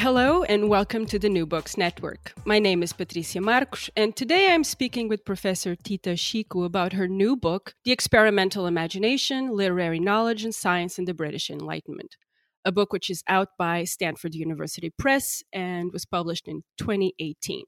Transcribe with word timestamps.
Hello 0.00 0.44
and 0.44 0.68
welcome 0.68 1.06
to 1.06 1.18
the 1.18 1.28
New 1.28 1.44
Books 1.44 1.76
Network. 1.76 2.32
My 2.44 2.60
name 2.60 2.84
is 2.84 2.92
Patricia 2.92 3.40
Marcos, 3.40 3.90
and 3.96 4.14
today 4.14 4.52
I'm 4.54 4.62
speaking 4.62 5.08
with 5.08 5.24
Professor 5.24 5.74
Tita 5.74 6.14
Chico 6.14 6.62
about 6.62 6.92
her 6.92 7.08
new 7.08 7.34
book, 7.34 7.74
The 7.82 7.90
Experimental 7.90 8.68
Imagination 8.68 9.50
Literary 9.50 9.98
Knowledge 9.98 10.44
and 10.44 10.54
Science 10.54 11.00
in 11.00 11.04
the 11.04 11.14
British 11.14 11.50
Enlightenment, 11.50 12.16
a 12.64 12.70
book 12.70 12.92
which 12.92 13.10
is 13.10 13.24
out 13.26 13.48
by 13.58 13.82
Stanford 13.82 14.36
University 14.36 14.88
Press 14.88 15.42
and 15.52 15.92
was 15.92 16.06
published 16.06 16.46
in 16.46 16.62
2018. 16.78 17.64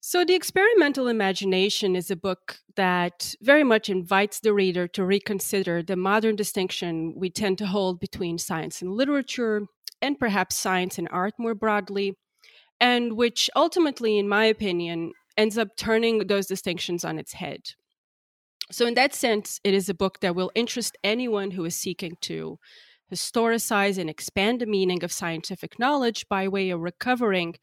So, 0.00 0.24
The 0.24 0.34
Experimental 0.34 1.06
Imagination 1.08 1.96
is 1.96 2.10
a 2.10 2.16
book 2.16 2.60
that 2.76 3.34
very 3.42 3.62
much 3.62 3.90
invites 3.90 4.40
the 4.40 4.54
reader 4.54 4.88
to 4.88 5.04
reconsider 5.04 5.82
the 5.82 5.96
modern 5.96 6.34
distinction 6.34 7.12
we 7.14 7.28
tend 7.28 7.58
to 7.58 7.66
hold 7.66 8.00
between 8.00 8.38
science 8.38 8.80
and 8.80 8.94
literature, 8.94 9.66
and 10.04 10.18
perhaps 10.18 10.54
science 10.54 10.98
and 10.98 11.08
art 11.10 11.32
more 11.38 11.54
broadly, 11.54 12.14
and 12.78 13.14
which 13.14 13.48
ultimately, 13.56 14.18
in 14.18 14.28
my 14.28 14.44
opinion, 14.44 15.12
ends 15.38 15.56
up 15.56 15.68
turning 15.78 16.26
those 16.26 16.46
distinctions 16.46 17.04
on 17.04 17.18
its 17.18 17.32
head. 17.32 17.60
So, 18.70 18.86
in 18.86 18.94
that 18.94 19.14
sense, 19.14 19.60
it 19.64 19.72
is 19.72 19.88
a 19.88 19.94
book 19.94 20.20
that 20.20 20.34
will 20.36 20.52
interest 20.54 20.98
anyone 21.02 21.52
who 21.52 21.64
is 21.64 21.74
seeking 21.74 22.16
to 22.20 22.58
historicize 23.10 23.96
and 23.96 24.10
expand 24.10 24.60
the 24.60 24.66
meaning 24.66 25.02
of 25.04 25.12
scientific 25.12 25.78
knowledge 25.78 26.26
by 26.28 26.48
way 26.48 26.68
of 26.68 26.80
recovering 26.80 27.54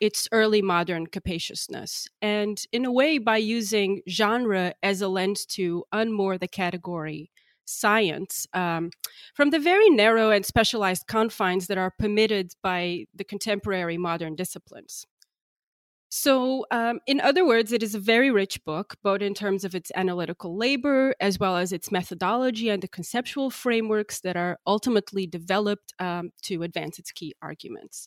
its 0.00 0.28
early 0.32 0.62
modern 0.62 1.06
capaciousness, 1.06 2.08
and 2.20 2.64
in 2.72 2.84
a 2.84 2.92
way 2.92 3.18
by 3.18 3.36
using 3.36 4.00
genre 4.08 4.74
as 4.82 5.00
a 5.00 5.08
lens 5.08 5.46
to 5.46 5.84
unmoor 5.92 6.38
the 6.38 6.48
category 6.48 7.30
science 7.64 8.46
um, 8.52 8.90
from 9.34 9.50
the 9.50 9.58
very 9.58 9.90
narrow 9.90 10.30
and 10.30 10.44
specialized 10.44 11.06
confines 11.06 11.66
that 11.66 11.78
are 11.78 11.92
permitted 11.98 12.52
by 12.62 13.04
the 13.14 13.24
contemporary 13.24 13.98
modern 13.98 14.34
disciplines. 14.34 15.06
So, 16.16 16.64
um, 16.70 17.00
in 17.08 17.20
other 17.20 17.44
words, 17.44 17.72
it 17.72 17.82
is 17.82 17.96
a 17.96 17.98
very 17.98 18.30
rich 18.30 18.64
book, 18.64 18.94
both 19.02 19.20
in 19.20 19.34
terms 19.34 19.64
of 19.64 19.74
its 19.74 19.90
analytical 19.96 20.56
labor 20.56 21.12
as 21.20 21.40
well 21.40 21.56
as 21.56 21.72
its 21.72 21.90
methodology 21.90 22.68
and 22.68 22.80
the 22.80 22.86
conceptual 22.86 23.50
frameworks 23.50 24.20
that 24.20 24.36
are 24.36 24.58
ultimately 24.64 25.26
developed 25.26 25.92
um, 25.98 26.30
to 26.42 26.62
advance 26.62 27.00
its 27.00 27.10
key 27.10 27.34
arguments. 27.42 28.06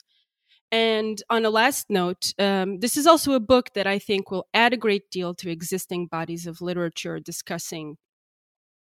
And 0.72 1.22
on 1.30 1.46
a 1.46 1.50
last 1.50 1.90
note, 1.90 2.34
um, 2.40 2.80
this 2.80 2.96
is 2.96 3.08
also 3.08 3.34
a 3.34 3.42
book 3.42 3.74
that 3.74 3.88
I 3.88 4.00
think 4.00 4.32
will 4.32 4.48
add 4.54 4.72
a 4.72 4.78
great 4.78 5.12
deal 5.12 5.34
to 5.36 5.50
existing 5.50 6.08
bodies 6.08 6.48
of 6.48 6.62
literature 6.62 7.20
discussing 7.20 7.98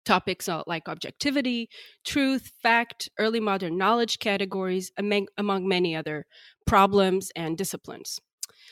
topics 0.04 0.48
like 0.66 0.88
objectivity, 0.88 1.68
truth, 2.04 2.52
fact, 2.62 3.08
early 3.18 3.40
modern 3.40 3.76
knowledge 3.76 4.18
categories, 4.18 4.90
among, 4.96 5.26
among 5.36 5.68
many 5.68 5.94
other 5.94 6.26
problems 6.66 7.30
and 7.36 7.56
disciplines. 7.56 8.20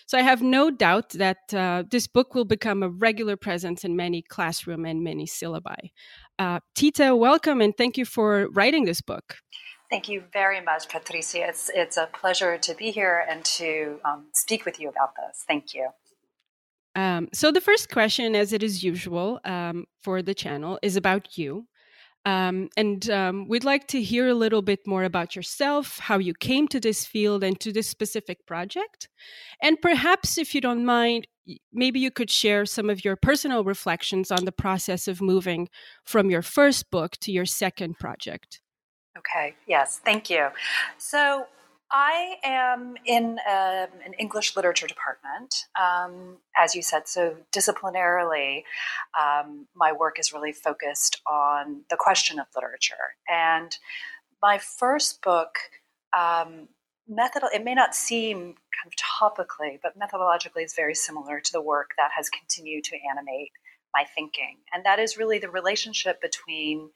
So 0.07 0.17
I 0.17 0.23
have 0.23 0.41
no 0.41 0.71
doubt 0.71 1.11
that 1.11 1.53
uh, 1.53 1.85
this 1.91 2.07
book 2.07 2.35
will 2.35 2.45
become 2.45 2.83
a 2.83 2.89
regular 2.89 3.37
presence 3.37 3.85
in 3.85 3.95
many 3.95 4.23
classroom 4.23 4.85
and 4.87 5.03
many 5.05 5.27
syllabi. 5.27 5.91
Uh, 6.39 6.61
Tita, 6.75 7.15
welcome 7.15 7.61
and 7.61 7.77
thank 7.77 7.99
you 7.99 8.05
for 8.05 8.49
writing 8.53 8.85
this 8.85 9.03
book. 9.03 9.37
Thank 9.91 10.09
you 10.09 10.25
very 10.33 10.61
much, 10.61 10.89
Patricia. 10.89 11.49
It's 11.49 11.71
it's 11.75 11.97
a 11.97 12.07
pleasure 12.13 12.59
to 12.59 12.75
be 12.75 12.91
here 12.91 13.25
and 13.29 13.43
to 13.57 14.01
um, 14.05 14.27
speak 14.35 14.67
with 14.67 14.79
you 14.79 14.91
about 14.91 15.13
this. 15.17 15.45
Thank 15.47 15.75
you. 15.75 15.89
Um, 16.99 17.29
so 17.33 17.53
the 17.53 17.61
first 17.61 17.91
question, 17.91 18.35
as 18.35 18.53
it 18.53 18.61
is 18.61 18.83
usual 18.83 19.39
um, 19.45 19.85
for 20.03 20.21
the 20.21 20.35
channel, 20.35 20.81
is 20.83 20.97
about 20.97 21.39
you. 21.39 21.69
Um, 22.25 22.71
and 22.77 23.09
um, 23.09 23.47
we'd 23.47 23.63
like 23.63 23.87
to 23.89 24.03
hear 24.03 24.27
a 24.27 24.35
little 24.35 24.63
bit 24.63 24.81
more 24.85 25.05
about 25.05 25.37
yourself, 25.37 26.01
how 26.01 26.19
you 26.19 26.35
came 26.35 26.67
to 26.69 26.81
this 26.81 27.07
field 27.07 27.45
and 27.45 27.59
to 27.61 27.73
this 27.73 27.87
specific 27.87 28.45
project. 28.47 29.09
And 29.63 29.81
perhaps, 29.81 30.39
if 30.39 30.57
you 30.57 30.61
don't 30.61 30.85
mind, 30.85 31.29
maybe 31.73 32.01
you 32.01 32.11
could 32.11 32.33
share 32.33 32.67
some 32.67 32.91
of 32.91 33.05
your 33.05 33.15
personal 33.15 33.63
reflections 33.63 34.33
on 34.33 34.45
the 34.45 34.59
process 34.65 35.07
of 35.07 35.23
moving 35.23 35.69
from 36.05 36.31
your 36.31 36.43
first 36.43 36.91
book 36.91 37.17
to 37.21 37.31
your 37.31 37.47
second 37.47 38.01
project. 38.01 38.61
Okay, 39.17 39.55
yes, 39.69 40.01
thank 40.05 40.29
you. 40.29 40.49
So, 40.99 41.47
I 41.91 42.37
am 42.45 42.97
in 43.07 43.39
um, 43.49 43.89
an 44.05 44.13
English 44.19 44.57
literature 44.57 44.87
department, 44.87 45.67
um, 45.81 46.37
as 46.57 46.75
you 46.75 46.83
said. 46.83 47.09
So, 47.09 47.37
disciplinarily, 47.53 48.65
um, 49.19 49.67
my 49.75 49.93
work 49.93 50.19
is 50.19 50.33
really 50.33 50.53
focused 50.53 51.21
on 51.27 51.83
the 51.89 51.97
question 51.97 52.39
of 52.39 52.47
literature. 52.55 53.15
And 53.29 53.77
my 54.43 54.59
first 54.59 55.23
book, 55.23 55.57
um, 56.17 56.69
method, 57.09 57.43
it 57.55 57.65
may 57.65 57.75
not 57.75 57.95
seem 57.95 58.39
kind 58.39 58.87
of 58.87 58.93
topically, 58.97 59.79
but 59.83 59.99
methodologically 59.99 60.65
is 60.65 60.75
very 60.75 60.95
similar 60.95 61.41
to 61.41 61.53
the 61.53 61.63
work 61.63 61.93
that 61.97 62.11
has 62.15 62.29
continued 62.29 62.85
to 62.85 62.97
animate 63.11 63.53
my 63.95 64.05
thinking. 64.15 64.59
And 64.73 64.85
that 64.85 64.99
is 64.99 65.17
really 65.17 65.39
the 65.39 65.51
relationship 65.51 66.21
between 66.21 66.91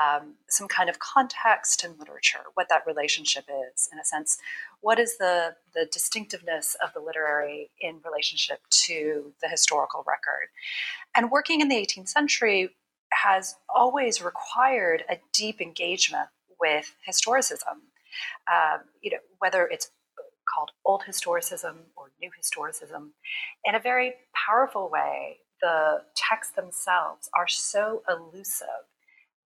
um, 0.00 0.34
some 0.48 0.68
kind 0.68 0.88
of 0.88 0.98
context 0.98 1.84
and 1.84 1.98
literature, 1.98 2.40
what 2.54 2.68
that 2.68 2.86
relationship 2.86 3.44
is, 3.72 3.88
in 3.92 3.98
a 3.98 4.04
sense. 4.04 4.38
What 4.80 4.98
is 4.98 5.18
the, 5.18 5.56
the 5.74 5.86
distinctiveness 5.90 6.76
of 6.82 6.92
the 6.94 7.00
literary 7.00 7.70
in 7.80 8.00
relationship 8.04 8.60
to 8.86 9.32
the 9.42 9.48
historical 9.48 10.04
record? 10.06 10.48
And 11.16 11.30
working 11.30 11.60
in 11.60 11.68
the 11.68 11.76
18th 11.76 12.08
century 12.08 12.70
has 13.12 13.56
always 13.68 14.22
required 14.22 15.04
a 15.08 15.18
deep 15.32 15.60
engagement 15.60 16.28
with 16.60 16.94
historicism. 17.08 17.80
Um, 18.52 18.80
you 19.00 19.10
know, 19.10 19.18
whether 19.38 19.66
it's 19.66 19.90
called 20.54 20.70
old 20.84 21.02
historicism 21.08 21.74
or 21.96 22.10
new 22.20 22.30
historicism, 22.30 23.10
in 23.64 23.74
a 23.74 23.80
very 23.80 24.14
powerful 24.34 24.90
way, 24.90 25.38
the 25.60 26.02
texts 26.14 26.54
themselves 26.54 27.28
are 27.36 27.48
so 27.48 28.02
elusive 28.08 28.86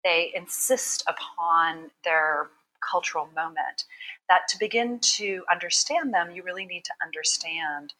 they 0.05 0.33
insist 0.35 1.05
upon 1.09 1.91
their 2.05 2.49
cultural 2.91 3.29
moment 3.35 3.85
that 4.29 4.49
to 4.49 4.59
begin 4.59 4.99
to 5.01 5.45
understand 5.51 6.13
them, 6.13 6.31
you 6.31 6.43
really 6.43 6.67
need 6.67 6.85
to 6.85 6.93
understand 7.05 7.95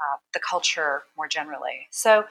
uh, 0.00 0.16
the 0.32 0.40
culture 0.40 1.02
more 1.16 1.28
generally. 1.28 1.88
So 1.90 2.24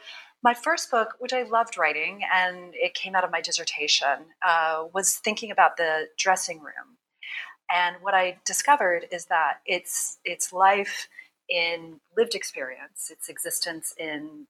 My 0.44 0.54
first 0.54 0.92
book, 0.92 1.16
which 1.20 1.34
I 1.34 1.44
loved 1.44 1.78
writing, 1.78 2.22
and 2.32 2.74
it 2.76 2.94
came 2.94 3.16
out 3.16 3.24
of 3.24 3.32
my 3.32 3.42
dissertation, 3.42 4.28
uh, 4.48 4.86
was 4.94 5.16
thinking 5.16 5.52
about 5.52 5.78
the 5.78 6.08
dressing 6.18 6.60
room. 6.60 6.98
And 7.74 7.98
what 8.02 8.14
I 8.14 8.38
discovered 8.46 9.08
is 9.12 9.26
that 9.28 9.60
its 9.66 10.20
its 10.26 10.54
life 10.54 11.08
in 11.50 12.00
lived 12.18 12.36
experience, 12.36 13.10
its 13.12 13.30
existence 13.30 13.94
in 13.98 14.48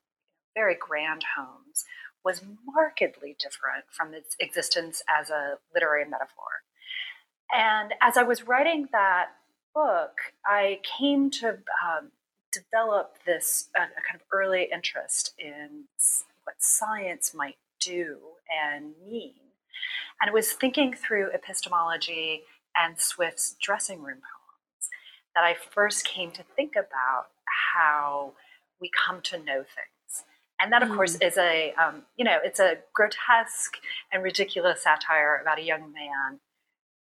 very 0.55 0.75
grand 0.75 1.23
homes, 1.37 1.85
was 2.23 2.41
markedly 2.65 3.35
different 3.39 3.85
from 3.89 4.13
its 4.13 4.35
existence 4.39 5.03
as 5.19 5.29
a 5.29 5.57
literary 5.73 6.05
metaphor. 6.05 6.63
And 7.51 7.93
as 8.01 8.17
I 8.17 8.23
was 8.23 8.47
writing 8.47 8.89
that 8.91 9.27
book, 9.73 10.17
I 10.45 10.79
came 10.97 11.29
to 11.31 11.49
um, 11.49 12.11
develop 12.51 13.17
this 13.25 13.69
uh, 13.75 13.85
kind 13.85 14.15
of 14.15 14.21
early 14.31 14.67
interest 14.73 15.33
in 15.37 15.85
what 16.43 16.55
science 16.59 17.33
might 17.33 17.57
do 17.79 18.17
and 18.49 18.93
mean. 19.07 19.33
And 20.19 20.29
I 20.29 20.33
was 20.33 20.51
thinking 20.51 20.93
through 20.93 21.31
epistemology 21.31 22.41
and 22.75 22.99
Swift's 22.99 23.55
dressing 23.61 23.99
room 24.01 24.17
poems 24.17 24.89
that 25.35 25.43
I 25.43 25.55
first 25.71 26.05
came 26.05 26.31
to 26.31 26.43
think 26.55 26.73
about 26.75 27.27
how 27.75 28.33
we 28.81 28.89
come 29.05 29.21
to 29.23 29.37
know 29.37 29.63
things. 29.63 29.96
And 30.59 30.71
that, 30.71 30.81
of 30.81 30.89
mm. 30.89 30.95
course, 30.95 31.15
is 31.15 31.37
a, 31.37 31.73
um, 31.73 32.03
you 32.15 32.25
know, 32.25 32.37
it's 32.43 32.59
a 32.59 32.77
grotesque 32.93 33.77
and 34.11 34.23
ridiculous 34.23 34.83
satire 34.83 35.39
about 35.41 35.59
a 35.59 35.63
young 35.63 35.93
man 35.93 36.39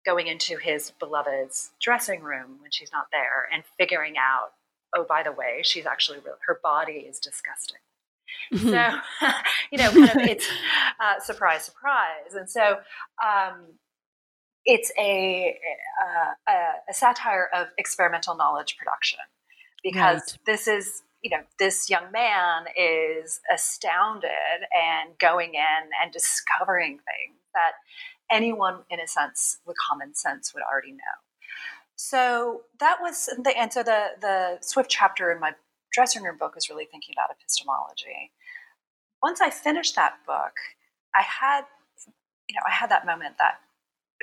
going 0.06 0.28
into 0.28 0.58
his 0.58 0.92
beloved's 1.00 1.72
dressing 1.82 2.22
room 2.22 2.58
when 2.62 2.72
she's 2.72 2.92
not 2.92 3.08
there 3.12 3.48
and 3.54 3.64
figuring 3.78 4.16
out, 4.18 4.52
oh, 4.96 5.06
by 5.08 5.24
the 5.24 5.32
way, 5.32 5.62
she's 5.64 5.86
actually 5.86 6.20
real. 6.20 6.36
Her 6.46 6.60
body 6.62 7.06
is 7.10 7.20
disgusting. 7.20 7.80
Mm-hmm. 8.54 8.70
So, 8.70 9.28
you 9.72 9.78
know, 9.78 9.92
kind 9.92 10.22
of 10.22 10.28
it's 10.28 10.48
uh, 11.00 11.20
surprise, 11.20 11.64
surprise. 11.64 12.34
And 12.36 12.50
so 12.50 12.78
um, 13.24 13.66
it's 14.66 14.92
a, 15.00 15.58
uh, 16.04 16.52
a, 16.52 16.92
a, 16.92 16.94
satire 16.94 17.50
of 17.54 17.68
experimental 17.78 18.36
knowledge 18.36 18.78
production 18.78 19.20
because 19.84 20.22
right. 20.22 20.38
this 20.46 20.68
is 20.68 21.04
you 21.22 21.30
know 21.30 21.44
this 21.60 21.90
young 21.90 22.12
man 22.12 22.66
is 22.78 23.40
astounded 23.54 24.30
and 24.74 25.18
going 25.20 25.54
in 25.54 25.90
and 26.02 26.12
discovering 26.12 26.98
things 26.98 27.38
that 27.54 27.74
anyone 28.32 28.80
in 28.90 29.00
a 29.00 29.08
sense 29.08 29.60
with 29.66 29.76
common 29.78 30.16
sense 30.16 30.54
would 30.54 30.64
already 30.64 30.92
know. 30.92 31.18
So 31.96 32.62
that 32.80 32.98
was 33.02 33.30
the 33.44 33.58
and 33.58 33.72
so 33.72 33.84
the 33.84 34.10
the 34.20 34.58
swift 34.62 34.90
chapter 34.90 35.32
in 35.32 35.40
my 35.40 35.54
dressing 35.92 36.24
room 36.24 36.38
book 36.38 36.56
was 36.56 36.70
really 36.70 36.86
thinking 36.86 37.14
about 37.16 37.36
epistemology. 37.36 38.32
Once 39.22 39.42
i 39.42 39.50
finished 39.52 39.96
that 39.96 40.14
book 40.26 40.54
i 41.14 41.22
had 41.22 41.62
you 42.50 42.56
know 42.56 42.62
i 42.68 42.72
had 42.72 42.90
that 42.90 43.06
moment 43.06 43.36
that 43.38 43.60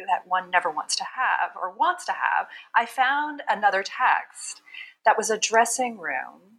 that 0.06 0.26
one 0.26 0.50
never 0.50 0.70
wants 0.70 0.96
to 0.96 1.04
have 1.04 1.50
or 1.60 1.70
wants 1.72 2.04
to 2.06 2.12
have, 2.12 2.46
I 2.74 2.86
found 2.86 3.42
another 3.48 3.82
text 3.82 4.62
that 5.04 5.16
was 5.16 5.30
a 5.30 5.38
dressing 5.38 5.98
room 5.98 6.57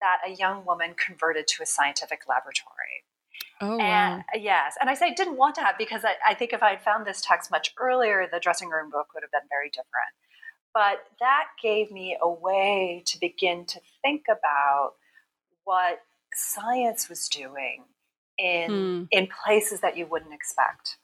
that 0.00 0.18
a 0.26 0.30
young 0.30 0.64
woman 0.64 0.94
converted 0.94 1.46
to 1.48 1.62
a 1.62 1.66
scientific 1.66 2.22
laboratory. 2.28 3.04
Oh, 3.60 3.78
and, 3.78 4.18
wow. 4.18 4.24
Yes. 4.34 4.76
And 4.80 4.88
I 4.88 4.94
say 4.94 5.06
I 5.06 5.14
didn't 5.14 5.36
want 5.36 5.54
to 5.56 5.62
have 5.62 5.76
because 5.78 6.04
I, 6.04 6.14
I 6.26 6.34
think 6.34 6.52
if 6.52 6.62
I 6.62 6.70
had 6.70 6.82
found 6.82 7.06
this 7.06 7.20
text 7.20 7.50
much 7.50 7.74
earlier, 7.78 8.28
the 8.30 8.40
dressing 8.40 8.68
room 8.68 8.90
book 8.90 9.08
would 9.14 9.22
have 9.22 9.32
been 9.32 9.48
very 9.50 9.68
different. 9.68 10.14
But 10.74 11.04
that 11.20 11.46
gave 11.62 11.90
me 11.90 12.16
a 12.20 12.30
way 12.30 13.02
to 13.06 13.18
begin 13.18 13.64
to 13.66 13.80
think 14.02 14.24
about 14.28 14.92
what 15.64 16.00
science 16.34 17.08
was 17.08 17.28
doing 17.28 17.84
in 18.38 18.70
hmm. 18.70 19.02
in 19.10 19.28
places 19.44 19.80
that 19.80 19.96
you 19.96 20.06
wouldn't 20.06 20.32
expect. 20.32 20.96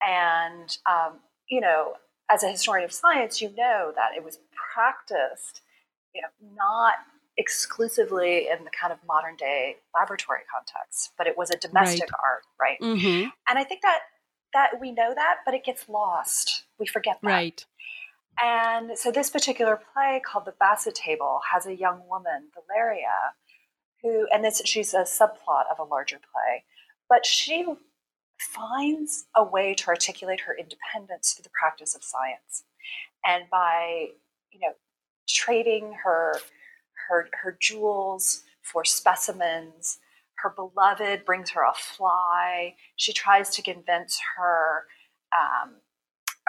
And, 0.00 0.76
um, 0.90 1.18
you 1.48 1.60
know, 1.60 1.94
as 2.30 2.42
a 2.42 2.48
historian 2.48 2.84
of 2.84 2.92
science, 2.92 3.42
you 3.42 3.54
know 3.56 3.92
that 3.94 4.16
it 4.16 4.24
was 4.24 4.38
practiced, 4.72 5.60
you 6.14 6.22
know, 6.22 6.28
not 6.56 6.94
exclusively 7.36 8.48
in 8.48 8.64
the 8.64 8.70
kind 8.78 8.92
of 8.92 8.98
modern 9.06 9.36
day 9.36 9.76
laboratory 9.98 10.40
context, 10.52 11.12
but 11.16 11.26
it 11.26 11.36
was 11.36 11.50
a 11.50 11.56
domestic 11.56 12.10
right. 12.10 12.20
art, 12.24 12.42
right? 12.60 12.80
Mm-hmm. 12.80 13.28
And 13.48 13.58
I 13.58 13.64
think 13.64 13.82
that 13.82 14.00
that 14.54 14.80
we 14.80 14.92
know 14.92 15.14
that, 15.14 15.36
but 15.46 15.54
it 15.54 15.64
gets 15.64 15.88
lost. 15.88 16.64
We 16.78 16.86
forget 16.86 17.18
that. 17.22 17.28
Right. 17.28 17.64
And 18.40 18.98
so 18.98 19.10
this 19.10 19.30
particular 19.30 19.80
play 19.92 20.20
called 20.24 20.44
The 20.44 20.54
Basset 20.58 20.94
Table 20.94 21.40
has 21.52 21.66
a 21.66 21.74
young 21.74 22.02
woman, 22.08 22.48
Valeria, 22.54 23.34
who 24.02 24.26
and 24.32 24.44
this 24.44 24.62
she's 24.64 24.94
a 24.94 25.02
subplot 25.02 25.64
of 25.70 25.78
a 25.78 25.84
larger 25.84 26.18
play, 26.18 26.64
but 27.08 27.24
she 27.24 27.66
finds 28.38 29.26
a 29.36 29.44
way 29.44 29.74
to 29.74 29.88
articulate 29.88 30.40
her 30.40 30.56
independence 30.56 31.32
through 31.32 31.44
the 31.44 31.50
practice 31.58 31.94
of 31.94 32.02
science. 32.02 32.64
And 33.24 33.44
by, 33.50 34.08
you 34.50 34.60
know, 34.60 34.72
trading 35.28 35.94
her 36.04 36.34
her 37.08 37.28
her 37.42 37.56
jewels 37.60 38.42
for 38.62 38.84
specimens, 38.84 39.98
her 40.36 40.50
beloved 40.50 41.24
brings 41.24 41.50
her 41.50 41.62
a 41.62 41.74
fly. 41.74 42.74
She 42.96 43.12
tries 43.12 43.50
to 43.50 43.62
convince 43.62 44.20
her 44.36 44.84
um, 45.32 45.74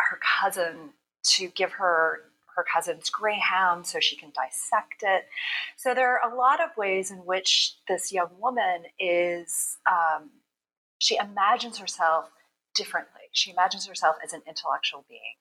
her 0.09 0.19
cousin 0.41 0.91
to 1.23 1.47
give 1.49 1.73
her 1.73 2.21
her 2.55 2.65
cousin's 2.71 3.09
greyhound 3.09 3.87
so 3.87 3.99
she 3.99 4.15
can 4.15 4.31
dissect 4.35 5.01
it. 5.01 5.25
So 5.77 5.93
there 5.93 6.17
are 6.17 6.31
a 6.31 6.35
lot 6.35 6.61
of 6.61 6.75
ways 6.77 7.09
in 7.11 7.17
which 7.17 7.75
this 7.87 8.11
young 8.11 8.29
woman 8.39 8.83
is 8.99 9.77
um, 9.89 10.29
she 10.99 11.17
imagines 11.17 11.77
herself 11.79 12.29
differently. 12.75 13.21
She 13.31 13.51
imagines 13.51 13.87
herself 13.87 14.15
as 14.23 14.33
an 14.33 14.41
intellectual 14.47 15.05
being. 15.09 15.35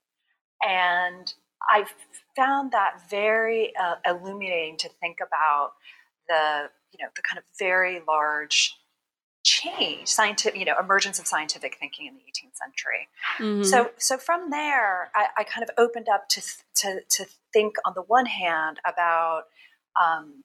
And 0.62 1.32
I 1.69 1.85
found 2.37 2.73
that 2.73 3.09
very 3.11 3.73
uh, 3.81 3.97
illuminating 4.06 4.76
to 4.79 4.88
think 5.00 5.19
about 5.20 5.73
the, 6.29 6.70
you 6.93 7.05
know, 7.05 7.11
the 7.17 7.23
kind 7.23 7.38
of 7.38 7.44
very 7.59 8.00
large 8.06 8.76
change, 9.44 10.09
scientific, 10.09 10.59
you 10.59 10.64
know, 10.64 10.75
emergence 10.79 11.19
of 11.19 11.26
scientific 11.26 11.76
thinking 11.79 12.06
in 12.06 12.14
the 12.14 12.20
18th 12.20 12.56
century. 12.56 13.09
Mm-hmm. 13.38 13.64
So, 13.64 13.91
so 13.99 14.17
from 14.17 14.50
there, 14.50 15.11
I, 15.14 15.26
I, 15.38 15.44
kind 15.44 15.69
of 15.69 15.70
opened 15.76 16.06
up 16.09 16.29
to, 16.31 16.43
to, 16.76 17.00
to 17.11 17.26
think 17.53 17.75
on 17.85 17.93
the 17.97 18.03
one 18.03 18.26
hand 18.26 18.79
about 18.87 19.44
um, 20.00 20.44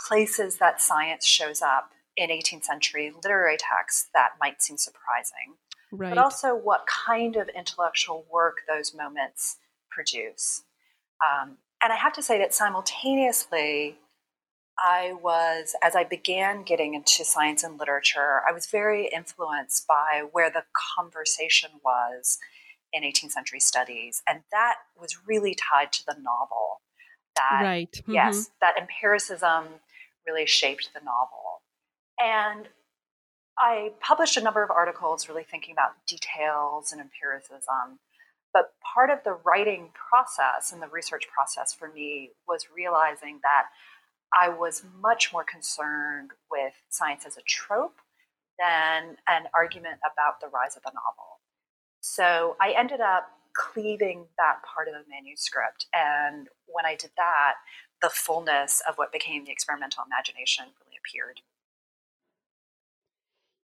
places 0.00 0.56
that 0.56 0.80
science 0.80 1.26
shows 1.26 1.60
up 1.60 1.90
in 2.16 2.30
18th 2.30 2.64
century 2.64 3.12
literary 3.22 3.56
texts 3.58 4.08
that 4.14 4.30
might 4.40 4.62
seem 4.62 4.78
surprising, 4.78 5.56
right. 5.92 6.10
but 6.10 6.18
also 6.18 6.54
what 6.54 6.86
kind 6.86 7.36
of 7.36 7.48
intellectual 7.50 8.24
work 8.32 8.58
those 8.68 8.94
moments 8.94 9.56
produce. 9.94 10.64
Um, 11.24 11.58
and 11.82 11.92
I 11.92 11.96
have 11.96 12.12
to 12.14 12.22
say 12.22 12.38
that 12.38 12.54
simultaneously, 12.54 13.98
I 14.78 15.14
was, 15.22 15.76
as 15.82 15.94
I 15.94 16.04
began 16.04 16.62
getting 16.62 16.94
into 16.94 17.24
science 17.24 17.62
and 17.62 17.78
literature, 17.78 18.40
I 18.48 18.52
was 18.52 18.66
very 18.66 19.08
influenced 19.14 19.86
by 19.86 20.24
where 20.32 20.50
the 20.50 20.64
conversation 20.96 21.70
was 21.84 22.38
in 22.92 23.02
18th 23.02 23.32
century 23.32 23.60
studies. 23.60 24.22
And 24.28 24.40
that 24.50 24.76
was 24.98 25.18
really 25.26 25.54
tied 25.54 25.92
to 25.92 26.04
the 26.06 26.14
novel. 26.14 26.80
That, 27.36 27.60
right. 27.62 27.92
Mm-hmm. 27.92 28.12
yes, 28.12 28.50
that 28.60 28.74
empiricism 28.80 29.64
really 30.26 30.46
shaped 30.46 30.90
the 30.94 31.00
novel. 31.00 31.62
And 32.18 32.68
I 33.58 33.92
published 34.00 34.36
a 34.36 34.40
number 34.40 34.62
of 34.62 34.70
articles 34.70 35.28
really 35.28 35.44
thinking 35.44 35.72
about 35.72 35.92
details 36.06 36.92
and 36.92 37.00
empiricism. 37.00 37.98
But 38.54 38.72
part 38.94 39.10
of 39.10 39.18
the 39.24 39.36
writing 39.44 39.90
process 39.92 40.72
and 40.72 40.80
the 40.80 40.88
research 40.88 41.26
process 41.28 41.74
for 41.74 41.88
me 41.92 42.30
was 42.48 42.68
realizing 42.74 43.40
that 43.42 43.66
I 44.32 44.48
was 44.48 44.84
much 45.02 45.32
more 45.32 45.44
concerned 45.44 46.30
with 46.50 46.72
science 46.88 47.26
as 47.26 47.36
a 47.36 47.42
trope 47.46 47.96
than 48.58 49.16
an 49.28 49.48
argument 49.54 49.98
about 50.00 50.40
the 50.40 50.46
rise 50.46 50.76
of 50.76 50.82
the 50.82 50.92
novel. 50.94 51.40
So 52.00 52.56
I 52.60 52.74
ended 52.76 53.00
up 53.00 53.28
cleaving 53.54 54.26
that 54.38 54.60
part 54.62 54.88
of 54.88 54.94
the 54.94 55.08
manuscript. 55.10 55.86
And 55.94 56.48
when 56.66 56.86
I 56.86 56.96
did 56.96 57.10
that, 57.16 57.54
the 58.02 58.10
fullness 58.10 58.82
of 58.88 58.96
what 58.96 59.12
became 59.12 59.44
the 59.44 59.52
experimental 59.52 60.04
imagination 60.06 60.66
really 60.84 60.98
appeared. 60.98 61.40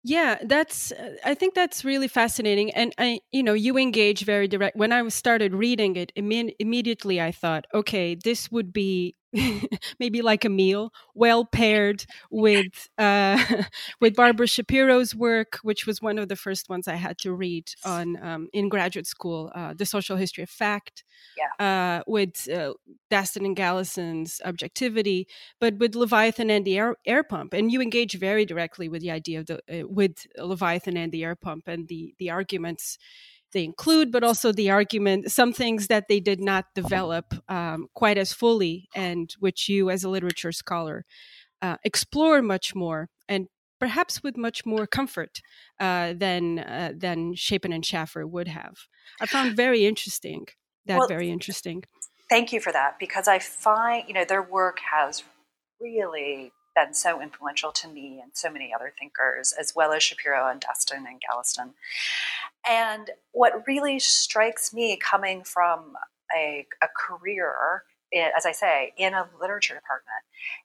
Yeah, 0.04 0.38
that's 0.46 0.92
uh, 0.94 1.16
I 1.26 1.34
think 1.34 1.56
that's 1.56 1.84
really 1.84 2.08
fascinating 2.08 2.72
and 2.72 2.94
I 2.98 3.20
you 3.32 3.44
know, 3.44 3.54
you 3.54 3.78
engage 3.78 4.24
very 4.24 4.48
direct 4.48 4.78
when 4.78 4.94
I 4.94 5.06
started 5.10 5.54
reading 5.54 5.96
it 5.98 6.14
imme- 6.16 6.54
immediately 6.60 7.20
I 7.22 7.32
thought, 7.32 7.66
okay, 7.74 8.16
this 8.16 8.50
would 8.52 8.72
be 8.72 9.16
maybe 10.00 10.22
like 10.22 10.46
a 10.46 10.50
meal, 10.50 10.92
well 11.14 11.46
paired 11.46 12.06
with 12.32 12.90
uh, 12.98 13.44
with 14.02 14.16
Barbara 14.16 14.48
Shapiro's 14.48 15.14
work, 15.14 15.60
which 15.62 15.86
was 15.86 16.02
one 16.02 16.18
of 16.18 16.30
the 16.30 16.36
first 16.36 16.70
ones 16.70 16.88
I 16.88 16.96
had 16.96 17.18
to 17.20 17.34
read 17.34 17.70
on 17.86 18.18
um, 18.24 18.48
in 18.54 18.70
graduate 18.70 19.08
school, 19.08 19.52
uh, 19.54 19.74
the 19.74 19.86
social 19.86 20.18
history 20.18 20.44
of 20.44 20.50
fact. 20.50 21.04
Yeah. 21.38 21.66
Uh, 22.00 22.04
with 22.08 22.50
uh, 22.50 22.74
Daston 23.12 23.46
and 23.46 23.56
Galison's 23.56 24.42
objectivity, 24.46 25.28
but 25.60 25.78
with 25.78 25.96
Leviathan 25.96 26.50
and 26.50 26.64
the 26.64 26.78
air, 26.78 26.96
air 27.06 27.24
pump, 27.24 27.54
and 27.54 27.72
you 27.72 27.82
engage 27.82 28.18
very 28.18 28.46
directly 28.46 28.88
with 28.88 29.02
the 29.02 29.12
idea 29.12 29.40
of 29.42 29.46
the 29.46 29.60
uh, 29.70 29.88
with 29.88 30.26
Leviathan 30.38 30.96
and 30.98 31.12
the 31.12 31.24
air 31.24 31.36
pump 31.36 31.68
and 31.68 31.88
the 31.88 32.14
the 32.20 32.30
arguments 32.30 32.98
they 33.52 33.64
include, 33.64 34.12
but 34.12 34.24
also 34.24 34.52
the 34.52 34.70
argument, 34.70 35.32
some 35.32 35.54
things 35.54 35.88
that 35.88 36.06
they 36.08 36.20
did 36.20 36.40
not 36.40 36.66
develop 36.76 37.34
um, 37.50 37.88
quite 37.94 38.18
as 38.18 38.34
fully, 38.34 38.88
and 38.96 39.34
which 39.40 39.68
you, 39.70 39.90
as 39.90 40.04
a 40.04 40.10
literature 40.10 40.52
scholar, 40.52 41.06
uh, 41.62 41.78
explore 41.84 42.42
much 42.42 42.76
more, 42.76 43.10
and 43.28 43.48
perhaps 43.80 44.22
with 44.24 44.38
much 44.38 44.66
more 44.66 44.86
comfort 44.86 45.42
uh, 45.80 46.14
than 46.14 46.60
uh, 46.60 46.92
than 46.96 47.34
Shapin 47.36 47.74
and 47.74 47.86
Schaffer 47.86 48.26
would 48.26 48.48
have. 48.48 48.76
I 49.20 49.26
found 49.26 49.56
very 49.56 49.86
interesting. 49.86 50.48
That 50.86 51.00
Well, 51.00 51.08
very 51.08 51.30
interesting. 51.30 51.84
Thank 52.30 52.54
you 52.54 52.60
for 52.60 52.72
that 52.72 52.98
because 53.00 53.28
I 53.28 53.40
find, 53.40 54.08
you 54.08 54.14
know, 54.14 54.26
their 54.26 54.42
work 54.42 54.80
has 54.92 55.24
really 55.82 56.52
been 56.80 56.94
so 56.94 57.22
influential 57.22 57.72
to 57.72 57.88
me 57.88 58.20
and 58.22 58.32
so 58.34 58.50
many 58.50 58.74
other 58.74 58.94
thinkers, 58.98 59.54
as 59.60 59.74
well 59.76 59.92
as 59.92 60.04
Shapiro 60.04 60.48
and 60.48 60.62
Daston 60.62 61.06
and 61.08 61.22
Galison. 61.22 61.72
And 62.68 63.10
what 63.32 63.68
really 63.68 64.00
strikes 64.00 64.74
me 64.74 64.98
coming 64.98 65.44
from 65.44 65.94
a, 66.36 66.66
a 66.82 66.88
career, 66.98 67.84
as 68.14 68.46
I 68.46 68.52
say, 68.52 68.94
in 68.98 69.14
a 69.14 69.28
literature 69.42 69.76
department, 69.76 70.24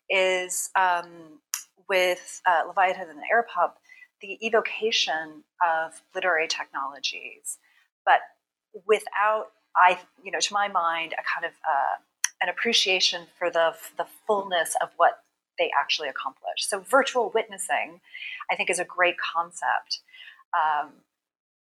is 0.09 0.71
um, 0.77 1.41
with 1.89 2.41
uh, 2.47 2.63
Leviathan 2.67 3.09
and 3.09 3.19
the 3.19 3.31
Air 3.31 3.47
Pump, 3.53 3.75
the 4.21 4.39
evocation 4.47 5.43
of 5.63 6.01
literary 6.15 6.49
technologies, 6.49 7.59
but 8.07 8.21
without, 8.87 9.47
I, 9.77 9.99
you 10.23 10.31
know, 10.31 10.41
to 10.41 10.53
my 10.53 10.69
mind, 10.69 11.13
a 11.15 11.23
kind 11.23 11.45
of 11.45 11.53
uh, 11.53 11.97
an 12.41 12.49
appreciation 12.49 13.27
for 13.39 13.51
the 13.51 13.75
the 13.97 14.07
fullness 14.27 14.77
of 14.83 14.91
what 14.97 15.24
they 15.59 15.71
actually 15.79 16.09
accomplish. 16.09 16.59
So 16.67 16.81
virtual 16.81 17.31
witnessing, 17.35 18.01
I 18.51 18.57
think, 18.57 18.71
is 18.71 18.79
a 18.79 18.85
great 18.85 19.17
concept, 19.19 20.01
um, 20.57 20.91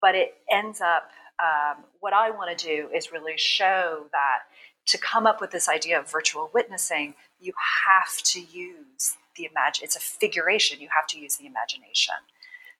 but 0.00 0.14
it 0.14 0.35
ends 0.50 0.80
up. 0.80 1.11
Um, 1.42 1.85
what 2.00 2.12
I 2.12 2.30
want 2.30 2.56
to 2.56 2.66
do 2.66 2.90
is 2.94 3.12
really 3.12 3.38
show 3.38 4.04
that 4.12 4.40
to 4.87 4.99
come 4.99 5.26
up 5.26 5.40
with 5.40 5.50
this 5.52 5.68
idea 5.68 5.99
of 5.99 6.11
virtual 6.11 6.50
witnessing, 6.52 7.14
you 7.38 7.52
have 7.88 8.18
to 8.25 8.40
use 8.40 9.16
the 9.37 9.47
imagine. 9.50 9.85
It's 9.85 9.97
a 9.97 10.00
figuration. 10.00 10.80
You 10.80 10.88
have 10.94 11.06
to 11.09 11.18
use 11.18 11.37
the 11.37 11.47
imagination. 11.47 12.14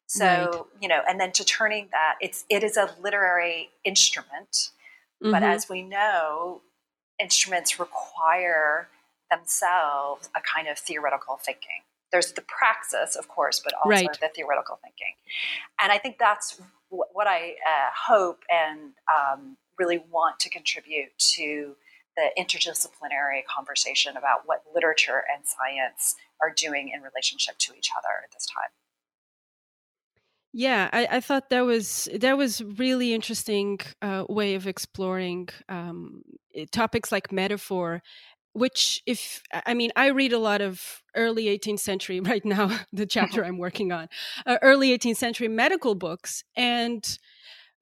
So 0.07 0.25
Right. 0.27 0.83
you 0.83 0.89
know, 0.89 1.03
and 1.09 1.21
then 1.21 1.33
to 1.33 1.45
turning 1.45 1.89
that, 1.93 2.17
it's 2.21 2.45
it 2.51 2.63
is 2.65 2.77
a 2.77 2.95
literary 3.01 3.71
instrument, 3.85 4.71
but 5.21 5.43
Mhm. 5.43 5.55
as 5.55 5.69
we 5.69 5.83
know, 5.83 6.63
instruments 7.19 7.79
require 7.79 8.89
themselves 9.31 10.29
a 10.37 10.41
kind 10.41 10.69
of 10.69 10.79
theoretical 10.79 11.37
thinking. 11.37 11.83
There's 12.13 12.33
the 12.33 12.43
praxis, 12.43 13.15
of 13.17 13.29
course, 13.29 13.61
but 13.61 13.73
also 13.75 13.91
Right. 13.91 14.19
the 14.21 14.31
theoretical 14.35 14.81
thinking. 14.83 15.15
And 15.81 15.93
I 15.93 15.99
think 15.99 16.19
that's 16.19 16.61
wh- 16.91 17.15
what 17.15 17.27
I 17.27 17.55
uh, 17.67 17.91
hope 18.07 18.43
and 18.51 18.93
um, 19.09 19.57
really 19.79 20.03
want 20.11 20.41
to 20.41 20.51
contribute 20.51 21.17
to 21.37 21.77
the 22.17 22.31
interdisciplinary 22.39 23.45
conversation 23.47 24.17
about 24.17 24.41
what 24.45 24.65
literature 24.75 25.23
and 25.35 25.45
science 25.47 26.17
are 26.43 26.53
doing 26.55 26.91
in 26.95 27.03
relationship 27.03 27.57
to 27.59 27.75
each 27.75 27.91
other 27.97 28.25
at 28.25 28.33
this 28.33 28.47
time. 28.47 28.71
Yeah, 30.53 30.91
I, 30.93 31.07
I 31.11 31.21
thought 31.21 31.51
that 31.51 31.61
was 31.61 32.09
that 32.19 32.37
was 32.37 32.61
really 32.61 33.15
interesting 33.15 33.79
uh, 34.03 34.25
way 34.29 34.57
of 34.57 34.67
exploring 34.67 35.49
um, 35.69 36.23
topics 36.73 37.13
like 37.13 37.31
metaphor, 37.31 38.03
which 38.61 39.03
if 39.07 39.43
I 39.67 39.75
mean 39.75 39.91
I 39.97 40.09
read 40.09 40.33
a 40.33 40.39
lot 40.39 40.61
of 40.61 41.03
early 41.17 41.47
18th 41.47 41.81
century 41.81 42.21
right 42.33 42.45
now 42.45 42.79
the 42.93 43.07
chapter 43.17 43.45
I'm 43.45 43.59
working 43.59 43.91
on 43.93 44.09
uh, 44.47 44.59
early 44.63 44.91
18th 44.97 45.17
century 45.17 45.49
medical 45.49 45.95
books 45.95 46.45
and 46.57 47.03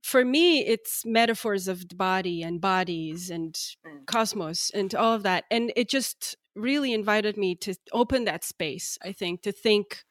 for 0.02 0.24
me 0.24 0.60
it's 0.64 1.04
metaphors 1.04 1.68
of 1.68 1.88
the 1.88 1.96
body 1.96 2.42
and 2.42 2.60
bodies 2.60 3.30
and 3.30 3.56
Mm. 3.86 4.06
cosmos 4.06 4.70
and 4.74 4.94
all 4.94 5.14
of 5.14 5.22
that 5.22 5.44
and 5.50 5.72
it 5.76 5.88
just 5.88 6.36
really 6.54 6.92
invited 6.92 7.36
me 7.36 7.54
to 7.54 7.74
open 7.92 8.24
that 8.24 8.44
space 8.44 8.98
I 9.02 9.12
think 9.12 9.42
to 9.42 9.52
think 9.52 10.04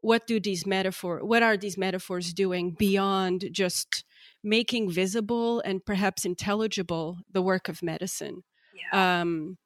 what 0.00 0.26
do 0.26 0.40
these 0.40 0.66
metaphor 0.66 1.24
what 1.24 1.42
are 1.42 1.56
these 1.56 1.78
metaphors 1.78 2.32
doing 2.32 2.72
beyond 2.72 3.48
just 3.52 4.04
making 4.42 4.90
visible 4.90 5.60
and 5.60 5.84
perhaps 5.84 6.24
intelligible 6.24 7.18
the 7.32 7.42
work 7.42 7.68
of 7.68 7.82
medicine 7.82 8.42
Yeah. 8.92 9.20
um, 9.22 9.58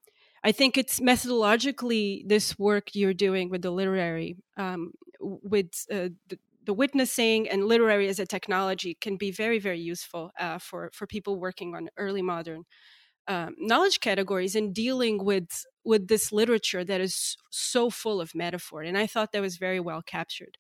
i 0.44 0.52
think 0.52 0.76
it's 0.76 1.00
methodologically 1.00 2.26
this 2.28 2.58
work 2.58 2.94
you're 2.94 3.14
doing 3.14 3.50
with 3.50 3.62
the 3.62 3.70
literary 3.70 4.36
um, 4.56 4.92
with 5.20 5.86
uh, 5.90 6.08
the, 6.28 6.38
the 6.64 6.74
witnessing 6.74 7.48
and 7.48 7.64
literary 7.66 8.08
as 8.08 8.18
a 8.18 8.26
technology 8.26 8.96
can 9.00 9.16
be 9.16 9.30
very 9.30 9.58
very 9.58 9.80
useful 9.80 10.30
uh, 10.38 10.58
for 10.58 10.90
for 10.92 11.06
people 11.06 11.38
working 11.38 11.74
on 11.74 11.88
early 11.96 12.22
modern 12.22 12.64
um, 13.28 13.54
knowledge 13.58 14.00
categories 14.00 14.56
and 14.56 14.74
dealing 14.74 15.24
with 15.24 15.64
with 15.84 16.08
this 16.08 16.32
literature 16.32 16.84
that 16.84 17.00
is 17.00 17.36
so 17.50 17.88
full 17.90 18.20
of 18.20 18.34
metaphor 18.34 18.82
and 18.82 18.98
i 18.98 19.06
thought 19.06 19.32
that 19.32 19.42
was 19.42 19.56
very 19.56 19.80
well 19.80 20.02
captured. 20.02 20.56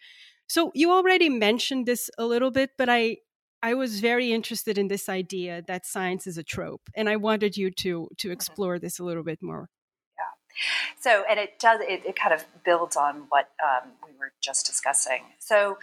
So 0.46 0.70
you 0.74 0.92
already 0.92 1.28
mentioned 1.30 1.86
this 1.86 2.10
a 2.18 2.26
little 2.26 2.50
bit 2.50 2.70
but 2.78 2.88
i 2.88 3.16
i 3.62 3.74
was 3.74 4.00
very 4.00 4.32
interested 4.32 4.78
in 4.78 4.88
this 4.88 5.08
idea 5.08 5.62
that 5.66 5.86
science 5.86 6.26
is 6.26 6.38
a 6.38 6.42
trope 6.42 6.82
and 6.94 7.08
i 7.08 7.16
wanted 7.16 7.56
you 7.56 7.70
to 7.70 8.08
to 8.18 8.30
explore 8.30 8.78
this 8.78 8.98
a 8.98 9.04
little 9.04 9.24
bit 9.24 9.42
more 9.42 9.68
Yeah. 10.18 10.24
So, 11.00 11.24
and 11.28 11.40
it 11.40 11.58
does, 11.58 11.80
it, 11.80 12.04
it 12.06 12.16
kind 12.16 12.34
of 12.34 12.44
builds 12.64 12.96
on 12.96 13.24
what 13.28 13.50
um, 13.62 13.90
we 14.06 14.12
were 14.18 14.32
just 14.42 14.66
discussing. 14.66 15.22
So, 15.38 15.78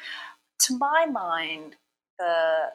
to 0.60 0.78
my 0.78 1.06
mind, 1.06 1.76
the 2.20 2.70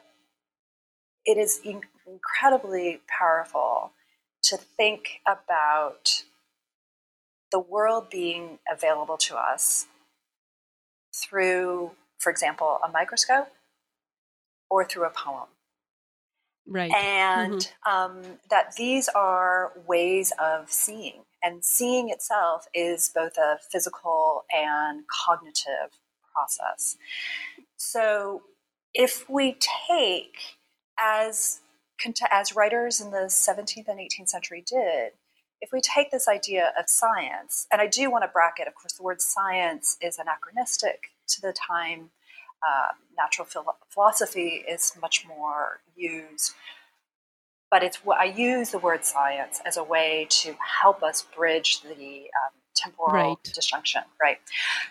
it 1.25 1.37
is 1.37 1.59
in- 1.63 1.81
incredibly 2.07 3.01
powerful 3.07 3.91
to 4.43 4.57
think 4.57 5.21
about 5.27 6.23
the 7.51 7.59
world 7.59 8.09
being 8.09 8.59
available 8.71 9.17
to 9.17 9.35
us 9.35 9.87
through, 11.13 11.91
for 12.19 12.29
example, 12.29 12.79
a 12.85 12.91
microscope 12.91 13.47
or 14.69 14.85
through 14.85 15.05
a 15.05 15.09
poem 15.09 15.47
right 16.67 16.91
and 16.91 17.71
um, 17.89 18.21
that 18.49 18.75
these 18.75 19.07
are 19.09 19.73
ways 19.85 20.33
of 20.39 20.71
seeing. 20.71 21.21
And 21.43 21.63
seeing 21.63 22.09
itself 22.09 22.65
is 22.73 23.11
both 23.13 23.37
a 23.37 23.57
physical 23.71 24.45
and 24.51 25.03
cognitive 25.07 25.91
process. 26.33 26.97
So, 27.77 28.41
if 28.95 29.29
we 29.29 29.57
take 29.87 30.57
as 30.99 31.59
as 32.31 32.55
writers 32.55 32.99
in 32.99 33.11
the 33.11 33.27
17th 33.29 33.87
and 33.87 33.99
18th 33.99 34.29
century 34.29 34.63
did, 34.67 35.11
if 35.61 35.69
we 35.71 35.81
take 35.81 36.11
this 36.11 36.27
idea 36.27 36.73
of 36.77 36.85
science, 36.87 37.67
and 37.71 37.79
I 37.79 37.87
do 37.87 38.11
want 38.11 38.23
to 38.23 38.27
bracket, 38.27 38.67
of 38.67 38.75
course, 38.75 38.93
the 38.93 39.03
word 39.03 39.21
science 39.21 39.97
is 40.01 40.17
anachronistic 40.17 41.11
to 41.27 41.41
the 41.41 41.53
time. 41.53 42.09
Uh, 42.63 42.89
natural 43.17 43.45
philo- 43.45 43.77
philosophy 43.89 44.63
is 44.67 44.93
much 45.01 45.25
more 45.27 45.81
used 45.95 46.53
but 47.71 47.83
it's 47.83 47.99
I 48.19 48.25
use 48.25 48.71
the 48.71 48.79
word 48.79 49.05
science 49.05 49.61
as 49.65 49.77
a 49.77 49.83
way 49.83 50.27
to 50.29 50.55
help 50.81 51.03
us 51.03 51.25
bridge 51.35 51.81
the 51.81 51.89
um, 51.91 52.53
temporal 52.75 53.11
Right. 53.13 53.53
disjunction, 53.53 54.03
right? 54.21 54.37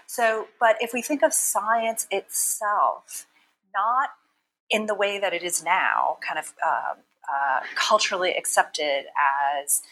So, 0.06 0.48
but 0.60 0.76
if 0.80 0.92
we 0.94 1.02
think 1.02 1.22
of 1.22 1.32
science 1.34 2.06
itself, 2.10 3.26
not 3.74 4.10
in 4.70 4.86
the 4.86 4.94
way 4.94 5.18
that 5.18 5.32
it 5.32 5.42
is 5.42 5.64
now, 5.64 6.18
kind 6.26 6.38
of 6.38 6.46
um, 6.66 6.98
uh, 7.32 7.60
culturally 7.76 8.32
accepted 8.32 9.06
as 9.62 9.82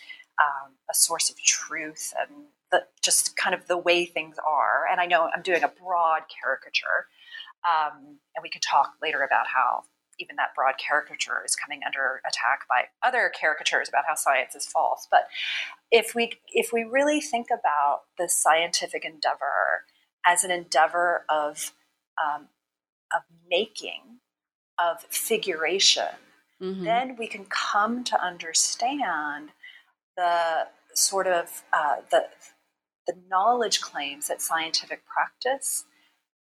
um, 0.43 0.73
a 0.91 0.95
source 0.95 1.31
of 1.31 1.37
truth 1.43 2.13
and 2.21 2.47
the, 2.73 2.85
just 3.03 3.37
kind 3.37 3.55
of 3.55 3.69
the 3.69 3.79
way 3.79 4.05
things 4.07 4.37
are. 4.47 4.87
And 4.91 5.01
I 5.01 5.07
know 5.07 5.31
I'm 5.35 5.43
doing 5.43 5.63
a 5.63 5.69
broad 5.69 6.23
caricature, 6.43 7.07
um, 7.69 8.19
and 8.35 8.43
we 8.43 8.51
could 8.51 8.63
talk 8.63 8.95
later 9.03 9.23
about 9.23 9.47
how 9.47 9.85
even 10.19 10.37
that 10.37 10.55
broad 10.55 10.75
caricature 10.79 11.43
is 11.45 11.57
coming 11.57 11.81
under 11.85 12.21
attack 12.29 12.61
by 12.69 12.85
other 13.07 13.33
caricatures 13.39 13.89
about 13.89 14.05
how 14.07 14.15
science 14.15 14.55
is 14.55 14.67
false. 14.67 15.07
But 15.11 15.23
if 15.91 16.15
we 16.15 16.33
if 16.49 16.73
we 16.73 16.85
really 16.85 17.21
think 17.21 17.49
about 17.51 18.03
the 18.19 18.29
scientific 18.29 19.05
endeavor 19.05 19.85
as 20.27 20.45
an 20.45 20.51
endeavor 20.51 21.25
of 21.29 21.73
um, 22.23 22.49
of 23.15 23.23
making, 23.49 24.21
of 24.79 25.03
figuration, 25.11 26.15
Mhm. 26.61 26.85
then 26.85 27.17
we 27.17 27.27
can 27.27 27.47
come 27.47 28.05
to 28.05 28.21
understand 28.23 29.51
the 30.17 30.69
sort 30.95 31.27
of 31.27 31.65
uh, 31.73 31.97
the 32.11 32.29
the 33.07 33.15
knowledge 33.29 33.81
claims 33.81 34.29
that 34.29 34.41
scientific 34.41 35.05
practice 35.07 35.85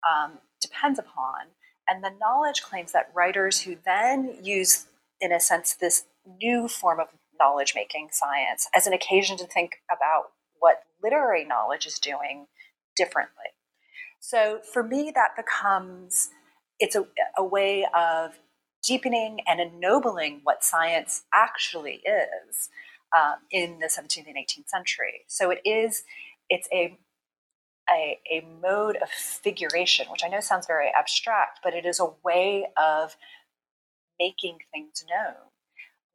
um, 0.10 0.40
depends 0.62 1.00
upon, 1.00 1.48
and 1.88 2.04
the 2.04 2.14
knowledge 2.20 2.62
claims 2.62 2.92
that 2.92 3.12
writers 3.14 3.62
who 3.62 3.78
then 3.86 4.38
use, 4.44 4.88
in 5.20 5.32
a 5.32 5.40
sense, 5.40 5.74
this 5.74 6.06
new 6.42 6.68
form 6.68 7.00
of 7.00 7.08
knowledge 7.40 7.74
making 7.76 8.10
science 8.12 8.68
as 8.76 8.86
an 8.86 8.94
occasion 8.94 9.38
to 9.38 9.46
think 9.46 9.82
about 9.90 10.32
what 10.60 10.84
literary 11.02 11.46
knowledge 11.46 11.86
is 11.86 11.98
doing 11.98 12.48
differently. 12.96 13.46
So 14.20 14.60
for 14.74 14.84
me, 14.84 15.12
that 15.16 15.36
becomes 15.36 16.30
it's 16.80 16.96
a, 16.96 17.06
a 17.38 17.44
way 17.44 17.86
of 17.96 18.40
deepening 18.84 19.40
and 19.48 19.60
ennobling 19.60 20.42
what 20.44 20.64
science 20.64 21.24
actually 21.34 22.02
is 22.06 22.70
um, 23.18 23.36
in 23.52 23.80
the 23.80 23.88
17th 23.88 24.28
and 24.28 24.36
18th 24.36 24.68
century. 24.68 25.22
So 25.28 25.50
it 25.50 25.62
is 25.66 26.04
it's 26.50 26.68
a 26.74 26.98
a, 27.92 28.20
a 28.32 28.46
mode 28.62 28.98
of 28.98 29.10
figuration, 29.10 30.08
which 30.12 30.24
I 30.24 30.28
know 30.28 30.40
sounds 30.40 30.68
very 30.68 30.92
abstract, 30.98 31.60
but 31.64 31.74
it 31.74 31.86
is 31.86 32.00
a 32.00 32.12
way 32.24 32.68
of 32.78 33.16
making 34.20 34.60
things 34.72 35.04
known, 35.10 35.36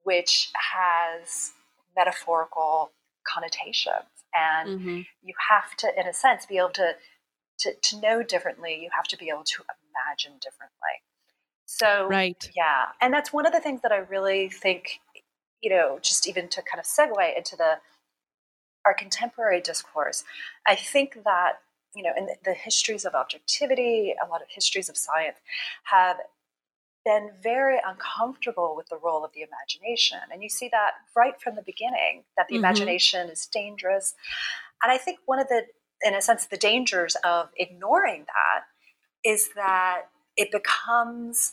which 0.03 0.51
has 0.55 1.53
metaphorical 1.97 2.93
connotations. 3.27 4.11
And 4.35 4.81
mm-hmm. 4.81 5.01
you 5.23 5.35
have 5.51 5.77
to, 5.79 5.93
in 5.99 6.07
a 6.07 6.13
sense, 6.13 6.45
be 6.47 6.59
able 6.59 6.71
to, 6.71 6.95
to, 7.61 7.75
to 7.75 8.01
know 8.01 8.23
differently. 8.23 8.79
You 8.81 8.91
have 8.95 9.07
to 9.07 9.17
be 9.17 9.29
able 9.29 9.45
to 9.45 9.63
imagine 9.63 10.39
differently. 10.41 11.03
So, 11.67 12.07
right. 12.07 12.51
Yeah. 12.57 12.87
And 13.01 13.15
that's 13.15 13.33
one 13.33 13.47
of 13.47 13.53
the 13.53 13.61
things 13.61 13.81
that 13.83 13.93
I 13.93 13.99
really 13.99 14.49
think, 14.49 15.01
you 15.63 15.71
know, 15.71 15.99
just 16.03 16.29
even 16.29 16.49
to 16.49 16.63
kind 16.63 16.79
of 16.79 16.85
segue 16.85 17.37
into 17.37 17.57
the, 17.57 17.79
our 18.85 18.95
contemporary 18.95 19.61
discourse, 19.61 20.25
I 20.67 20.75
think 20.75 21.25
that 21.25 21.61
you 21.95 22.03
know, 22.03 22.11
in 22.17 22.29
the, 22.45 22.55
histories 22.55 23.05
of 23.05 23.15
objectivity, 23.15 24.15
a 24.23 24.29
lot 24.29 24.43
of 24.43 24.49
histories 24.51 24.89
of 24.89 24.97
science 24.97 25.37
have 25.85 26.17
been 27.05 27.31
very 27.43 27.79
uncomfortable 27.87 28.75
with 28.77 28.89
the 28.89 28.97
role 28.97 29.25
of 29.25 29.33
the 29.33 29.43
imagination. 29.43 30.19
And 30.33 30.43
you 30.43 30.49
see 30.49 30.69
that 30.73 30.93
right 31.15 31.41
from 31.41 31.55
the 31.55 31.63
beginning, 31.63 32.25
that 32.37 32.49
the 32.49 32.55
mm-hmm. 32.55 32.65
imagination 32.65 33.29
is 33.29 33.47
dangerous. 33.47 34.15
And 34.83 34.91
I 34.91 34.99
think 34.99 35.19
one 35.27 35.39
of 35.39 35.49
the, 35.49 35.63
in 36.03 36.15
a 36.15 36.23
sense, 36.23 36.47
the 36.47 36.57
dangers 36.57 37.17
of 37.25 37.51
ignoring 37.57 38.27
that 38.27 38.65
is 39.29 39.51
that 39.55 40.05
it 40.37 40.51
becomes, 40.51 41.53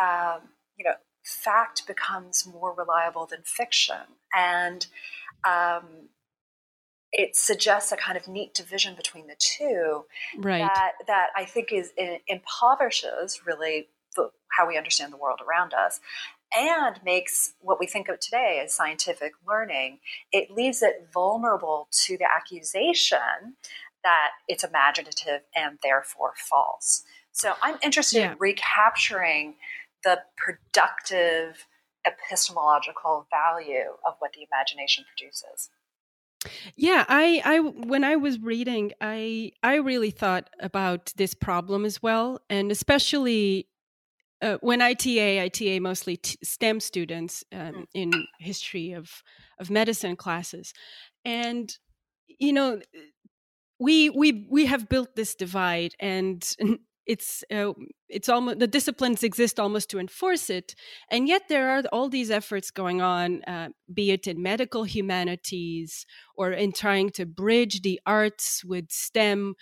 um, 0.00 0.40
you 0.76 0.84
know, 0.84 0.94
fact 1.24 1.86
becomes 1.86 2.46
more 2.46 2.74
reliable 2.74 3.26
than 3.26 3.40
fiction. 3.44 3.96
And 4.34 4.86
um, 5.46 6.08
it 7.12 7.36
suggests 7.36 7.92
a 7.92 7.96
kind 7.96 8.16
of 8.18 8.28
neat 8.28 8.54
division 8.54 8.94
between 8.94 9.26
the 9.26 9.36
two 9.38 10.04
right. 10.38 10.60
that 10.60 10.92
that 11.06 11.28
I 11.36 11.44
think 11.44 11.72
is 11.72 11.92
impoverishes 12.26 13.40
really 13.46 13.88
the, 14.16 14.30
how 14.56 14.66
we 14.66 14.76
understand 14.76 15.12
the 15.12 15.16
world 15.16 15.40
around 15.46 15.74
us 15.74 16.00
and 16.56 16.98
makes 17.04 17.52
what 17.60 17.78
we 17.78 17.86
think 17.86 18.08
of 18.08 18.20
today 18.20 18.60
as 18.64 18.74
scientific 18.74 19.32
learning 19.46 19.98
it 20.32 20.50
leaves 20.50 20.82
it 20.82 21.08
vulnerable 21.12 21.88
to 21.90 22.16
the 22.16 22.24
accusation 22.24 23.56
that 24.02 24.30
it's 24.46 24.64
imaginative 24.64 25.42
and 25.54 25.78
therefore 25.82 26.32
false 26.36 27.02
so 27.32 27.54
i'm 27.62 27.76
interested 27.82 28.18
yeah. 28.18 28.32
in 28.32 28.38
recapturing 28.38 29.56
the 30.04 30.18
productive 30.36 31.66
epistemological 32.06 33.26
value 33.30 33.90
of 34.06 34.14
what 34.20 34.32
the 34.32 34.46
imagination 34.50 35.04
produces 35.04 35.68
yeah, 36.76 37.04
I, 37.08 37.42
I 37.44 37.58
when 37.60 38.04
I 38.04 38.16
was 38.16 38.38
reading, 38.40 38.92
I 39.00 39.52
I 39.62 39.76
really 39.76 40.10
thought 40.10 40.48
about 40.60 41.12
this 41.16 41.34
problem 41.34 41.84
as 41.84 42.02
well, 42.02 42.40
and 42.48 42.70
especially 42.70 43.68
uh, 44.40 44.58
when 44.60 44.80
I 44.80 44.94
TA, 44.94 45.42
I 45.42 45.48
TA 45.48 45.80
mostly 45.80 46.16
t- 46.16 46.38
STEM 46.42 46.80
students 46.80 47.42
um, 47.52 47.58
mm. 47.60 47.84
in 47.94 48.12
history 48.38 48.92
of 48.92 49.10
of 49.58 49.70
medicine 49.70 50.16
classes, 50.16 50.72
and 51.24 51.76
you 52.38 52.52
know, 52.52 52.80
we 53.80 54.10
we 54.10 54.46
we 54.48 54.66
have 54.66 54.88
built 54.88 55.16
this 55.16 55.34
divide, 55.34 55.94
and 55.98 56.48
it's 57.08 57.42
uh, 57.50 57.72
it's 58.08 58.28
almost 58.28 58.58
the 58.60 58.66
disciplines 58.66 59.22
exist 59.22 59.58
almost 59.58 59.90
to 59.90 59.98
enforce 59.98 60.50
it 60.50 60.74
and 61.10 61.26
yet 61.26 61.48
there 61.48 61.70
are 61.70 61.82
all 61.92 62.08
these 62.08 62.30
efforts 62.30 62.70
going 62.70 63.00
on 63.00 63.42
uh, 63.44 63.70
be 63.92 64.10
it 64.12 64.26
in 64.26 64.42
medical 64.42 64.84
humanities 64.84 66.06
or 66.36 66.52
in 66.52 66.70
trying 66.70 67.10
to 67.10 67.26
bridge 67.26 67.80
the 67.80 67.98
arts 68.06 68.62
with 68.64 68.92
stem 68.92 69.54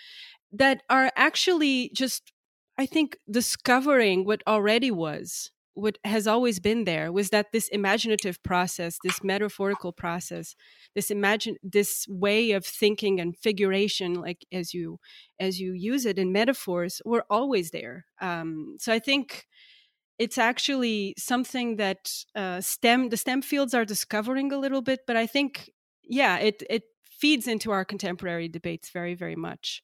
that 0.52 0.82
are 0.90 1.10
actually 1.16 1.90
just 1.94 2.32
i 2.76 2.84
think 2.84 3.16
discovering 3.30 4.24
what 4.24 4.42
already 4.46 4.90
was 4.90 5.50
what 5.76 5.98
has 6.04 6.26
always 6.26 6.58
been 6.58 6.84
there 6.84 7.12
was 7.12 7.28
that 7.28 7.52
this 7.52 7.68
imaginative 7.68 8.42
process 8.42 8.98
this 9.04 9.22
metaphorical 9.22 9.92
process 9.92 10.56
this 10.94 11.10
imagine 11.10 11.56
this 11.62 12.06
way 12.08 12.52
of 12.52 12.64
thinking 12.64 13.20
and 13.20 13.36
figuration 13.36 14.14
like 14.14 14.46
as 14.50 14.72
you 14.72 14.98
as 15.38 15.60
you 15.60 15.72
use 15.74 16.06
it 16.06 16.18
in 16.18 16.32
metaphors 16.32 17.02
were 17.04 17.26
always 17.28 17.70
there. 17.70 18.06
Um, 18.20 18.76
so 18.78 18.92
i 18.92 18.98
think 18.98 19.46
it's 20.18 20.38
actually 20.38 21.14
something 21.18 21.76
that 21.76 22.10
uh, 22.34 22.60
stem 22.62 23.10
the 23.10 23.18
stem 23.18 23.42
fields 23.42 23.74
are 23.74 23.84
discovering 23.84 24.50
a 24.50 24.58
little 24.58 24.82
bit 24.82 25.00
but 25.06 25.16
i 25.16 25.26
think 25.26 25.70
yeah 26.02 26.38
it 26.38 26.62
it 26.70 26.84
feeds 27.10 27.46
into 27.46 27.70
our 27.70 27.84
contemporary 27.84 28.48
debates 28.48 28.90
very 28.90 29.14
very 29.14 29.36
much. 29.36 29.82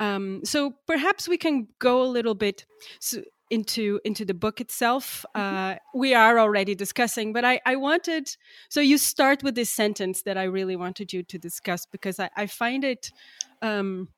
Um, 0.00 0.40
so 0.44 0.74
perhaps 0.86 1.28
we 1.28 1.36
can 1.36 1.68
go 1.78 2.02
a 2.02 2.10
little 2.10 2.34
bit 2.34 2.66
so 2.98 3.22
into 3.52 4.00
into 4.04 4.24
the 4.24 4.34
book 4.34 4.60
itself. 4.60 5.24
Mm-hmm. 5.36 5.56
uh, 5.56 5.74
we 5.94 6.14
are 6.14 6.38
already 6.38 6.74
discussing 6.74 7.32
but 7.32 7.44
I, 7.44 7.60
I 7.66 7.76
wanted 7.76 8.34
so 8.68 8.80
you 8.80 8.98
start 8.98 9.42
with 9.42 9.54
this 9.54 9.70
sentence 9.70 10.22
that 10.22 10.38
i 10.38 10.44
really 10.44 10.76
wanted 10.76 11.12
you 11.12 11.22
to 11.24 11.38
discuss 11.38 11.86
because 11.86 12.18
i, 12.18 12.30
I 12.36 12.46
find 12.46 12.82
it 12.82 13.10
um, 13.60 14.08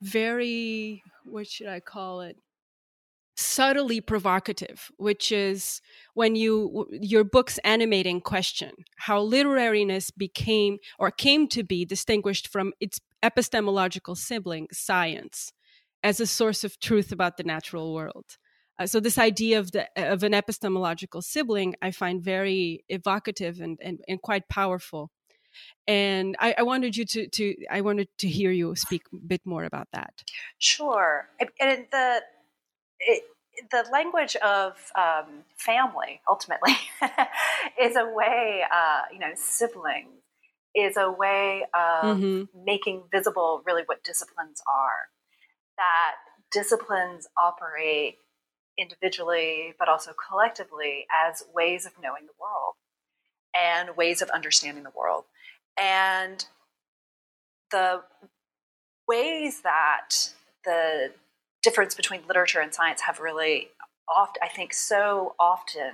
very 0.00 1.02
what 1.24 1.46
should 1.48 1.68
i 1.68 1.80
call 1.80 2.20
it? 2.20 2.36
Subtly 3.38 4.00
provocative 4.00 4.90
which 4.96 5.30
is 5.32 5.82
when 6.14 6.36
you 6.36 6.86
your 6.90 7.24
book's 7.24 7.58
animating 7.58 8.20
question 8.20 8.72
how 8.96 9.20
literariness 9.20 10.10
became 10.16 10.78
or 10.98 11.10
came 11.10 11.48
to 11.48 11.62
be 11.62 11.84
distinguished 11.84 12.48
from 12.48 12.72
its 12.80 13.00
epistemological 13.22 14.14
sibling 14.14 14.68
science 14.72 15.52
as 16.02 16.20
a 16.20 16.26
source 16.26 16.64
of 16.64 16.78
truth 16.78 17.12
about 17.12 17.36
the 17.36 17.42
natural 17.42 17.92
world 17.92 18.38
uh, 18.78 18.86
so 18.86 19.00
this 19.00 19.18
idea 19.18 19.58
of 19.58 19.72
the 19.72 19.88
of 19.96 20.22
an 20.22 20.34
epistemological 20.34 21.22
sibling, 21.22 21.74
I 21.80 21.90
find 21.90 22.22
very 22.22 22.84
evocative 22.88 23.60
and 23.60 23.78
and, 23.82 24.00
and 24.08 24.20
quite 24.20 24.48
powerful. 24.48 25.10
And 25.88 26.36
I, 26.38 26.54
I, 26.58 26.62
wanted 26.64 26.96
you 26.98 27.06
to 27.06 27.28
to 27.28 27.54
I 27.70 27.80
wanted 27.80 28.08
to 28.18 28.28
hear 28.28 28.50
you 28.50 28.74
speak 28.74 29.02
a 29.12 29.16
bit 29.16 29.40
more 29.46 29.64
about 29.64 29.88
that. 29.92 30.22
Sure, 30.58 31.28
and 31.58 31.86
the 31.90 32.20
it, 33.00 33.22
the 33.70 33.84
language 33.90 34.36
of 34.36 34.74
um, 34.96 35.44
family 35.56 36.20
ultimately 36.28 36.76
is 37.80 37.96
a 37.96 38.04
way, 38.04 38.62
uh, 38.70 39.02
you 39.10 39.18
know, 39.18 39.32
siblings 39.34 40.10
is 40.74 40.96
a 40.98 41.10
way 41.10 41.64
of 41.72 42.18
mm-hmm. 42.18 42.64
making 42.64 43.04
visible 43.10 43.62
really 43.66 43.82
what 43.86 44.04
disciplines 44.04 44.60
are. 44.70 45.08
That 45.78 46.16
disciplines 46.52 47.26
operate 47.42 48.18
individually, 48.78 49.74
but 49.78 49.88
also 49.88 50.12
collectively, 50.12 51.06
as 51.26 51.44
ways 51.54 51.86
of 51.86 51.92
knowing 52.02 52.26
the 52.26 52.32
world 52.40 52.74
and 53.54 53.96
ways 53.96 54.22
of 54.22 54.30
understanding 54.30 54.84
the 54.84 54.92
world. 54.96 55.24
And 55.80 56.44
the 57.70 58.02
ways 59.08 59.62
that 59.62 60.10
the 60.64 61.12
difference 61.62 61.94
between 61.94 62.20
literature 62.26 62.60
and 62.60 62.72
science 62.74 63.02
have 63.02 63.20
really 63.20 63.68
oft, 64.14 64.38
I 64.42 64.48
think, 64.48 64.72
so 64.72 65.34
often 65.40 65.92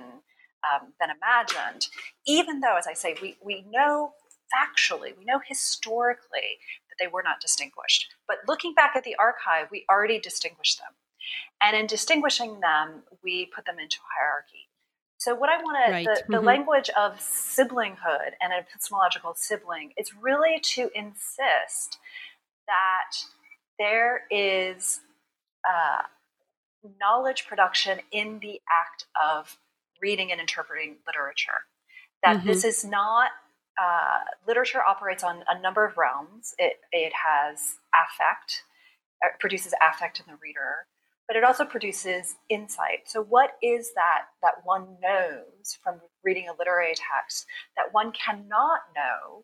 um, 0.71 0.93
been 0.99 1.09
imagined, 1.09 1.87
even 2.27 2.59
though, 2.59 2.77
as 2.77 2.87
I 2.87 2.93
say, 2.93 3.15
we, 3.21 3.37
we 3.43 3.65
know 3.69 4.13
factually, 4.53 5.17
we 5.17 5.25
know 5.25 5.39
historically 5.45 6.59
that 6.89 6.95
they 6.99 7.07
were 7.07 7.23
not 7.23 7.41
distinguished. 7.41 8.13
But 8.27 8.37
looking 8.47 8.73
back 8.73 8.95
at 8.95 9.03
the 9.03 9.15
archive, 9.15 9.69
we 9.71 9.85
already 9.89 10.19
distinguished 10.19 10.79
them. 10.79 10.93
And 11.61 11.75
in 11.75 11.87
distinguishing 11.87 12.59
them, 12.59 13.03
we 13.23 13.45
put 13.45 13.65
them 13.65 13.79
into 13.79 13.97
hierarchy. 14.17 14.69
So, 15.17 15.33
what 15.35 15.49
I 15.49 15.57
want 15.61 15.77
right. 15.89 16.03
to, 16.03 16.09
the, 16.09 16.31
the 16.31 16.37
mm-hmm. 16.37 16.45
language 16.45 16.89
of 16.97 17.13
siblinghood 17.19 18.33
and 18.41 18.51
an 18.51 18.59
epistemological 18.59 19.33
sibling 19.35 19.93
is 19.97 20.11
really 20.13 20.59
to 20.73 20.89
insist 20.93 21.97
that 22.67 23.15
there 23.79 24.23
is 24.29 24.99
uh, 25.67 26.01
knowledge 26.99 27.45
production 27.47 27.99
in 28.11 28.39
the 28.39 28.59
act 28.69 29.05
of 29.21 29.57
reading 30.01 30.31
and 30.31 30.41
interpreting 30.41 30.97
literature. 31.07 31.63
That 32.23 32.39
mm-hmm. 32.39 32.47
this 32.47 32.63
is 32.65 32.83
not 32.83 33.31
uh, 33.81 34.19
literature 34.47 34.81
operates 34.85 35.23
on 35.23 35.43
a 35.47 35.59
number 35.59 35.85
of 35.85 35.97
realms. 35.97 36.53
It, 36.57 36.79
it 36.91 37.13
has 37.13 37.77
affect, 37.93 38.63
it 39.21 39.39
produces 39.39 39.73
affect 39.81 40.19
in 40.19 40.25
the 40.27 40.37
reader, 40.41 40.87
but 41.27 41.37
it 41.37 41.43
also 41.43 41.65
produces 41.65 42.35
insight. 42.49 43.05
So, 43.05 43.21
what 43.21 43.51
is 43.61 43.93
that 43.95 44.25
that 44.41 44.55
one 44.63 44.97
knows 45.01 45.77
from 45.83 46.01
reading 46.23 46.47
a 46.49 46.57
literary 46.57 46.95
text 46.95 47.45
that 47.77 47.93
one 47.93 48.11
cannot 48.11 48.81
know 48.95 49.43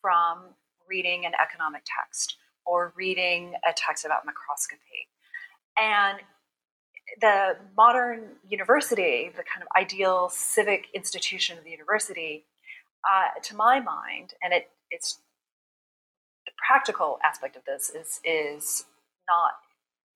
from 0.00 0.54
reading 0.88 1.24
an 1.24 1.32
economic 1.40 1.82
text 1.84 2.36
or 2.66 2.92
reading 2.96 3.54
a 3.68 3.72
text 3.74 4.04
about 4.04 4.26
microscopy? 4.26 5.08
And 5.78 6.18
the 7.20 7.56
modern 7.76 8.36
university, 8.48 9.30
the 9.36 9.42
kind 9.42 9.62
of 9.62 9.68
ideal 9.76 10.28
civic 10.32 10.86
institution 10.94 11.58
of 11.58 11.64
the 11.64 11.70
university, 11.70 12.44
uh, 13.08 13.40
to 13.42 13.56
my 13.56 13.80
mind, 13.80 14.34
and 14.42 14.52
it, 14.52 14.70
it's 14.90 15.18
the 16.46 16.52
practical 16.66 17.18
aspect 17.24 17.56
of 17.56 17.64
this 17.64 17.90
is 17.90 18.20
is 18.24 18.84
not 19.28 19.52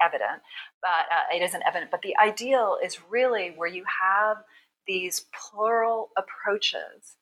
evident, 0.04 0.42
but 0.82 1.06
uh, 1.10 1.34
it 1.34 1.42
isn't 1.42 1.62
evident. 1.66 1.90
But 1.90 2.02
the 2.02 2.14
ideal 2.16 2.78
is 2.82 2.98
really 3.08 3.54
where 3.56 3.68
you 3.68 3.84
have 4.02 4.38
these 4.86 5.24
plural 5.32 6.10
approaches 6.16 7.16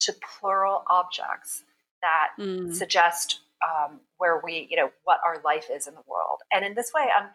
to 0.00 0.14
plural 0.40 0.84
objects 0.88 1.62
that 2.02 2.30
mm. 2.38 2.74
suggest 2.74 3.40
um, 3.62 4.00
where 4.18 4.40
we, 4.44 4.66
you 4.70 4.76
know, 4.76 4.90
what 5.04 5.20
our 5.24 5.40
life 5.44 5.66
is 5.72 5.86
in 5.86 5.94
the 5.94 6.02
world. 6.06 6.40
And 6.52 6.64
in 6.64 6.74
this 6.74 6.90
way, 6.94 7.06
I'm, 7.16 7.28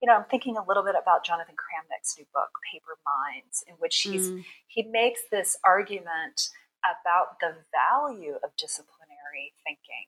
you 0.00 0.08
know, 0.08 0.16
I'm 0.16 0.24
thinking 0.30 0.56
a 0.56 0.64
little 0.66 0.82
bit 0.82 0.94
about 1.00 1.24
Jonathan 1.24 1.54
Kramnick's 1.54 2.16
new 2.18 2.24
book, 2.32 2.50
Paper 2.72 2.96
Minds, 3.04 3.64
in 3.68 3.74
which 3.78 3.96
he's 4.00 4.30
mm. 4.30 4.44
he 4.66 4.84
makes 4.84 5.20
this 5.30 5.56
argument 5.64 6.48
about 6.84 7.40
the 7.40 7.54
value 7.72 8.34
of 8.42 8.50
disciplinary 8.56 9.52
thinking. 9.64 10.06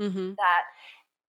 Mm-hmm. 0.00 0.34
That 0.36 0.62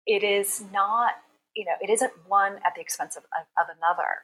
it 0.06 0.22
is 0.22 0.64
not 0.72 1.12
you 1.58 1.64
know, 1.64 1.74
it 1.82 1.90
isn't 1.90 2.12
one 2.28 2.54
at 2.64 2.76
the 2.76 2.80
expense 2.80 3.16
of, 3.16 3.24
of, 3.34 3.44
of 3.58 3.66
another. 3.76 4.22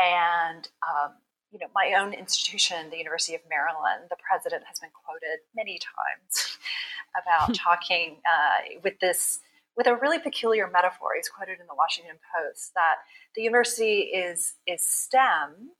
And, 0.00 0.66
um, 0.80 1.12
you 1.52 1.58
know, 1.58 1.66
my 1.74 1.92
own 2.00 2.14
institution, 2.14 2.88
the 2.88 2.96
University 2.96 3.34
of 3.34 3.42
Maryland, 3.50 4.08
the 4.08 4.16
president 4.16 4.64
has 4.66 4.78
been 4.80 4.88
quoted 5.04 5.44
many 5.54 5.78
times 5.78 6.56
about 7.20 7.54
talking 7.54 8.16
uh, 8.24 8.80
with 8.82 8.98
this, 9.00 9.40
with 9.76 9.88
a 9.88 9.94
really 9.94 10.18
peculiar 10.18 10.70
metaphor. 10.72 11.10
He's 11.16 11.28
quoted 11.28 11.60
in 11.60 11.66
the 11.68 11.76
Washington 11.76 12.16
Post 12.32 12.72
that 12.74 13.04
the 13.36 13.42
university 13.42 14.08
is 14.08 14.54
is 14.66 14.80
STEM, 14.88 15.76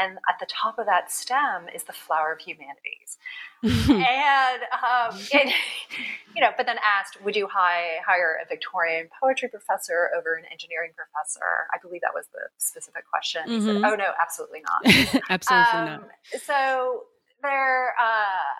and 0.00 0.18
at 0.28 0.38
the 0.40 0.46
top 0.46 0.78
of 0.78 0.86
that 0.86 1.10
stem 1.10 1.68
is 1.74 1.84
the 1.84 1.92
flower 1.92 2.32
of 2.32 2.40
humanities. 2.40 3.18
and 3.62 4.62
um, 4.72 5.18
it, 5.32 5.52
you 6.34 6.40
know, 6.40 6.50
but 6.56 6.66
then 6.66 6.76
asked, 6.84 7.22
would 7.24 7.34
you 7.34 7.48
hire, 7.48 8.00
hire 8.06 8.38
a 8.42 8.48
Victorian 8.48 9.08
poetry 9.20 9.48
professor 9.48 10.10
over 10.16 10.36
an 10.36 10.44
engineering 10.50 10.92
professor? 10.94 11.66
I 11.74 11.78
believe 11.82 12.02
that 12.02 12.14
was 12.14 12.26
the 12.32 12.40
specific 12.58 13.04
question. 13.10 13.42
Mm-hmm. 13.42 13.52
He 13.52 13.60
said. 13.60 13.82
"Oh 13.84 13.94
no, 13.96 14.12
absolutely 14.20 14.60
not. 14.62 15.22
absolutely 15.30 15.72
um, 15.72 15.86
not." 15.86 16.40
So 16.42 17.04
there, 17.42 17.94
uh, 18.00 18.54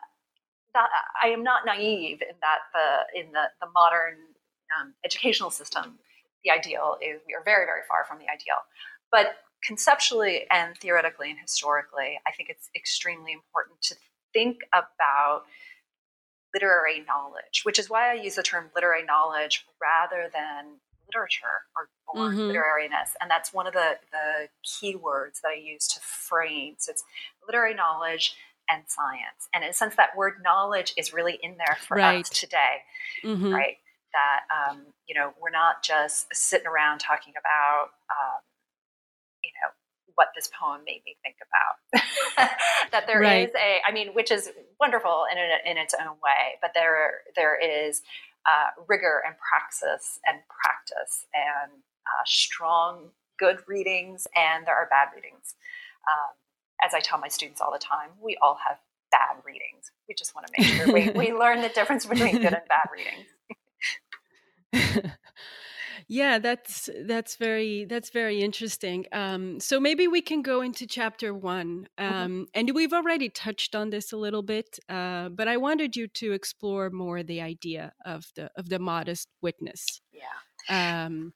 that, 0.75 0.89
I 1.23 1.29
am 1.29 1.43
not 1.43 1.65
naive 1.65 2.21
in 2.23 2.37
that 2.41 2.59
the 2.75 3.21
in 3.21 3.33
the 3.33 3.45
the 3.61 3.69
modern 3.73 4.15
um, 4.79 4.95
educational 5.05 5.51
system, 5.51 5.99
the 6.45 6.51
ideal 6.51 6.97
is 7.01 7.21
we 7.27 7.35
are 7.35 7.45
very 7.45 7.67
very 7.67 7.83
far 7.89 8.05
from 8.05 8.19
the 8.19 8.27
ideal, 8.27 8.59
but 9.13 9.37
conceptually 9.65 10.47
and 10.51 10.77
theoretically 10.79 11.31
and 11.31 11.39
historically, 11.39 12.19
I 12.27 12.33
think 12.33 12.49
it's 12.49 12.69
extremely 12.77 13.33
important 13.33 13.81
to 13.83 13.97
think 14.33 14.59
about 14.73 15.43
literary 16.55 17.05
knowledge, 17.07 17.63
which 17.65 17.79
is 17.79 17.91
why 17.91 18.11
I 18.11 18.15
use 18.15 18.37
the 18.37 18.43
term 18.43 18.71
literary 18.75 19.05
knowledge 19.05 19.65
rather 19.81 20.31
than 20.33 20.79
literature 21.07 21.65
or, 21.77 21.89
or 22.15 22.31
mm-hmm. 22.31 22.41
literariness. 22.41 23.13
And 23.21 23.31
that's 23.31 23.53
one 23.53 23.67
of 23.67 23.73
the, 23.73 23.97
the 24.13 24.49
key 24.63 24.95
words 24.95 25.41
that 25.43 25.49
I 25.49 25.61
use 25.61 25.87
to 25.89 26.01
frame. 26.01 26.75
So 26.79 26.93
it's 26.93 27.05
literary 27.47 27.75
knowledge 27.75 28.35
and 28.71 28.83
science. 28.87 29.49
And 29.55 29.65
in 29.65 29.71
a 29.71 29.73
sense, 29.73 29.97
that 29.97 30.17
word 30.17 30.35
knowledge 30.43 30.93
is 30.97 31.13
really 31.13 31.39
in 31.43 31.57
there 31.57 31.77
for 31.87 31.97
right. 31.97 32.21
us 32.21 32.29
today, 32.29 32.85
mm-hmm. 33.25 33.53
right? 33.53 33.77
That, 34.13 34.71
um, 34.71 34.87
you 35.07 35.15
know, 35.15 35.33
we're 35.41 35.51
not 35.51 35.83
just 35.83 36.27
sitting 36.33 36.67
around 36.67 36.99
talking 36.99 37.35
about 37.39 37.91
um, 38.11 38.41
what 40.19 40.35
this 40.35 40.51
poem 40.51 40.83
made 40.85 41.01
me 41.07 41.17
think 41.23 41.37
about. 41.47 42.51
That 42.91 43.07
there 43.07 43.21
right. 43.21 43.49
is 43.49 43.55
a 43.55 43.81
i 43.87 43.93
mean 43.93 44.15
which 44.15 44.31
is 44.31 44.51
wonderful 44.81 45.25
in, 45.31 45.37
a, 45.37 45.71
in 45.71 45.77
its 45.77 45.93
own 45.95 46.17
way 46.25 46.57
but 46.63 46.71
there 46.75 47.21
there 47.37 47.59
is 47.61 48.01
uh, 48.47 48.71
rigor 48.89 49.23
and 49.27 49.35
praxis 49.37 50.19
and 50.27 50.39
practice 50.49 51.27
and 51.35 51.71
uh, 52.07 52.25
strong 52.25 53.11
good 53.39 53.59
readings 53.67 54.27
and 54.35 54.67
there 54.67 54.75
are 54.75 54.89
bad 54.89 55.09
readings. 55.15 55.55
Um, 56.09 56.33
as 56.83 56.95
i 56.95 57.01
tell 57.01 57.19
my 57.19 57.29
students 57.29 57.61
all 57.61 57.73
the 57.73 57.79
time 57.79 58.11
we 58.23 58.39
all 58.41 58.57
have 58.67 58.79
bad 59.11 59.43
readings. 59.45 59.91
We 60.09 60.15
just 60.15 60.35
want 60.35 60.47
to 60.47 60.53
make 60.57 60.67
sure 60.73 60.93
we, 60.93 61.11
we 61.11 61.33
learn 61.39 61.61
the 61.61 61.69
difference 61.69 62.07
between 62.07 62.37
good 62.37 62.55
and 62.55 62.69
bad 62.69 62.89
readings 62.93 63.29
yeah 66.09 66.39
that's 66.39 66.89
that's 67.05 67.37
very 67.37 67.85
that's 67.85 68.11
very 68.11 68.41
interesting 68.41 69.05
um, 69.13 69.61
so 69.61 69.79
maybe 69.79 70.09
we 70.09 70.23
can 70.23 70.43
go 70.43 70.63
into 70.63 70.87
chapter 70.87 71.35
one 71.35 71.87
um, 71.99 72.09
mm-hmm. 72.09 72.43
and 72.55 72.75
we've 72.75 72.93
already 72.93 73.29
touched 73.29 73.75
on 73.75 73.91
this 73.91 74.13
a 74.13 74.17
little 74.17 74.43
bit 74.43 74.79
uh, 74.89 75.29
but 75.29 75.47
i 75.47 75.57
wanted 75.57 75.95
you 75.95 76.09
to 76.09 76.33
explore 76.33 76.91
more 76.91 77.23
the 77.23 77.41
idea 77.41 77.93
of 78.05 78.25
the 78.37 78.51
of 78.57 78.69
the 78.69 78.79
modest 78.79 79.29
witness 79.43 80.01
yeah 80.13 81.05
um, 81.05 81.33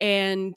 and 0.00 0.56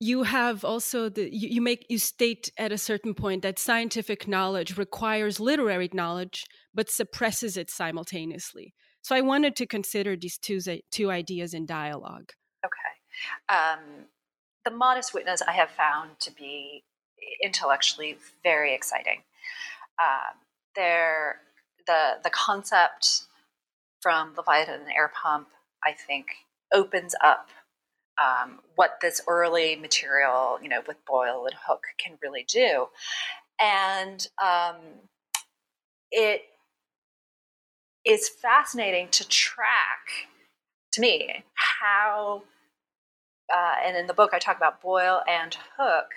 you 0.00 0.22
have 0.22 0.64
also 0.64 1.08
the 1.08 1.22
you, 1.34 1.48
you 1.48 1.60
make 1.60 1.84
you 1.88 1.98
state 1.98 2.50
at 2.56 2.72
a 2.72 2.78
certain 2.78 3.14
point 3.14 3.42
that 3.42 3.58
scientific 3.58 4.28
knowledge 4.28 4.78
requires 4.78 5.40
literary 5.40 5.88
knowledge 5.92 6.44
but 6.72 6.88
suppresses 6.88 7.56
it 7.56 7.68
simultaneously 7.68 8.74
so 9.04 9.14
I 9.14 9.20
wanted 9.20 9.54
to 9.56 9.66
consider 9.66 10.16
these 10.16 10.38
two, 10.38 10.60
two 10.90 11.10
ideas 11.10 11.52
in 11.52 11.66
dialogue. 11.66 12.32
Um, 13.48 14.06
the 14.64 14.70
Modest 14.70 15.14
Witness 15.14 15.42
I 15.42 15.52
have 15.52 15.70
found 15.70 16.18
to 16.20 16.32
be 16.32 16.84
intellectually 17.42 18.16
very 18.42 18.74
exciting. 18.74 19.22
Um, 20.02 20.38
there, 20.74 21.40
the 21.86 22.18
the 22.22 22.30
concept 22.30 23.24
from 24.00 24.34
Leviathan 24.36 24.80
and 24.80 24.90
Air 24.90 25.12
Pump, 25.22 25.48
I 25.84 25.92
think, 25.92 26.26
opens 26.72 27.14
up 27.22 27.48
um, 28.22 28.60
what 28.76 28.98
this 29.00 29.20
early 29.26 29.76
material, 29.76 30.58
you 30.62 30.68
know, 30.68 30.82
with 30.86 31.04
Boyle 31.06 31.46
and 31.46 31.56
Hooke 31.66 31.86
can 31.98 32.18
really 32.22 32.44
do, 32.48 32.86
and 33.60 34.26
um, 34.42 34.76
it 36.10 36.42
is 38.04 38.28
fascinating 38.28 39.08
to 39.08 39.26
track 39.28 40.28
to 40.92 41.00
me 41.00 41.44
how 41.54 42.42
uh, 43.54 43.74
and 43.86 43.96
in 43.96 44.06
the 44.06 44.14
book 44.14 44.30
I 44.32 44.38
talk 44.38 44.56
about 44.56 44.82
Boyle 44.82 45.22
and 45.28 45.56
Hooke, 45.78 46.14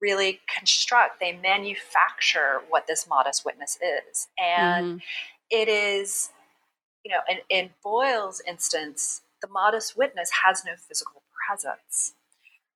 really 0.00 0.40
construct, 0.52 1.20
they 1.20 1.32
manufacture 1.32 2.62
what 2.68 2.86
this 2.86 3.06
modest 3.06 3.44
witness 3.44 3.78
is. 3.82 4.28
And 4.38 4.86
mm-hmm. 4.86 4.98
it 5.50 5.68
is, 5.68 6.30
you 7.04 7.12
know, 7.12 7.20
in, 7.28 7.38
in 7.50 7.70
Boyle's 7.82 8.42
instance, 8.48 9.22
the 9.42 9.48
modest 9.48 9.96
witness 9.96 10.30
has 10.44 10.64
no 10.64 10.72
physical 10.76 11.22
presence, 11.46 12.14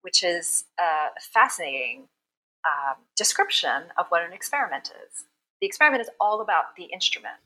which 0.03 0.23
is 0.23 0.65
a 0.79 1.21
fascinating 1.21 2.09
um, 2.65 2.97
description 3.17 3.85
of 3.99 4.07
what 4.09 4.23
an 4.23 4.33
experiment 4.33 4.93
is. 5.07 5.25
The 5.61 5.67
experiment 5.67 6.03
is 6.03 6.11
all 6.21 6.41
about 6.41 6.77
the 6.77 6.85
instrument. 6.85 7.37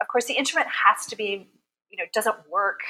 Of 0.00 0.08
course, 0.08 0.26
the 0.26 0.34
instrument 0.34 0.68
has 0.84 1.06
to 1.06 1.16
be, 1.16 1.48
you 1.90 1.98
know, 1.98 2.04
doesn't 2.12 2.36
work 2.50 2.80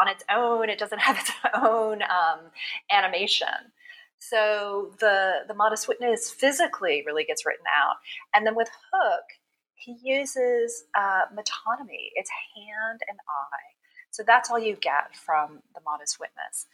on 0.00 0.08
its 0.08 0.24
own. 0.34 0.68
It 0.68 0.78
doesn't 0.78 0.98
have 1.08 1.18
its 1.18 1.30
own 1.54 2.02
um, 2.02 2.50
animation. 2.90 3.72
So 4.18 4.92
the 5.00 5.40
the 5.48 5.54
modest 5.54 5.88
witness 5.88 6.30
physically 6.30 7.02
really 7.06 7.24
gets 7.24 7.46
written 7.46 7.64
out, 7.74 7.96
and 8.34 8.46
then 8.46 8.54
with 8.54 8.68
Hooke, 8.92 9.30
he 9.74 9.96
uses 10.02 10.84
uh, 10.94 11.22
metonymy. 11.32 12.10
It's 12.14 12.30
hand 12.54 13.00
and 13.08 13.18
eye. 13.28 13.70
So 14.10 14.22
that's 14.26 14.50
all 14.50 14.58
you 14.58 14.76
get 14.76 15.14
from 15.14 15.60
the 15.74 15.80
modest 15.84 16.20
witness. 16.20 16.66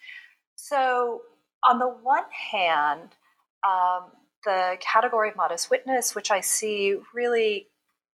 So 0.57 1.23
on 1.63 1.79
the 1.79 1.87
one 1.87 2.25
hand, 2.53 3.15
um, 3.65 4.11
the 4.45 4.77
category 4.81 5.31
of 5.31 5.37
modest 5.37 5.71
witness, 5.71 6.15
which 6.15 6.31
I 6.31 6.41
see 6.41 6.97
really, 7.15 7.69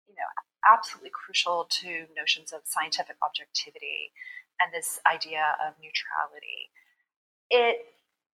you 0.09 0.15
know, 0.15 0.29
absolutely 0.71 1.11
crucial 1.11 1.67
to 1.71 2.07
notions 2.17 2.53
of 2.53 2.63
scientific 2.65 3.17
objectivity 3.25 4.13
and 4.63 4.73
this 4.73 5.01
idea 5.13 5.57
of 5.67 5.75
neutrality. 5.83 6.71
It 7.51 7.87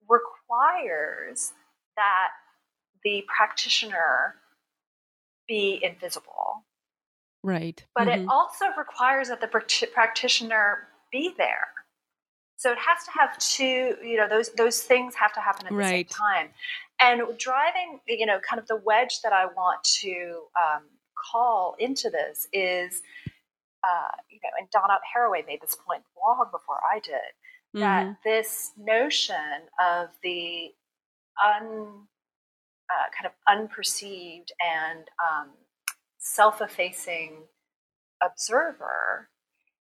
requires 0.08 1.52
that 1.96 2.28
the 3.04 3.24
practitioner 3.36 4.36
be 5.48 5.80
invisible 5.82 6.64
Right. 7.42 7.84
But 7.94 8.08
Mhm. 8.08 8.24
it 8.24 8.28
also 8.28 8.66
requires 8.76 9.28
that 9.28 9.40
the 9.40 9.48
prac- 9.48 9.92
practitioner 9.92 10.88
be 11.12 11.32
there. 11.38 11.68
So 12.56 12.72
it 12.72 12.78
has 12.78 13.04
to 13.04 13.10
have 13.12 13.38
two, 13.38 13.98
you 14.02 14.16
know, 14.16 14.28
those 14.28 14.52
those 14.54 14.82
things 14.82 15.14
have 15.16 15.32
to 15.34 15.40
happen 15.40 15.66
at 15.66 15.70
the 15.70 15.76
Right. 15.76 16.10
same 16.10 16.26
time. 16.28 16.54
And 17.00 17.38
driving, 17.38 18.00
you 18.06 18.26
know, 18.26 18.40
kind 18.40 18.60
of 18.60 18.66
the 18.68 18.76
wedge 18.76 19.20
that 19.22 19.32
I 19.32 19.46
want 19.46 19.84
to 20.02 20.48
um, 20.60 20.90
call 21.30 21.74
into 21.78 22.10
this 22.10 22.48
is, 22.52 23.02
uh, 23.86 24.08
you 24.28 24.40
know, 24.42 24.50
and 24.58 24.68
Donna 24.70 24.98
Haraway 25.14 25.46
made 25.46 25.60
this 25.60 25.76
point 25.76 26.02
long 26.16 26.48
before 26.50 26.80
I 26.92 26.98
did, 27.00 27.34
that 27.74 28.04
Mhm. 28.06 28.18
this 28.24 28.72
notion 28.76 29.68
of 29.80 30.10
the 30.22 30.74
un, 31.44 32.08
uh, 32.90 33.08
kind 33.10 33.26
of 33.26 33.32
unperceived 33.48 34.50
and 34.60 35.10
um, 35.30 35.50
self-effacing 36.18 37.48
observer 38.22 39.30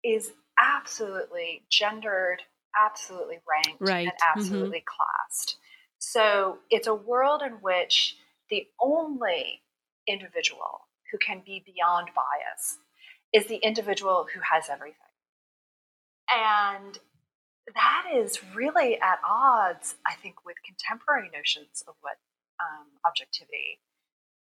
is 0.03 0.33
absolutely 0.59 1.65
gendered, 1.69 2.43
absolutely 2.75 3.39
ranked, 3.47 3.81
Right. 3.81 4.07
and 4.07 4.13
Mhm. 4.17 4.35
absolutely 4.35 4.81
classed. 4.81 5.57
So 5.97 6.59
it's 6.69 6.87
a 6.87 6.93
world 6.95 7.41
in 7.41 7.53
which 7.61 8.17
the 8.49 8.67
only 8.79 9.63
individual 10.07 10.87
who 11.11 11.17
can 11.17 11.41
be 11.41 11.59
beyond 11.65 12.13
bias 12.13 12.79
is 13.33 13.45
the 13.47 13.57
individual 13.57 14.27
who 14.33 14.41
has 14.41 14.69
everything. 14.69 14.95
And 16.31 16.99
that 17.73 18.05
is 18.13 18.39
really 18.55 18.99
at 18.99 19.19
odds, 19.27 19.95
I 20.05 20.15
think, 20.15 20.45
with 20.45 20.55
contemporary 20.65 21.29
notions 21.33 21.83
of 21.87 21.95
what 22.01 22.17
um, 22.59 22.87
objectivity 23.05 23.79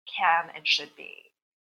can 0.07 0.51
and 0.55 0.67
should 0.67 0.95
be. 0.97 1.33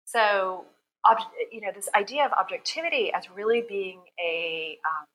So, 0.05 0.65
ob- 1.09 1.33
you 1.51 1.61
know, 1.61 1.71
this 1.75 1.89
idea 1.95 2.25
of 2.25 2.33
objectivity 2.33 3.13
as 3.13 3.31
really 3.31 3.65
being 3.67 4.01
a 4.21 4.79
um, 4.85 5.07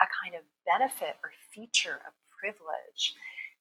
a 0.00 0.06
kind 0.22 0.34
of 0.34 0.42
benefit 0.66 1.16
or 1.24 1.30
feature 1.52 2.00
of 2.06 2.12
privilege 2.40 3.14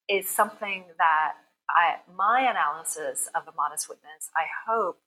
is 0.07 0.29
something 0.29 0.85
that 0.97 1.33
I, 1.69 1.97
my 2.15 2.41
analysis 2.49 3.29
of 3.35 3.43
a 3.47 3.55
modest 3.55 3.89
witness, 3.89 4.29
I 4.35 4.45
hope, 4.67 4.99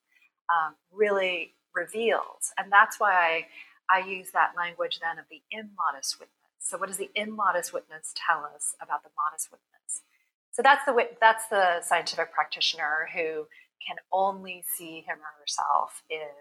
um, 0.50 0.74
really 0.92 1.54
reveals, 1.74 2.52
and 2.58 2.70
that's 2.70 2.98
why 2.98 3.46
I, 3.90 3.98
I 4.02 4.06
use 4.06 4.30
that 4.32 4.52
language 4.56 4.98
then 5.00 5.18
of 5.18 5.26
the 5.30 5.42
immodest 5.50 6.18
witness. 6.18 6.36
So, 6.58 6.78
what 6.78 6.88
does 6.88 6.98
the 6.98 7.10
immodest 7.14 7.72
witness 7.72 8.14
tell 8.14 8.44
us 8.44 8.74
about 8.80 9.02
the 9.02 9.10
modest 9.16 9.50
witness? 9.50 10.02
So 10.50 10.62
that's 10.62 10.84
the 10.84 10.92
that's 11.20 11.46
the 11.46 11.80
scientific 11.82 12.32
practitioner 12.34 13.08
who 13.14 13.46
can 13.80 13.96
only 14.12 14.64
see 14.66 15.00
him 15.06 15.22
or 15.22 15.32
herself 15.38 16.02
in 16.10 16.34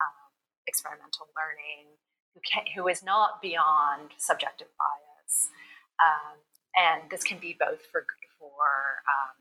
um, 0.00 0.32
experimental 0.66 1.28
learning, 1.36 1.92
who 2.34 2.40
can, 2.40 2.64
who 2.74 2.88
is 2.88 3.04
not 3.04 3.42
beyond 3.42 4.16
subjective 4.16 4.68
bias, 4.80 5.52
um, 6.00 6.40
and 6.74 7.10
this 7.10 7.22
can 7.22 7.38
be 7.38 7.54
both 7.54 7.84
for 7.92 8.06
for 8.40 9.04
um, 9.06 9.36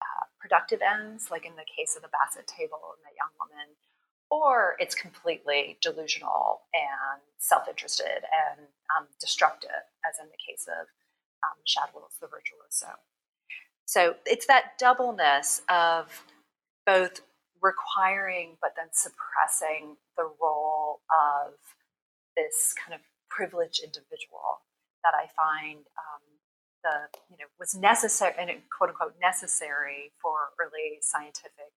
uh, 0.00 0.24
productive 0.40 0.80
ends, 0.80 1.30
like 1.30 1.44
in 1.44 1.54
the 1.60 1.68
case 1.68 1.96
of 1.96 2.02
the 2.02 2.10
Basset 2.10 2.48
table 2.48 2.96
and 2.96 3.04
the 3.04 3.12
young 3.20 3.30
woman, 3.36 3.76
or 4.34 4.74
it's 4.80 4.96
completely 4.96 5.78
delusional 5.80 6.62
and 6.74 7.22
self-interested 7.38 8.26
and 8.26 8.66
um, 8.98 9.06
destructive, 9.20 9.70
as 10.02 10.18
in 10.20 10.26
the 10.26 10.40
case 10.42 10.66
of 10.66 10.86
um, 11.44 11.58
Shadwell's 11.64 12.16
The 12.20 12.26
Virtuoso. 12.26 12.98
So 13.84 14.16
it's 14.26 14.46
that 14.46 14.76
doubleness 14.78 15.62
of 15.68 16.24
both 16.84 17.20
requiring 17.62 18.56
but 18.60 18.72
then 18.76 18.88
suppressing 18.92 19.96
the 20.18 20.28
role 20.42 21.00
of 21.14 21.54
this 22.36 22.74
kind 22.74 22.92
of 22.92 23.00
privileged 23.30 23.80
individual 23.84 24.66
that 25.04 25.14
I 25.14 25.30
find 25.30 25.78
um, 25.78 26.24
the 26.82 26.96
you 27.30 27.36
know 27.38 27.46
was 27.58 27.74
necessary 27.74 28.34
and 28.36 28.50
quote 28.76 28.90
unquote 28.90 29.14
necessary 29.22 30.10
for 30.20 30.52
early 30.58 30.98
scientific 31.00 31.72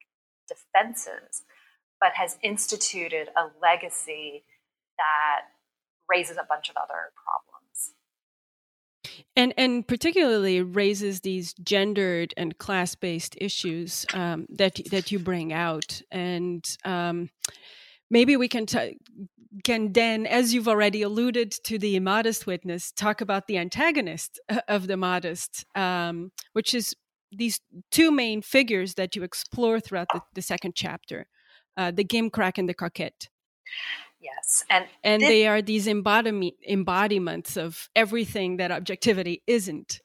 defenses, 0.48 1.44
but 2.00 2.12
has 2.16 2.38
instituted 2.44 3.30
a 3.36 3.48
legacy 3.62 4.44
that 4.98 5.42
raises 6.10 6.38
a 6.38 6.46
bunch 6.48 6.70
of 6.70 6.76
other 6.78 7.12
problems. 7.24 7.94
and 9.36 9.54
and 9.58 9.88
particularly 9.88 10.62
raises 10.62 11.22
these 11.22 11.54
gendered 11.54 12.34
and 12.38 12.58
class 12.58 12.96
based 12.96 13.36
issues 13.40 14.06
um, 14.14 14.46
that 14.50 14.80
that 14.92 15.12
you 15.12 15.20
bring 15.20 15.54
out, 15.54 16.02
and 16.12 16.66
um, 16.86 17.30
maybe 18.10 18.38
we 18.38 18.48
can 18.48 18.66
t- 18.66 18.98
can 19.64 19.94
then, 19.94 20.26
as 20.26 20.54
you've 20.54 20.68
already 20.68 21.02
alluded 21.02 21.52
to 21.52 21.78
the 21.80 21.96
immodest 21.96 22.46
witness, 22.46 22.92
talk 22.92 23.22
about 23.22 23.48
the 23.48 23.58
antagonist 23.58 24.40
of 24.68 24.88
the 24.88 24.98
modest, 24.98 25.66
um, 25.76 26.32
which 26.54 26.74
is 26.74 26.96
these 27.32 27.60
two 27.92 28.12
main 28.12 28.42
figures 28.42 28.96
that 28.96 29.16
you 29.16 29.24
explore 29.24 29.80
throughout 29.80 30.08
the, 30.14 30.22
the 30.34 30.42
second 30.42 30.74
chapter, 30.76 31.28
uh, 31.78 31.92
the 31.92 32.04
gimcrack 32.04 32.58
and 32.58 32.68
the 32.68 32.74
coquette. 32.74 33.30
Yes, 34.20 34.66
and 34.70 34.86
and 35.04 35.22
this- 35.22 35.30
they 35.30 35.48
are 35.48 35.62
these 35.62 35.88
embodiment 35.88 36.56
embodiments 36.64 37.56
of 37.56 37.90
everything 37.96 38.58
that 38.58 38.72
objectivity 38.72 39.44
isn't. 39.48 40.02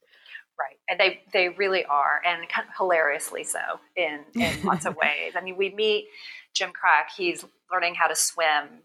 Right, 0.59 0.77
and 0.89 1.01
they 1.01 1.23
they 1.33 1.49
really 1.49 1.85
are, 1.87 2.21
and 2.27 2.47
kind 2.49 2.69
of 2.69 2.75
hilariously 2.77 3.45
so 3.45 3.59
in 3.97 4.21
in 4.35 4.63
lots 4.65 4.85
of 4.85 4.97
ways. 5.03 5.33
I 5.35 5.41
mean, 5.41 5.57
we 5.57 5.75
meet 5.75 6.09
Gimcrack; 6.55 7.11
he's 7.17 7.45
learning 7.73 7.95
how 7.95 8.07
to 8.07 8.15
swim 8.15 8.83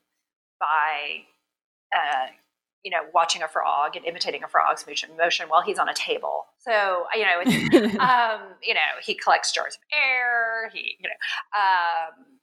by, 0.59 1.25
uh, 1.93 2.27
you 2.83 2.89
know, 2.89 3.01
watching 3.13 3.43
a 3.43 3.47
frog 3.49 3.97
and 3.97 4.05
imitating 4.05 4.43
a 4.43 4.47
frog's 4.47 4.87
motion, 4.87 5.09
motion 5.17 5.49
while 5.49 5.61
he's 5.61 5.77
on 5.77 5.89
a 5.89 5.93
table. 5.93 6.45
So 6.59 7.05
you 7.13 7.23
know, 7.23 7.41
it's, 7.45 7.95
um, 7.99 8.41
you 8.63 8.73
know, 8.73 8.79
he 9.03 9.13
collects 9.13 9.51
jars 9.51 9.75
of 9.75 9.81
air. 9.93 10.69
He, 10.73 10.97
you 10.99 11.09
know. 11.09 11.59
Um, 11.59 12.36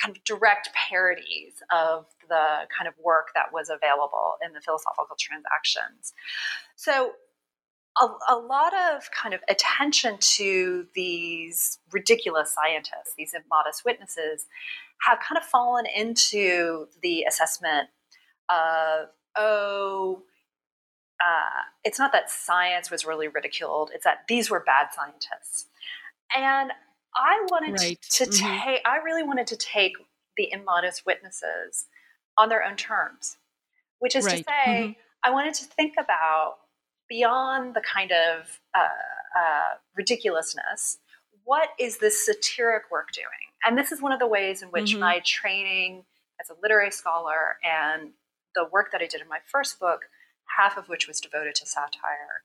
kind 0.00 0.16
of 0.16 0.22
direct 0.24 0.70
parodies 0.74 1.54
of 1.70 2.06
the 2.28 2.66
kind 2.76 2.88
of 2.88 2.94
work 3.02 3.28
that 3.34 3.52
was 3.52 3.68
available 3.68 4.34
in 4.44 4.52
the 4.52 4.60
philosophical 4.60 5.16
transactions. 5.18 6.12
So 6.76 7.12
a, 8.00 8.06
a, 8.28 8.36
lot 8.36 8.72
of 8.72 9.10
kind 9.10 9.34
of 9.34 9.40
attention 9.48 10.16
to 10.18 10.86
these 10.94 11.78
ridiculous 11.92 12.54
scientists, 12.54 13.14
these 13.18 13.34
immodest 13.34 13.84
witnesses, 13.84 14.46
have 15.06 15.18
kind 15.20 15.36
of 15.36 15.44
fallen 15.44 15.84
into 15.86 16.86
the 17.02 17.24
assessment 17.28 17.88
of, 18.48 19.08
oh, 19.36 20.22
uh, 21.20 21.62
it's 21.84 21.98
not 21.98 22.12
that 22.12 22.30
science 22.30 22.90
was 22.90 23.04
really 23.04 23.28
ridiculed, 23.28 23.90
it's 23.94 24.04
that 24.04 24.20
these 24.28 24.50
were 24.50 24.60
bad 24.60 24.88
scientists. 24.94 25.66
And 26.34 26.70
I 27.16 27.46
wanted 27.50 27.80
right. 27.80 27.98
to 28.10 28.26
take, 28.26 28.42
mm-hmm. 28.42 28.88
I 28.88 28.96
really 29.04 29.22
wanted 29.22 29.46
to 29.48 29.56
take 29.56 29.94
the 30.36 30.48
immodest 30.52 31.04
witnesses 31.06 31.86
on 32.38 32.48
their 32.48 32.64
own 32.64 32.76
terms, 32.76 33.36
which 33.98 34.14
is 34.16 34.24
right. 34.24 34.38
to 34.38 34.44
say, 34.44 34.66
mm-hmm. 34.66 34.92
I 35.24 35.30
wanted 35.30 35.54
to 35.54 35.64
think 35.64 35.94
about 35.98 36.56
beyond 37.08 37.74
the 37.74 37.82
kind 37.82 38.12
of 38.12 38.60
uh, 38.74 39.38
uh, 39.38 39.74
ridiculousness, 39.96 40.98
what 41.44 41.70
is 41.78 41.98
this 41.98 42.24
satiric 42.24 42.84
work 42.90 43.08
doing? 43.12 43.26
And 43.66 43.76
this 43.76 43.92
is 43.92 44.00
one 44.00 44.12
of 44.12 44.18
the 44.18 44.26
ways 44.26 44.62
in 44.62 44.68
which 44.68 44.92
mm-hmm. 44.92 45.00
my 45.00 45.20
training 45.24 46.04
as 46.40 46.48
a 46.48 46.54
literary 46.62 46.90
scholar 46.90 47.56
and 47.64 48.10
the 48.54 48.64
work 48.72 48.92
that 48.92 49.02
I 49.02 49.06
did 49.06 49.20
in 49.20 49.28
my 49.28 49.40
first 49.46 49.78
book, 49.78 50.02
half 50.56 50.76
of 50.78 50.88
which 50.88 51.06
was 51.06 51.20
devoted 51.20 51.54
to 51.56 51.66
satire, 51.66 52.44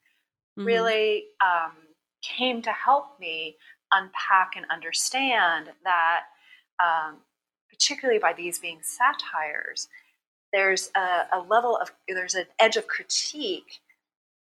mm-hmm. 0.57 0.65
really 0.65 1.25
um, 1.41 1.73
came 2.21 2.61
to 2.63 2.71
help 2.71 3.19
me 3.19 3.57
unpack 3.95 4.53
and 4.55 4.65
understand 4.71 5.69
that, 5.83 6.21
um, 6.83 7.17
particularly 7.69 8.19
by 8.19 8.33
these 8.33 8.59
being 8.59 8.79
satires, 8.81 9.87
there's 10.53 10.91
a, 10.95 11.27
a, 11.33 11.39
level 11.49 11.77
of 11.77 11.91
there's 12.07 12.35
an 12.35 12.45
edge 12.59 12.77
of 12.77 12.87
critique 12.87 13.79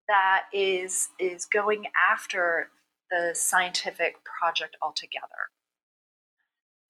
that 0.06 0.44
is 0.52 1.08
is 1.18 1.44
going 1.46 1.86
after 2.12 2.68
the 3.10 3.32
scientific 3.34 4.16
project 4.24 4.76
altogether. 4.82 5.50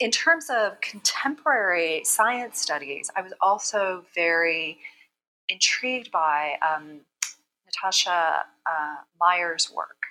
In 0.01 0.11
terms 0.11 0.51
of 0.51 0.81
contemporary 0.81 2.03
science 2.05 2.61
studies, 2.61 3.11
I 3.17 3.23
was 3.23 3.33
also 3.41 4.05
very 4.15 4.79
intrigued 5.49 6.11
by 6.11 6.55
um, 6.63 7.01
Natasha 7.67 8.45
uh, 8.67 8.97
Myers's 9.21 9.71
work 9.73 10.03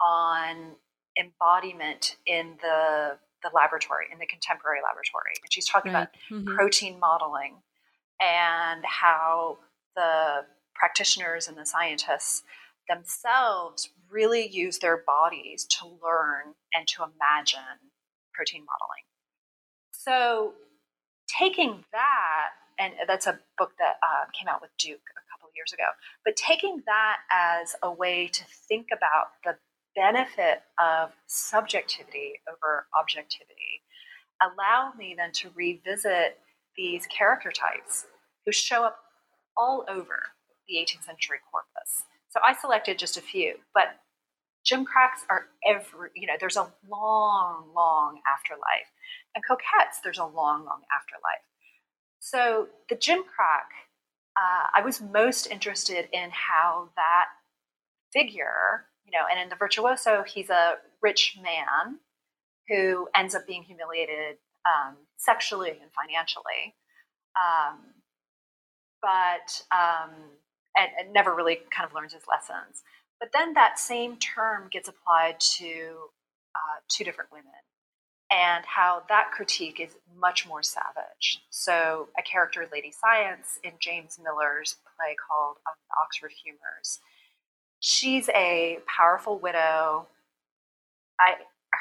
on 0.00 0.76
embodiment 1.18 2.16
in 2.26 2.56
the 2.62 3.18
the 3.42 3.50
laboratory 3.54 4.06
in 4.12 4.18
the 4.18 4.26
contemporary 4.26 4.80
laboratory 4.82 5.34
and 5.42 5.52
she's 5.52 5.68
talking 5.68 5.92
right. 5.92 6.08
about 6.08 6.14
mm-hmm. 6.30 6.56
protein 6.56 6.98
modeling 6.98 7.54
and 8.20 8.82
how 8.84 9.58
the 9.94 10.44
practitioners 10.74 11.48
and 11.48 11.56
the 11.56 11.66
scientists 11.66 12.42
themselves 12.88 13.90
really 14.10 14.48
use 14.48 14.78
their 14.78 15.02
bodies 15.06 15.64
to 15.64 15.86
learn 15.86 16.54
and 16.74 16.86
to 16.86 17.02
imagine 17.02 17.90
protein 18.32 18.64
modeling 18.64 19.04
So, 19.92 20.54
taking 21.38 21.84
that, 21.92 22.48
and 22.78 22.94
that's 23.08 23.26
a 23.26 23.40
book 23.58 23.72
that 23.78 23.96
uh, 24.02 24.26
came 24.38 24.48
out 24.48 24.60
with 24.60 24.70
Duke 24.78 25.00
a 25.16 25.24
couple 25.32 25.50
years 25.56 25.72
ago, 25.72 25.88
but 26.24 26.36
taking 26.36 26.82
that 26.86 27.16
as 27.32 27.74
a 27.82 27.90
way 27.90 28.28
to 28.28 28.44
think 28.68 28.88
about 28.92 29.28
the 29.44 29.56
benefit 29.96 30.62
of 30.78 31.10
subjectivity 31.26 32.34
over 32.48 32.86
objectivity 32.98 33.82
allowed 34.42 34.92
me 34.98 35.14
then 35.16 35.32
to 35.32 35.50
revisit 35.54 36.38
these 36.76 37.06
character 37.06 37.50
types 37.50 38.06
who 38.44 38.52
show 38.52 38.84
up 38.84 38.98
all 39.56 39.84
over 39.88 40.22
the 40.68 40.74
18th 40.74 41.04
century 41.04 41.38
corpus. 41.50 42.04
So 42.28 42.40
I 42.44 42.54
selected 42.54 42.98
just 42.98 43.16
a 43.16 43.22
few, 43.22 43.54
but 43.74 43.96
gimcracks 44.70 45.24
are 45.30 45.46
every, 45.66 46.10
you 46.14 46.26
know, 46.26 46.34
there's 46.38 46.56
a 46.56 46.70
long, 46.88 47.70
long 47.74 48.20
afterlife. 48.30 48.90
And 49.34 49.42
coquettes, 49.46 50.00
there's 50.02 50.18
a 50.18 50.24
long, 50.24 50.64
long 50.64 50.82
afterlife. 50.94 51.44
So 52.20 52.68
the 52.88 52.96
gimcrack, 52.96 53.70
uh, 54.36 54.66
I 54.74 54.82
was 54.84 55.00
most 55.00 55.46
interested 55.46 56.08
in 56.12 56.30
how 56.30 56.90
that 56.96 57.26
figure, 58.12 58.86
you 59.06 59.12
know, 59.12 59.24
and 59.30 59.40
in 59.40 59.48
the 59.48 59.56
virtuoso, 59.56 60.24
he's 60.26 60.50
a 60.50 60.74
rich 61.00 61.38
man 61.42 61.98
who 62.68 63.08
ends 63.14 63.34
up 63.34 63.46
being 63.46 63.62
humiliated 63.62 64.36
um, 64.66 64.96
sexually 65.16 65.70
and 65.70 65.90
financially. 65.94 66.74
Um, 67.36 67.78
but 69.00 69.62
um, 69.70 70.10
and, 70.76 70.90
and, 70.98 71.12
never 71.12 71.34
really 71.34 71.60
kind 71.70 71.88
of 71.88 71.94
learns 71.94 72.12
his 72.12 72.22
lessons. 72.28 72.82
But 73.20 73.30
then 73.32 73.54
that 73.54 73.78
same 73.78 74.16
term 74.16 74.68
gets 74.70 74.88
applied 74.88 75.38
to 75.58 76.10
uh, 76.54 76.80
two 76.88 77.04
different 77.04 77.30
women, 77.30 77.62
and 78.30 78.64
how 78.66 79.02
that 79.08 79.30
critique 79.32 79.80
is 79.80 79.94
much 80.18 80.46
more 80.46 80.62
savage. 80.62 81.44
So, 81.50 82.08
a 82.18 82.22
character, 82.22 82.68
Lady 82.72 82.90
Science, 82.90 83.58
in 83.62 83.72
James 83.78 84.18
Miller's 84.22 84.76
play 84.96 85.14
called 85.16 85.56
um, 85.68 85.76
Oxford 86.02 86.32
Humors, 86.44 87.00
she's 87.86 88.28
a 88.30 88.78
powerful 88.88 89.38
widow. 89.38 90.08
I 91.20 91.34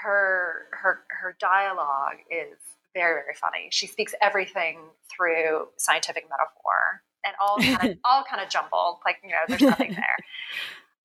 her 0.03 0.67
her 0.71 0.99
her 1.09 1.35
dialogue 1.39 2.17
is 2.29 2.57
very 2.93 3.21
very 3.23 3.35
funny. 3.35 3.69
She 3.71 3.87
speaks 3.87 4.13
everything 4.21 4.77
through 5.09 5.69
scientific 5.77 6.25
metaphor 6.29 7.01
and 7.25 7.33
all 7.41 7.57
kind 7.57 7.91
of 7.91 7.97
all 8.05 8.23
kind 8.29 8.41
of 8.41 8.49
jumbled. 8.49 8.99
Like 9.03 9.17
you 9.23 9.31
know, 9.31 9.37
there's 9.47 9.61
nothing 9.61 9.91
there. 9.95 10.17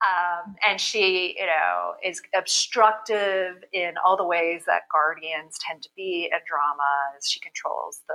Um, 0.03 0.57
and 0.67 0.81
she, 0.81 1.37
you 1.39 1.45
know, 1.45 1.93
is 2.03 2.23
obstructive 2.35 3.63
in 3.73 3.95
all 4.05 4.17
the 4.17 4.25
ways 4.27 4.63
that 4.67 4.83
guardians 4.91 5.59
tend 5.61 5.83
to 5.83 5.91
be 5.95 6.31
in 6.33 6.39
dramas. 6.49 7.29
She 7.29 7.39
controls 7.39 8.01
the 8.09 8.15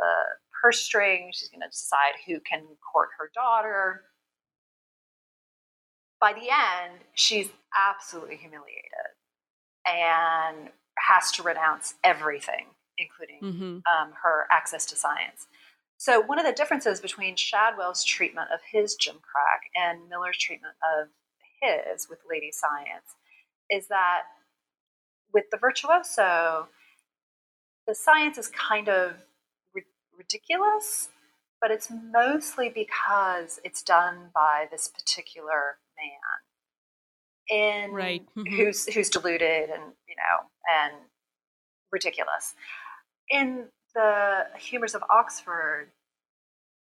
purse 0.61 0.81
string. 0.81 1.29
She's 1.31 1.49
going 1.49 1.61
to 1.61 1.69
decide 1.69 2.13
who 2.25 2.39
can 2.39 2.63
court 2.91 3.09
her 3.19 3.29
daughter. 3.35 4.01
By 6.25 6.33
the 6.33 6.49
end, 6.49 7.01
she's 7.13 7.49
absolutely 7.77 8.37
humiliated 8.37 9.13
and 9.85 10.71
has 10.97 11.31
to 11.33 11.43
renounce 11.43 11.93
everything, 12.03 12.65
including 12.97 13.41
mm-hmm. 13.43 13.77
um, 13.85 14.13
her 14.23 14.47
access 14.51 14.87
to 14.87 14.95
science. 14.95 15.45
So, 15.97 16.19
one 16.19 16.39
of 16.39 16.45
the 16.47 16.51
differences 16.51 16.99
between 16.99 17.35
Shadwell's 17.35 18.03
treatment 18.03 18.47
of 18.51 18.59
his 18.71 18.97
gimcrack 18.97 19.69
and 19.75 20.09
Miller's 20.09 20.39
treatment 20.39 20.73
of 20.97 21.09
his 21.61 22.09
with 22.09 22.17
Lady 22.27 22.51
Science 22.51 23.13
is 23.69 23.87
that 23.89 24.23
with 25.31 25.43
the 25.51 25.57
virtuoso, 25.57 26.69
the 27.85 27.93
science 27.93 28.39
is 28.39 28.47
kind 28.47 28.89
of 28.89 29.11
ri- 29.75 29.83
ridiculous, 30.17 31.09
but 31.61 31.69
it's 31.69 31.91
mostly 31.91 32.67
because 32.67 33.59
it's 33.63 33.83
done 33.83 34.31
by 34.33 34.65
this 34.71 34.87
particular 34.87 35.77
man 36.05 37.87
in 37.87 37.91
right. 37.91 38.25
Mm-hmm. 38.35 38.55
who's 38.55 38.85
who's 38.93 39.09
deluded 39.09 39.69
and 39.69 39.83
you 40.07 40.15
know 40.15 40.47
and 40.73 40.93
ridiculous. 41.91 42.55
In 43.29 43.65
the 43.93 44.47
humors 44.57 44.93
of 44.93 45.03
Oxford, 45.09 45.91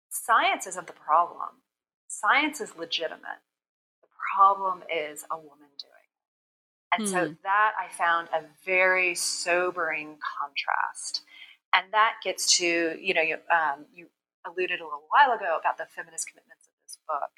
science 0.10 0.68
isn't 0.68 0.88
the 0.88 0.94
problem. 0.94 1.50
Science 2.08 2.60
is 2.60 2.76
legitimate. 2.78 3.42
The 4.02 4.08
problem 4.36 4.84
is 4.94 5.26
a 5.32 5.38
woman 5.38 5.70
doing 5.80 5.94
it. 5.94 7.00
And 7.00 7.08
so 7.08 7.28
hmm. 7.28 7.34
that 7.44 7.72
I 7.80 7.92
found 7.94 8.28
a 8.34 8.44
very 8.66 9.16
sobering 9.16 10.18
contrast. 10.40 11.22
And 11.74 11.86
that 11.94 12.16
gets 12.24 12.58
to, 12.58 12.98
you 13.00 13.14
know, 13.14 13.22
you, 13.22 13.36
um, 13.54 13.86
you 13.94 14.08
alluded 14.46 14.82
a 14.82 14.84
little 14.84 15.06
while 15.10 15.36
ago 15.38 15.58
about 15.60 15.78
the 15.78 15.86
feminist 15.96 16.28
commitments 16.28 16.66
of 16.66 16.74
this 16.84 16.98
book. 17.08 17.30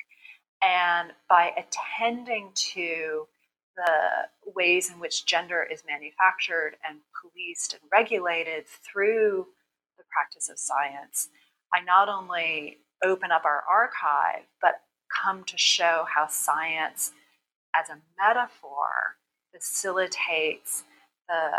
And 0.64 1.12
by 1.28 1.52
attending 1.58 2.52
to 2.74 3.28
the 3.76 4.52
ways 4.54 4.92
in 4.92 5.00
which 5.00 5.26
gender 5.26 5.66
is 5.72 5.84
manufactured 5.88 6.76
and 6.88 7.00
policed 7.22 7.74
and 7.74 7.82
regulated 7.92 8.66
through 8.68 9.48
the 9.98 10.04
practice 10.12 10.50
of 10.50 10.60
science, 10.60 11.30
I 11.74 11.84
not 11.84 12.10
only 12.10 12.78
open 13.04 13.32
up 13.32 13.46
our 13.46 13.64
archive, 13.70 14.46
but 14.62 14.82
come 15.24 15.44
to 15.46 15.58
show 15.58 16.06
how 16.14 16.28
science 16.28 17.12
as 17.80 17.90
a 17.90 17.98
metaphor 18.20 19.18
facilitates 19.54 20.84
the, 21.28 21.52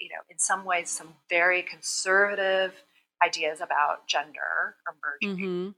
you 0.00 0.08
know, 0.10 0.20
in 0.28 0.38
some 0.38 0.64
ways, 0.64 0.90
some 0.90 1.14
very 1.30 1.62
conservative 1.62 2.74
ideas 3.24 3.60
about 3.60 4.06
gender 4.06 4.76
emerging. 4.86 5.44
Mm-hmm 5.44 5.70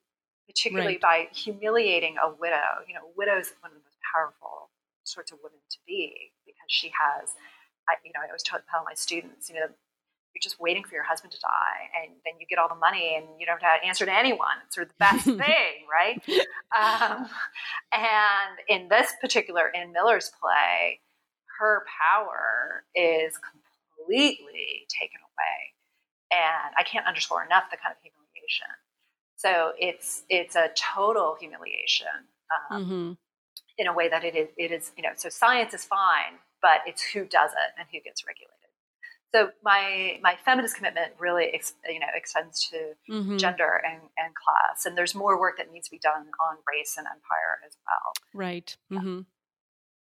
particularly 0.46 0.98
right. 1.02 1.28
by 1.28 1.28
humiliating 1.32 2.16
a 2.22 2.30
widow. 2.30 2.84
You 2.86 2.94
know, 2.94 3.10
widow's 3.16 3.52
one 3.60 3.72
of 3.72 3.78
the 3.78 3.84
most 3.84 3.98
powerful 4.14 4.70
sorts 5.04 5.32
of 5.32 5.38
women 5.42 5.58
to 5.70 5.78
be 5.86 6.32
because 6.44 6.68
she 6.68 6.88
has, 6.88 7.30
I, 7.88 7.94
you 8.04 8.12
know, 8.14 8.20
I 8.22 8.26
always 8.26 8.42
tell, 8.42 8.58
tell 8.70 8.84
my 8.84 8.94
students, 8.94 9.48
you 9.48 9.56
know, 9.56 9.66
you're 10.36 10.42
just 10.42 10.60
waiting 10.60 10.84
for 10.84 10.94
your 10.94 11.04
husband 11.04 11.32
to 11.32 11.40
die 11.40 11.88
and 11.96 12.12
then 12.24 12.34
you 12.38 12.46
get 12.46 12.58
all 12.58 12.68
the 12.68 12.76
money 12.76 13.16
and 13.16 13.24
you 13.40 13.46
don't 13.46 13.62
have 13.62 13.80
to 13.80 13.86
answer 13.86 14.04
to 14.04 14.12
anyone. 14.12 14.60
It's 14.66 14.74
sort 14.74 14.88
of 14.88 14.92
the 14.92 15.00
best 15.00 15.24
thing, 15.46 15.88
right? 15.88 16.20
Um, 16.76 17.26
and 17.94 18.54
in 18.68 18.88
this 18.88 19.14
particular, 19.20 19.68
in 19.72 19.92
Miller's 19.92 20.30
play, 20.36 21.00
her 21.58 21.86
power 21.88 22.84
is 22.94 23.32
completely 23.40 24.84
taken 24.92 25.20
away. 25.24 25.58
And 26.36 26.74
I 26.76 26.82
can't 26.82 27.06
underscore 27.06 27.44
enough 27.44 27.70
the 27.70 27.78
kind 27.78 27.96
of 27.96 28.02
humiliation 28.02 28.68
so 29.36 29.72
it's 29.78 30.24
it's 30.28 30.56
a 30.56 30.70
total 30.74 31.36
humiliation 31.38 32.06
um, 32.70 32.84
mm-hmm. 32.84 33.12
in 33.78 33.86
a 33.86 33.92
way 33.92 34.08
that 34.08 34.24
it 34.24 34.34
is 34.34 34.48
it 34.56 34.72
is 34.72 34.92
you 34.96 35.02
know 35.02 35.10
so 35.14 35.28
science 35.28 35.74
is 35.74 35.84
fine, 35.84 36.38
but 36.62 36.80
it's 36.86 37.02
who 37.02 37.24
does 37.24 37.52
it 37.52 37.78
and 37.78 37.86
who 37.92 38.00
gets 38.00 38.26
regulated. 38.26 38.52
So 39.34 39.50
my 39.62 40.18
my 40.22 40.36
feminist 40.44 40.76
commitment 40.76 41.12
really 41.18 41.46
ex, 41.52 41.74
you 41.86 42.00
know 42.00 42.06
extends 42.14 42.68
to 42.70 42.94
mm-hmm. 43.12 43.36
gender 43.36 43.82
and, 43.84 44.00
and 44.16 44.34
class, 44.34 44.86
and 44.86 44.96
there's 44.96 45.14
more 45.14 45.38
work 45.38 45.58
that 45.58 45.70
needs 45.70 45.88
to 45.88 45.90
be 45.90 45.98
done 45.98 46.26
on 46.48 46.56
race 46.66 46.96
and 46.96 47.06
empire 47.06 47.60
as 47.66 47.76
well. 47.86 48.12
Right. 48.32 48.76
Yeah. 48.90 48.98
Mm-hmm. 48.98 49.20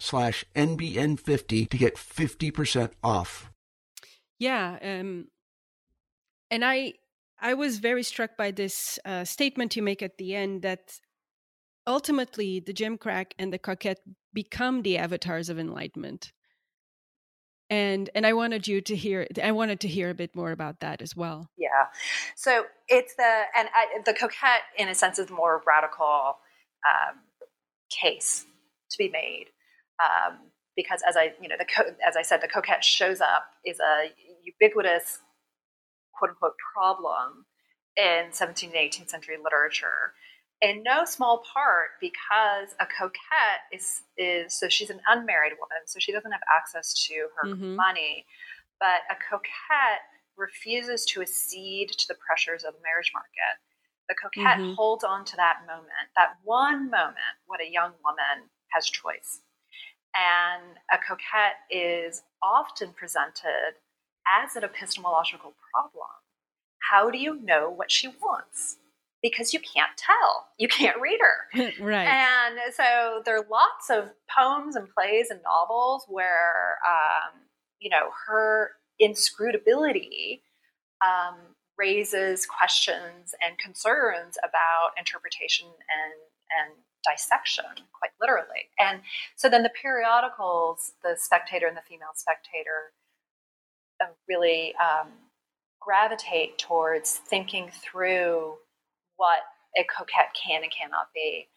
slash 0.00 0.44
NBN50 0.56 1.68
to 1.68 1.78
get 1.78 1.96
50% 1.96 2.90
off. 3.04 3.50
Yeah. 4.38 4.78
Um, 4.82 5.26
and 6.50 6.64
I, 6.64 6.94
I 7.40 7.54
was 7.54 7.78
very 7.78 8.02
struck 8.02 8.36
by 8.36 8.50
this 8.50 8.98
uh, 9.04 9.24
statement 9.24 9.76
you 9.76 9.82
make 9.82 10.02
at 10.02 10.18
the 10.18 10.34
end 10.34 10.62
that 10.62 10.98
ultimately 11.86 12.60
the 12.60 12.72
gimcrack 12.72 13.32
and 13.38 13.52
the 13.52 13.58
coquette 13.58 14.00
become 14.32 14.82
the 14.82 14.98
avatars 14.98 15.48
of 15.48 15.58
enlightenment. 15.58 16.32
And 17.68 18.10
and 18.16 18.26
I 18.26 18.32
wanted 18.32 18.66
you 18.66 18.80
to 18.80 18.96
hear 18.96 19.28
I 19.40 19.52
wanted 19.52 19.78
to 19.80 19.88
hear 19.88 20.10
a 20.10 20.14
bit 20.14 20.34
more 20.34 20.50
about 20.50 20.80
that 20.80 21.00
as 21.00 21.14
well. 21.14 21.48
Yeah. 21.56 21.86
So 22.34 22.64
it's 22.88 23.14
the 23.14 23.42
and 23.56 23.68
I, 23.72 24.00
the 24.04 24.12
coquette 24.12 24.62
in 24.76 24.88
a 24.88 24.94
sense 24.94 25.20
is 25.20 25.26
the 25.26 25.34
more 25.34 25.62
radical 25.64 26.38
um, 26.84 27.20
case 27.88 28.44
to 28.90 28.98
be 28.98 29.08
made. 29.08 29.46
Um, 30.00 30.38
because 30.76 31.02
as 31.06 31.16
I, 31.16 31.34
you 31.40 31.48
know, 31.48 31.56
the 31.58 31.66
co- 31.66 31.94
as 32.06 32.16
I 32.16 32.22
said, 32.22 32.40
the 32.40 32.48
coquette 32.48 32.84
shows 32.84 33.20
up 33.20 33.44
is 33.64 33.78
a 33.80 34.10
ubiquitous 34.44 35.18
quote 36.14 36.30
unquote 36.30 36.54
problem 36.74 37.44
in 37.96 38.30
17th 38.30 38.64
and 38.64 38.74
18th 38.74 39.10
century 39.10 39.36
literature 39.42 40.14
in 40.62 40.82
no 40.82 41.04
small 41.04 41.42
part 41.52 41.90
because 42.00 42.76
a 42.80 42.86
coquette 42.86 43.64
is 43.72 44.02
is 44.16 44.58
so 44.58 44.68
she's 44.68 44.90
an 44.90 45.00
unmarried 45.08 45.52
woman 45.58 45.82
so 45.86 45.98
she 45.98 46.12
doesn't 46.12 46.32
have 46.32 46.44
access 46.54 46.92
to 47.06 47.14
her 47.36 47.48
mm-hmm. 47.48 47.76
money 47.76 48.26
but 48.78 49.02
a 49.10 49.16
coquette 49.28 50.04
refuses 50.36 51.04
to 51.04 51.20
accede 51.20 51.90
to 51.90 52.06
the 52.08 52.16
pressures 52.26 52.64
of 52.64 52.74
the 52.74 52.80
marriage 52.82 53.10
market 53.14 53.56
the 54.08 54.14
coquette 54.14 54.58
mm-hmm. 54.58 54.74
holds 54.74 55.04
on 55.04 55.24
to 55.24 55.36
that 55.36 55.58
moment 55.66 56.12
that 56.16 56.36
one 56.44 56.90
moment 56.90 57.36
when 57.46 57.60
a 57.60 57.70
young 57.70 57.92
woman 58.04 58.48
has 58.72 58.86
choice 58.86 59.40
and 60.14 60.78
a 60.92 60.98
coquette 60.98 61.60
is 61.70 62.22
often 62.42 62.92
presented 62.92 63.74
as 64.26 64.56
an 64.56 64.64
epistemological 64.64 65.54
problem. 65.72 66.08
How 66.90 67.10
do 67.10 67.18
you 67.18 67.40
know 67.42 67.70
what 67.70 67.90
she 67.90 68.08
wants? 68.08 68.76
Because 69.22 69.52
you 69.52 69.60
can't 69.60 69.96
tell. 69.96 70.48
You 70.58 70.66
can't 70.68 71.00
read 71.00 71.20
her. 71.20 71.72
right. 71.84 72.06
And 72.06 72.58
so 72.74 73.22
there 73.24 73.36
are 73.36 73.46
lots 73.50 73.90
of 73.90 74.10
poems 74.34 74.76
and 74.76 74.88
plays 74.88 75.28
and 75.30 75.40
novels 75.42 76.04
where, 76.08 76.78
um, 76.88 77.40
you 77.80 77.90
know, 77.90 78.10
her 78.26 78.70
inscrutability 78.98 80.42
um, 81.04 81.36
raises 81.78 82.46
questions 82.46 83.34
and 83.46 83.58
concerns 83.58 84.36
about 84.42 84.90
interpretation 84.98 85.66
and, 85.66 86.14
and 86.58 86.78
dissection, 87.04 87.64
quite 87.92 88.12
literally. 88.20 88.68
And 88.78 89.00
so 89.36 89.48
then 89.48 89.62
the 89.62 89.72
periodicals, 89.80 90.92
the 91.02 91.16
Spectator 91.16 91.66
and 91.66 91.76
the 91.76 91.82
Female 91.88 92.14
Spectator, 92.14 92.92
uh, 94.02 94.08
really 94.28 94.74
um, 94.76 95.08
gravitate 95.80 96.58
towards 96.58 97.16
thinking 97.16 97.70
through 97.72 98.54
what 99.16 99.40
a 99.78 99.84
coquette 99.84 100.34
can 100.34 100.62
and 100.62 100.72
cannot 100.72 101.08
be. 101.14 101.48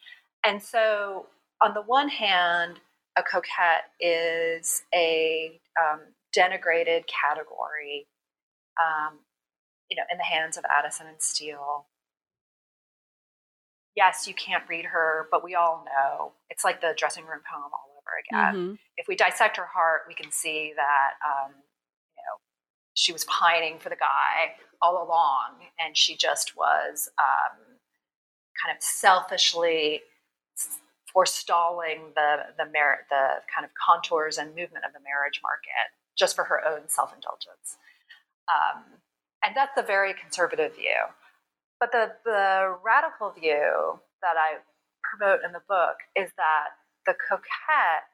And 0.45 0.61
so, 0.61 1.27
on 1.61 1.73
the 1.73 1.81
one 1.81 2.09
hand, 2.09 2.79
a 3.17 3.23
coquette 3.23 3.85
is 3.99 4.83
a 4.93 5.59
um, 5.79 6.01
denigrated 6.35 7.03
category, 7.07 8.07
um, 8.81 9.19
you 9.89 9.95
know, 9.95 10.03
in 10.11 10.17
the 10.17 10.23
hands 10.23 10.57
of 10.57 10.65
Addison 10.65 11.07
and 11.07 11.21
Steele 11.21 11.85
yes, 13.95 14.27
you 14.27 14.33
can't 14.33 14.63
read 14.67 14.85
her, 14.85 15.27
but 15.31 15.43
we 15.43 15.55
all 15.55 15.85
know 15.85 16.33
it's 16.49 16.63
like 16.63 16.81
the 16.81 16.93
dressing 16.97 17.25
room 17.25 17.41
poem 17.51 17.71
all 17.71 17.89
over 17.97 18.13
again. 18.19 18.55
Mm-hmm. 18.55 18.75
If 18.97 19.07
we 19.07 19.15
dissect 19.15 19.57
her 19.57 19.65
heart, 19.65 20.01
we 20.07 20.13
can 20.13 20.31
see 20.31 20.73
that 20.75 21.11
um, 21.25 21.51
you 21.51 22.23
know 22.23 22.37
she 22.93 23.13
was 23.13 23.25
pining 23.25 23.79
for 23.79 23.89
the 23.89 23.95
guy 23.95 24.55
all 24.81 25.03
along, 25.03 25.67
and 25.79 25.95
she 25.95 26.15
just 26.15 26.55
was 26.55 27.09
um, 27.19 27.57
kind 28.63 28.75
of 28.75 28.83
selfishly 28.83 30.01
forestalling 31.13 32.11
the 32.15 32.37
the 32.57 32.65
merit, 32.71 33.01
the 33.09 33.41
kind 33.53 33.63
of 33.63 33.71
contours 33.73 34.37
and 34.37 34.49
movement 34.49 34.85
of 34.85 34.93
the 34.93 34.99
marriage 35.03 35.39
market 35.43 35.93
just 36.17 36.35
for 36.35 36.43
her 36.45 36.65
own 36.65 36.81
self 36.87 37.13
indulgence. 37.13 37.77
Um, 38.49 38.83
and 39.43 39.55
that's 39.55 39.77
a 39.77 39.83
very 39.83 40.13
conservative 40.13 40.75
view. 40.75 41.07
But 41.83 41.91
the, 41.91 42.11
the 42.23 42.77
radical 42.81 43.31
view 43.31 43.99
that 44.21 44.37
I 44.37 44.59
promote 45.03 45.41
in 45.45 45.51
the 45.51 45.59
book 45.67 45.97
is 46.15 46.31
that 46.37 46.67
the 47.05 47.13
coquette 47.13 48.07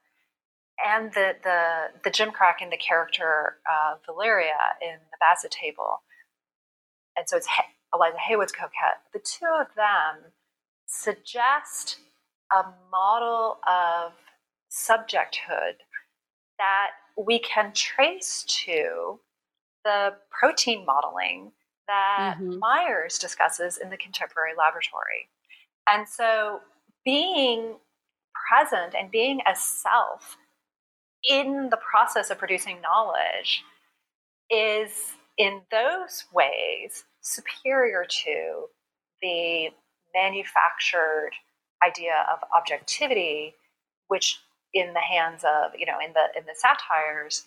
and 0.84 1.13
the, 1.13 1.36
the, 1.43 1.89
the 2.03 2.09
gimcrack 2.09 2.63
in 2.63 2.72
the 2.72 2.78
character 2.78 3.57
uh, 3.72 3.97
Valeria 4.07 4.57
in 4.82 4.97
the 5.11 5.17
Basset 5.20 5.51
table, 5.51 6.01
and 7.15 7.30
so 7.30 7.38
it's 7.38 7.47
Eliza 7.93 8.17
Haywood's 8.17 8.51
coquette, 8.51 9.03
the 9.13 9.20
two 9.20 9.45
of 9.61 9.67
them 9.76 10.32
suggest 10.88 11.99
a 12.51 12.63
model 12.91 13.59
of 13.70 14.13
subjecthood 14.72 15.78
that 16.57 16.88
we 17.24 17.38
can 17.38 17.72
trace 17.76 18.43
to 18.65 19.20
the 19.86 20.15
protein 20.32 20.88
modeling 20.88 21.51
that 21.90 22.36
mm-hmm. 22.40 22.60
Myers 22.60 23.18
discusses 23.18 23.78
in 23.78 23.90
the 23.90 23.98
contemporary 23.98 24.52
laboratory. 24.58 25.28
And 25.88 26.08
so 26.08 26.62
being 27.04 27.78
present 28.48 28.94
and 28.98 29.12
being 29.12 29.42
a 29.52 29.56
self 29.56 30.38
in 31.28 31.70
the 31.70 31.78
process 31.78 32.30
of 32.30 32.38
producing 32.38 32.80
knowledge 32.82 33.64
is 34.50 34.92
in 35.38 35.62
those 35.72 36.26
ways 36.32 37.04
superior 37.22 38.06
to 38.08 38.66
the 39.22 39.70
manufactured 40.14 41.32
idea 41.86 42.26
of 42.32 42.40
objectivity 42.56 43.56
which 44.08 44.40
in 44.74 44.94
the 44.94 45.00
hands 45.00 45.44
of 45.44 45.72
you 45.78 45.86
know 45.86 45.98
in 46.04 46.14
the 46.14 46.40
in 46.40 46.46
the 46.46 46.56
satires 46.56 47.46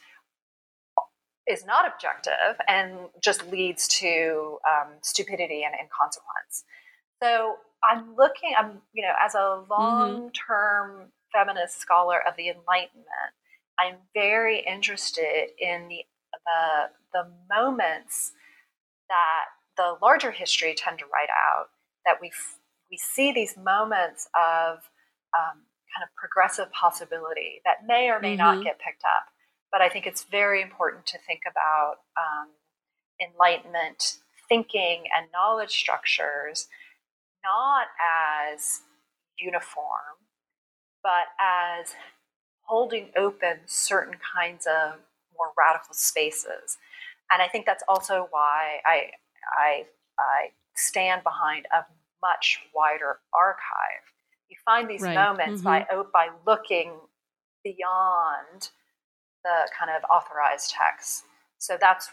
is 1.49 1.67
not 1.67 1.91
objective 1.93 2.57
and 2.69 3.09
just 3.23 3.51
leads 3.51 3.89
to 3.89 4.59
um, 4.69 4.93
stupidity 5.03 5.65
and 5.65 5.75
inconsequence. 5.75 6.65
So 7.23 7.57
I'm 7.85 8.15
looking, 8.17 8.53
I'm, 8.59 8.81
you 8.93 9.03
know, 9.03 9.13
as 9.25 9.35
a 9.35 9.65
long 9.69 10.31
term 10.33 10.91
mm-hmm. 10.91 11.05
feminist 11.33 11.81
scholar 11.81 12.19
of 12.27 12.37
the 12.37 12.49
Enlightenment, 12.49 13.33
I'm 13.79 13.97
very 14.15 14.61
interested 14.61 15.49
in 15.59 15.89
the, 15.89 16.05
the, 16.33 16.91
the 17.13 17.31
moments 17.55 18.33
that 19.09 19.45
the 19.77 19.97
larger 20.01 20.31
history 20.31 20.75
tend 20.77 20.99
to 20.99 21.05
write 21.07 21.31
out, 21.31 21.67
that 22.05 22.19
we, 22.21 22.31
we 22.91 22.97
see 22.97 23.33
these 23.33 23.57
moments 23.57 24.29
of 24.35 24.79
um, 25.35 25.65
kind 25.93 26.05
of 26.05 26.15
progressive 26.17 26.71
possibility 26.73 27.61
that 27.65 27.87
may 27.87 28.11
or 28.11 28.21
may 28.21 28.37
mm-hmm. 28.37 28.59
not 28.59 28.65
get 28.65 28.79
picked 28.79 29.03
up 29.05 29.33
but 29.73 29.81
I 29.81 29.89
think 29.89 30.07
it's 30.07 30.25
very 30.25 30.61
important 30.61 31.07
to 31.07 31.19
think 31.27 31.41
about 31.51 31.97
um, 32.17 32.49
enlightenment 33.21 34.19
thinking 34.49 35.05
and 35.17 35.27
knowledge 35.33 35.71
structures 35.71 36.69
not 37.43 37.87
as 38.55 38.83
uniform, 39.39 40.21
but 41.03 41.27
as 41.41 41.95
holding 42.63 43.11
open 43.17 43.61
certain 43.67 44.15
kinds 44.35 44.67
of 44.67 45.01
more 45.37 45.53
radical 45.59 45.95
spaces. 45.95 46.79
And 47.33 47.43
I 47.43 47.49
think 47.49 47.67
that's 47.67 47.83
also 47.89 48.29
why 48.31 48.81
I, 48.87 49.11
I, 49.59 49.85
I 50.19 50.51
stand 50.77 51.23
behind 51.25 51.67
a 51.75 51.85
much 52.23 52.61
wider 52.75 53.19
archive. 53.35 54.05
You 54.49 54.57
find 54.65 54.89
these 54.89 55.03
right. 55.03 55.15
moments 55.15 55.63
mm-hmm. 55.63 56.13
by, 56.13 56.29
by 56.29 56.29
looking 56.47 56.93
beyond 57.65 58.71
the 59.45 59.69
kind 59.79 59.91
of 59.91 60.03
authorized 60.11 60.71
texts. 60.71 61.25
So 61.59 61.77
that's 61.81 62.11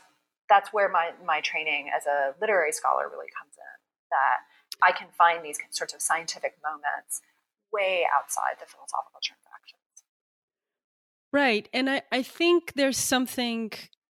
that's 0.50 0.74
where 0.74 0.90
my 0.90 1.12
my 1.26 1.42
training 1.42 1.90
as 1.96 2.06
a 2.06 2.34
literary 2.42 2.72
scholar 2.72 3.08
really 3.10 3.30
comes 3.38 3.56
in. 3.58 3.76
That 4.10 4.38
I 4.84 4.92
can 4.92 5.08
find 5.18 5.44
these 5.44 5.58
sorts 5.72 5.94
of 5.94 6.02
scientific 6.02 6.56
moments 6.64 7.22
way 7.72 8.06
outside 8.18 8.58
the 8.60 8.66
philosophical 8.66 9.20
transactions. 9.24 10.04
Right, 11.32 11.70
and 11.74 11.90
I 11.90 12.02
I 12.12 12.24
think 12.24 12.74
there's 12.76 12.98
something 12.98 13.72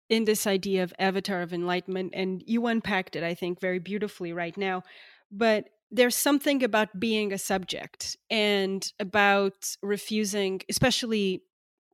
in 0.08 0.24
this 0.24 0.46
idea 0.46 0.82
of 0.82 0.92
avatar 0.98 1.42
of 1.42 1.52
enlightenment, 1.52 2.12
and 2.14 2.42
you 2.46 2.66
unpacked 2.66 3.16
it 3.16 3.24
I 3.24 3.34
think 3.34 3.60
very 3.60 3.78
beautifully 3.78 4.32
right 4.32 4.56
now, 4.56 4.82
but 5.30 5.68
there's 5.90 6.16
something 6.16 6.62
about 6.62 7.00
being 7.00 7.32
a 7.32 7.38
subject 7.38 8.16
and 8.30 8.92
about 9.00 9.76
refusing, 9.82 10.60
especially 10.68 11.42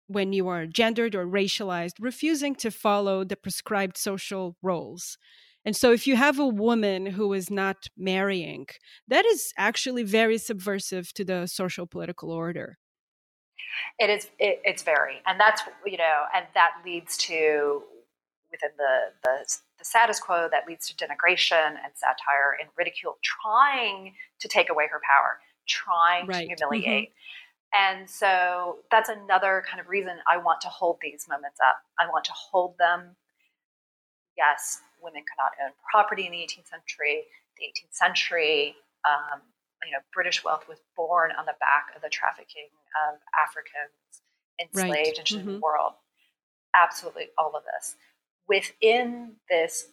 when 0.09 0.33
you 0.33 0.49
are 0.49 0.67
gendered 0.67 1.15
or 1.15 1.27
racialized, 1.27 1.95
refusing 2.01 2.55
to 2.57 2.71
follow 2.71 3.25
the 3.25 3.37
prescribed 3.37 3.97
social 3.97 4.57
roles. 4.63 5.19
And 5.65 5.75
so, 5.75 5.93
if 5.93 6.07
you 6.07 6.15
have 6.15 6.39
a 6.39 6.47
woman 6.47 7.07
who 7.07 7.33
is 7.33 7.51
not 7.51 7.89
marrying, 7.97 8.67
that 9.09 9.27
is 9.27 9.53
actually 9.59 10.05
very 10.05 10.39
subversive 10.39 11.13
to 11.15 11.25
the 11.25 11.47
social 11.47 11.87
political 11.87 12.31
order. 12.31 12.79
It 13.99 14.09
is. 14.09 14.29
It, 14.39 14.61
it's 14.65 14.85
very, 14.85 15.17
and 15.27 15.41
that's 15.41 15.63
you 15.85 15.97
know, 15.97 16.25
and 16.35 16.47
that 16.55 16.71
leads 16.85 17.17
to 17.19 17.83
within 18.51 18.71
the 18.79 19.13
the, 19.25 19.59
the 19.79 19.85
status 19.85 20.21
quo 20.21 20.49
that 20.53 20.69
leads 20.69 20.89
to 20.89 20.95
denigration 20.95 21.75
and 21.83 21.93
satire 21.95 22.57
and 22.61 22.71
ridicule, 22.77 23.19
trying 23.23 24.15
to 24.39 24.47
take 24.47 24.71
away 24.71 24.87
her 24.91 25.01
power, 25.11 25.39
trying 25.67 26.27
right. 26.27 26.49
to 26.49 26.55
humiliate. 26.55 27.09
Mm-hmm. 27.09 27.13
And 27.77 28.09
so 28.09 28.79
that's 28.91 29.09
another 29.09 29.65
kind 29.69 29.81
of 29.81 29.89
reason 29.89 30.13
I 30.31 30.39
want 30.39 30.61
to 30.63 30.69
hold 30.69 30.99
these 31.03 31.27
moments 31.29 31.59
up. 31.61 31.77
I 32.01 32.09
want 32.09 32.25
to 32.27 32.33
hold 32.33 32.79
them. 32.79 33.17
Yes, 34.37 34.81
women 35.03 35.23
could 35.23 35.39
not 35.39 35.53
own 35.65 35.73
property 35.91 36.27
in 36.27 36.33
the 36.33 36.39
18th 36.39 36.69
century. 36.69 37.25
The 37.59 37.65
18th 37.65 37.93
century, 37.95 38.77
um, 39.09 39.41
you 39.85 39.93
know, 39.93 39.99
British 40.13 40.45
wealth 40.45 40.65
was 40.69 40.79
born 40.97 41.33
on 41.39 41.45
the 41.47 41.55
back 41.61 41.95
of 41.95 42.03
the 42.03 42.09
trafficking 42.09 42.69
of 43.09 43.19
Africans 43.37 44.23
enslaved 44.61 44.91
right. 44.91 45.19
into 45.19 45.37
mm-hmm. 45.37 45.53
the 45.55 45.61
world. 45.61 45.93
Absolutely, 46.75 47.29
all 47.39 47.53
of 47.57 47.63
this. 47.65 47.97
Within 48.49 49.37
this 49.51 49.89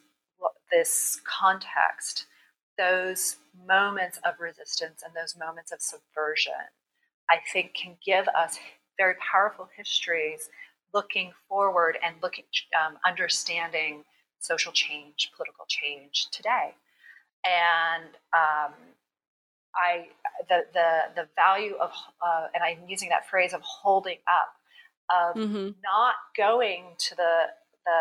this 0.72 1.22
context, 1.26 2.26
those 2.78 3.38
moments 3.68 4.20
of 4.26 4.40
resistance 4.40 5.02
and 5.06 5.14
those 5.16 5.38
moments 5.38 5.72
of 5.72 5.82
subversion, 5.82 6.54
I 7.30 7.38
think, 7.52 7.74
can 7.74 7.98
give 8.06 8.28
us 8.30 8.60
very 8.98 9.16
powerful 9.16 9.68
histories 9.76 10.50
looking 10.94 11.32
forward 11.50 11.98
and 12.04 12.16
looking, 12.22 12.46
um, 12.80 12.98
understanding 13.06 14.04
social 14.40 14.72
change, 14.72 15.32
political 15.36 15.66
change 15.68 16.28
today. 16.32 16.76
And 17.46 18.10
um, 18.36 18.74
I, 19.76 20.08
the, 20.50 20.66
the, 20.74 21.00
the 21.16 21.28
value 21.36 21.76
of, 21.76 21.92
uh, 22.22 22.48
and 22.54 22.64
I'm 22.64 22.88
using 22.88 23.10
that 23.10 23.28
phrase 23.30 23.54
of 23.54 23.62
holding 23.62 24.20
up, 24.28 24.54
of 25.10 25.36
mm-hmm. 25.36 25.70
not 25.84 26.16
going 26.38 26.96
to 26.98 27.16
the, 27.16 27.36
the 27.86 28.00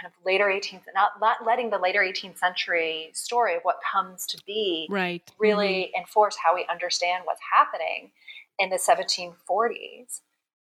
kind 0.00 0.06
of 0.06 0.12
later 0.24 0.46
18th, 0.46 0.82
not, 0.94 1.12
not 1.20 1.44
letting 1.44 1.70
the 1.70 1.78
later 1.78 2.00
18th 2.00 2.38
century 2.38 3.10
story 3.12 3.54
of 3.54 3.62
what 3.62 3.76
comes 3.92 4.26
to 4.26 4.38
be 4.46 4.86
right. 4.90 5.22
really 5.38 5.90
mm-hmm. 5.94 6.00
enforce 6.00 6.36
how 6.42 6.54
we 6.54 6.66
understand 6.70 7.24
what's 7.24 7.40
happening 7.54 8.10
in 8.58 8.70
the 8.70 8.76
1740s 8.76 10.20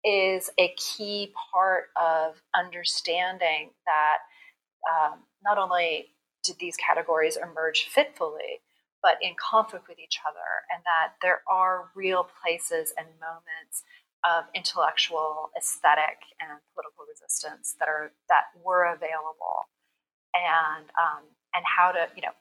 is 0.05 0.51
a 0.59 0.75
key 0.77 1.33
part 1.53 1.85
of 2.01 2.43
understanding 2.55 3.70
that 3.87 4.18
um, 4.91 5.20
not 5.43 5.59
only 5.59 6.09
did 6.43 6.57
these 6.59 6.77
categories 6.77 7.37
emerge 7.37 7.89
fitfully, 7.89 8.61
but 9.03 9.18
in 9.20 9.35
conflict 9.39 9.89
with 9.89 9.99
each 9.99 10.18
other, 10.29 10.64
and 10.72 10.83
that 10.85 11.14
there 11.22 11.43
are 11.51 11.91
real 11.95 12.27
places 12.43 12.93
and 12.97 13.07
moments 13.20 13.83
of 14.29 14.45
intellectual, 14.55 15.51
aesthetic, 15.57 16.25
and 16.41 16.59
political 16.75 17.05
resistance 17.09 17.75
that 17.79 17.89
are 17.89 18.12
that 18.29 18.45
were 18.64 18.85
available, 18.85 19.68
and 20.35 20.87
um, 20.97 21.25
and 21.55 21.64
how 21.64 21.93
to 21.93 22.09
you 22.16 22.22
know 22.22 22.35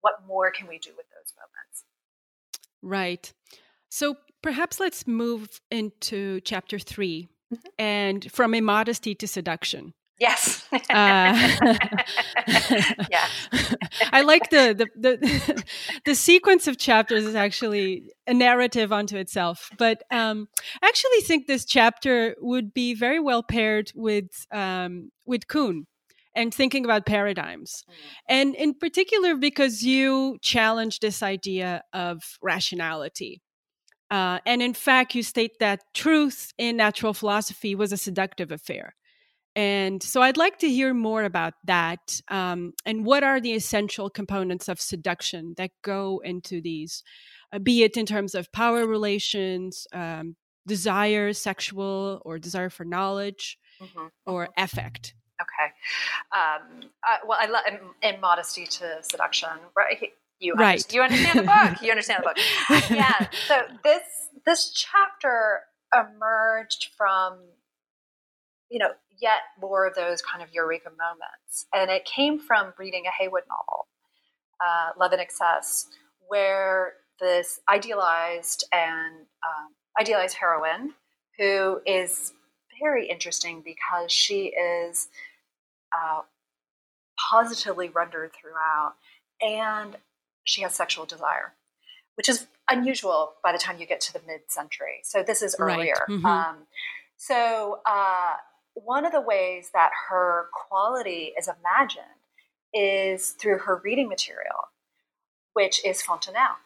what 0.00 0.14
more 0.26 0.50
can 0.50 0.68
we 0.68 0.78
do 0.78 0.90
with 0.96 1.06
those 1.10 1.32
moments? 1.36 1.84
Right. 2.82 3.32
So 3.88 4.16
perhaps 4.42 4.78
let's 4.78 5.06
move 5.06 5.60
into 5.70 6.40
chapter 6.42 6.78
3 6.78 7.28
mm-hmm. 7.54 7.56
and 7.78 8.30
from 8.30 8.54
immodesty 8.54 9.14
to 9.14 9.26
seduction. 9.26 9.94
Yes. 10.18 10.64
uh, 10.72 10.78
yeah. 13.10 13.26
I 14.12 14.22
like 14.22 14.50
the, 14.50 14.74
the 14.76 14.88
the 14.96 15.64
the 16.04 16.14
sequence 16.14 16.68
of 16.68 16.78
chapters 16.78 17.24
is 17.24 17.34
actually 17.34 18.12
a 18.26 18.34
narrative 18.34 18.92
unto 18.92 19.16
itself. 19.16 19.70
But 19.76 20.02
um, 20.10 20.48
I 20.82 20.86
actually 20.86 21.20
think 21.22 21.46
this 21.46 21.64
chapter 21.64 22.36
would 22.40 22.72
be 22.72 22.94
very 22.94 23.18
well 23.18 23.42
paired 23.42 23.90
with 23.94 24.46
um, 24.52 25.10
with 25.26 25.48
Kuhn 25.48 25.86
and 26.36 26.54
thinking 26.54 26.84
about 26.84 27.06
paradigms. 27.06 27.84
Mm. 27.88 27.94
And 28.28 28.54
in 28.54 28.74
particular, 28.74 29.36
because 29.36 29.82
you 29.82 30.38
challenge 30.42 31.00
this 31.00 31.22
idea 31.22 31.82
of 31.92 32.22
rationality. 32.42 33.40
Uh, 34.10 34.38
and 34.46 34.62
in 34.62 34.74
fact, 34.74 35.14
you 35.14 35.22
state 35.22 35.58
that 35.60 35.80
truth 35.92 36.52
in 36.58 36.76
natural 36.76 37.14
philosophy 37.14 37.74
was 37.74 37.92
a 37.92 37.96
seductive 37.96 38.52
affair. 38.52 38.94
And 39.56 40.02
so 40.02 40.20
I'd 40.20 40.36
like 40.36 40.58
to 40.58 40.68
hear 40.68 40.92
more 40.92 41.22
about 41.22 41.54
that. 41.64 42.20
Um, 42.28 42.72
and 42.84 43.06
what 43.06 43.22
are 43.22 43.40
the 43.40 43.52
essential 43.52 44.10
components 44.10 44.68
of 44.68 44.80
seduction 44.80 45.54
that 45.56 45.70
go 45.82 46.20
into 46.24 46.60
these, 46.60 47.04
uh, 47.52 47.60
be 47.60 47.84
it 47.84 47.96
in 47.96 48.06
terms 48.06 48.34
of 48.34 48.50
power 48.52 48.86
relations, 48.86 49.86
um, 49.92 50.36
desire, 50.66 51.32
sexual, 51.32 52.20
or 52.24 52.38
desire 52.38 52.70
for 52.70 52.84
knowledge, 52.84 53.58
mm-hmm. 53.80 54.06
or 54.26 54.46
mm-hmm. 54.46 54.64
affect? 54.64 55.14
Okay. 55.40 55.72
Um, 56.32 56.90
uh, 57.08 57.18
well, 57.26 57.38
I 57.40 57.46
love 57.46 57.62
in, 57.68 58.14
in, 58.14 58.20
modesty 58.20 58.66
to 58.66 58.98
seduction, 59.02 59.48
right? 59.76 60.10
You, 60.40 60.54
right. 60.54 60.84
Understand, 60.84 60.94
you 60.94 61.02
understand 61.02 61.38
the 61.38 61.42
book. 61.42 61.82
You 61.82 61.90
understand 61.90 62.22
the 62.22 62.28
book. 62.28 62.90
yeah. 62.90 63.28
So 63.46 63.60
this 63.82 64.02
this 64.44 64.70
chapter 64.70 65.60
emerged 65.92 66.90
from, 66.96 67.38
you 68.68 68.78
know, 68.78 68.90
yet 69.20 69.40
more 69.60 69.86
of 69.86 69.94
those 69.94 70.22
kind 70.22 70.42
of 70.42 70.52
eureka 70.52 70.90
moments. 70.90 71.66
And 71.74 71.90
it 71.90 72.04
came 72.04 72.38
from 72.38 72.72
reading 72.78 73.04
a 73.06 73.10
Haywood 73.10 73.44
novel, 73.48 73.86
uh, 74.64 74.90
Love 74.98 75.12
in 75.12 75.20
Excess, 75.20 75.86
where 76.28 76.94
this 77.20 77.60
idealized 77.68 78.64
and 78.72 79.14
um, 79.14 79.72
idealized 80.00 80.36
heroine 80.36 80.94
who 81.38 81.80
is 81.86 82.32
very 82.80 83.08
interesting 83.08 83.62
because 83.64 84.12
she 84.12 84.46
is 84.46 85.08
uh, 85.92 86.20
positively 87.18 87.88
rendered 87.88 88.32
throughout 88.32 88.94
and 89.40 89.96
she 90.44 90.62
has 90.62 90.74
sexual 90.74 91.06
desire, 91.06 91.54
which 92.16 92.28
is 92.28 92.46
unusual 92.70 93.34
by 93.42 93.52
the 93.52 93.58
time 93.58 93.78
you 93.78 93.86
get 93.86 94.00
to 94.00 94.12
the 94.12 94.20
mid 94.26 94.40
century. 94.48 95.00
So 95.02 95.22
this 95.22 95.42
is 95.42 95.56
earlier. 95.58 95.94
Right. 96.08 96.18
Mm-hmm. 96.18 96.26
Um, 96.26 96.56
so 97.16 97.80
uh, 97.86 98.34
one 98.74 99.06
of 99.06 99.12
the 99.12 99.20
ways 99.20 99.70
that 99.72 99.90
her 100.08 100.48
quality 100.68 101.32
is 101.38 101.48
imagined 101.48 102.04
is 102.72 103.30
through 103.30 103.58
her 103.58 103.80
reading 103.84 104.08
material, 104.08 104.68
which 105.52 105.84
is 105.84 106.02
Fontenelle. 106.02 106.56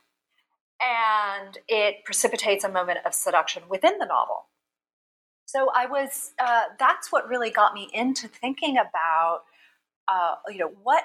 And 0.80 1.58
it 1.68 2.04
precipitates 2.04 2.64
a 2.64 2.68
moment 2.68 3.00
of 3.04 3.12
seduction 3.12 3.64
within 3.68 3.98
the 3.98 4.06
novel. 4.06 4.46
So 5.44 5.70
I 5.74 5.86
was, 5.86 6.32
uh, 6.38 6.64
that's 6.78 7.10
what 7.10 7.28
really 7.28 7.50
got 7.50 7.74
me 7.74 7.88
into 7.92 8.28
thinking 8.28 8.76
about, 8.76 9.40
uh, 10.06 10.36
you 10.48 10.58
know, 10.58 10.72
what, 10.82 11.04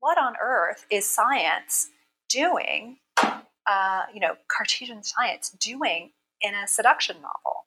what 0.00 0.18
on 0.18 0.34
earth 0.42 0.86
is 0.90 1.08
science 1.08 1.88
doing, 2.28 2.98
uh, 3.16 4.02
you 4.12 4.20
know, 4.20 4.34
Cartesian 4.48 5.02
science 5.02 5.50
doing 5.50 6.12
in 6.40 6.54
a 6.54 6.68
seduction 6.68 7.16
novel? 7.16 7.66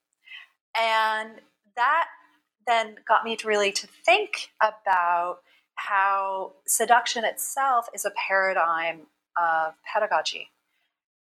And 0.80 1.41
that 1.76 2.05
then 2.68 2.95
got 3.07 3.24
me 3.24 3.36
to 3.38 3.47
really 3.47 3.72
to 3.72 3.88
think 4.05 4.51
about 4.61 5.39
how 5.76 6.53
seduction 6.65 7.24
itself 7.24 7.88
is 7.93 8.05
a 8.05 8.11
paradigm 8.28 9.01
of 9.38 9.74
pedagogy 9.91 10.49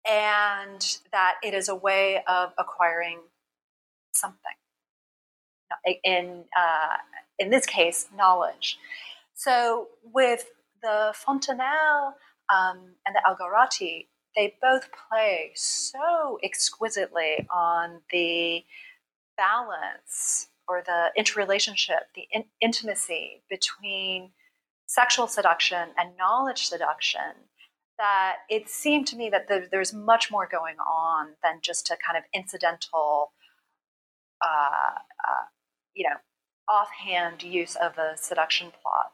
and 0.09 0.99
that 1.13 1.37
it 1.43 1.55
is 1.55 1.69
a 1.69 1.75
way 1.75 2.23
of 2.29 2.53
acquiring 2.59 3.21
something. 4.13 4.39
In 6.05 6.45
uh, 6.59 6.97
in 7.39 7.51
this 7.51 7.65
case 7.65 8.09
knowledge. 8.15 8.79
So 9.35 9.89
with 10.03 10.47
the 10.83 11.13
fontenelle 11.15 12.17
um, 12.53 12.97
and 13.07 13.15
the 13.15 13.23
algarotti 13.27 14.07
they 14.37 14.55
both 14.63 14.89
play 15.09 15.53
so 15.55 16.39
exquisitely 16.43 17.47
on 17.53 18.01
the 18.13 18.65
balance 19.37 20.49
or 20.71 20.83
the 20.87 21.09
interrelationship, 21.17 22.07
the 22.15 22.29
in- 22.31 22.45
intimacy 22.61 23.43
between 23.51 24.31
sexual 24.87 25.27
seduction 25.27 25.89
and 25.99 26.17
knowledge 26.17 26.67
seduction, 26.69 27.49
that 27.99 28.37
it 28.49 28.69
seemed 28.69 29.09
to 29.09 29.17
me 29.17 29.29
that 29.31 29.49
the, 29.49 29.67
there's 29.73 29.93
much 29.93 30.31
more 30.31 30.49
going 30.51 30.77
on 30.79 31.31
than 31.43 31.59
just 31.61 31.91
a 31.91 31.97
kind 32.07 32.17
of 32.17 32.23
incidental, 32.33 33.33
uh, 34.41 34.95
uh, 34.95 35.45
you 35.95 36.09
know, 36.09 36.17
offhand 36.69 37.43
use 37.43 37.75
of 37.75 37.99
a 37.99 38.17
seduction 38.17 38.69
plot. 38.71 39.13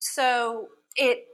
So 0.00 0.68
it 0.96 1.24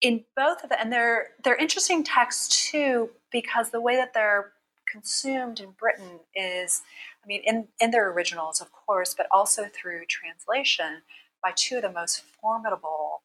in 0.00 0.24
both 0.36 0.64
of 0.64 0.70
them, 0.70 0.78
and 0.80 0.92
they're 0.92 1.28
they're 1.44 1.56
interesting 1.56 2.02
texts 2.02 2.70
too 2.70 3.10
because 3.30 3.70
the 3.70 3.80
way 3.80 3.96
that 3.96 4.12
they're 4.12 4.52
consumed 4.90 5.60
in 5.60 5.70
Britain 5.72 6.20
is 6.34 6.82
mean, 7.28 7.42
in, 7.44 7.68
in 7.80 7.90
their 7.90 8.10
originals, 8.10 8.60
of 8.60 8.72
course, 8.72 9.14
but 9.14 9.26
also 9.30 9.66
through 9.66 10.06
translation 10.06 11.02
by 11.42 11.52
two 11.54 11.76
of 11.76 11.82
the 11.82 11.92
most 11.92 12.22
formidable 12.40 13.22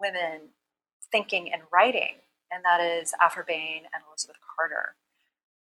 women 0.00 0.48
thinking 1.10 1.52
and 1.52 1.62
writing, 1.72 2.16
and 2.50 2.64
that 2.64 2.80
is 2.80 3.12
Aphra 3.20 3.44
Behn 3.44 3.82
and 3.92 4.02
Elizabeth 4.08 4.36
Carter. 4.56 4.96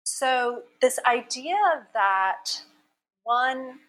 So, 0.03 0.63
this 0.82 0.99
idea 1.05 1.55
that 1.93 2.61
one 3.23 3.80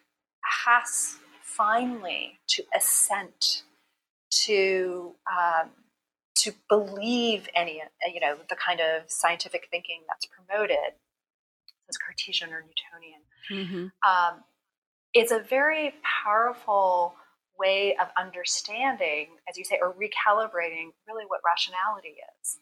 has 0.65 1.17
finally 1.41 2.39
to 2.47 2.63
assent 2.75 3.63
to 4.29 5.13
um, 5.29 5.69
to 6.35 6.53
believe 6.69 7.47
any 7.55 7.81
you 8.13 8.19
know 8.19 8.37
the 8.49 8.55
kind 8.55 8.79
of 8.79 9.03
scientific 9.09 9.67
thinking 9.69 10.01
that's 10.07 10.25
promoted 10.25 10.95
as 11.89 11.97
Cartesian 11.97 12.49
or 12.49 12.61
Newtonian. 12.61 13.21
Mm-hmm. 13.49 13.85
Um, 14.07 14.43
it's 15.13 15.31
a 15.31 15.39
very 15.39 15.93
powerful 16.23 17.15
way 17.59 17.95
of 18.01 18.07
understanding, 18.17 19.27
as 19.47 19.57
you 19.57 19.63
say, 19.63 19.77
or 19.81 19.93
recalibrating 19.93 20.89
really 21.07 21.25
what 21.27 21.41
rationality 21.45 22.15
is. 22.41 22.57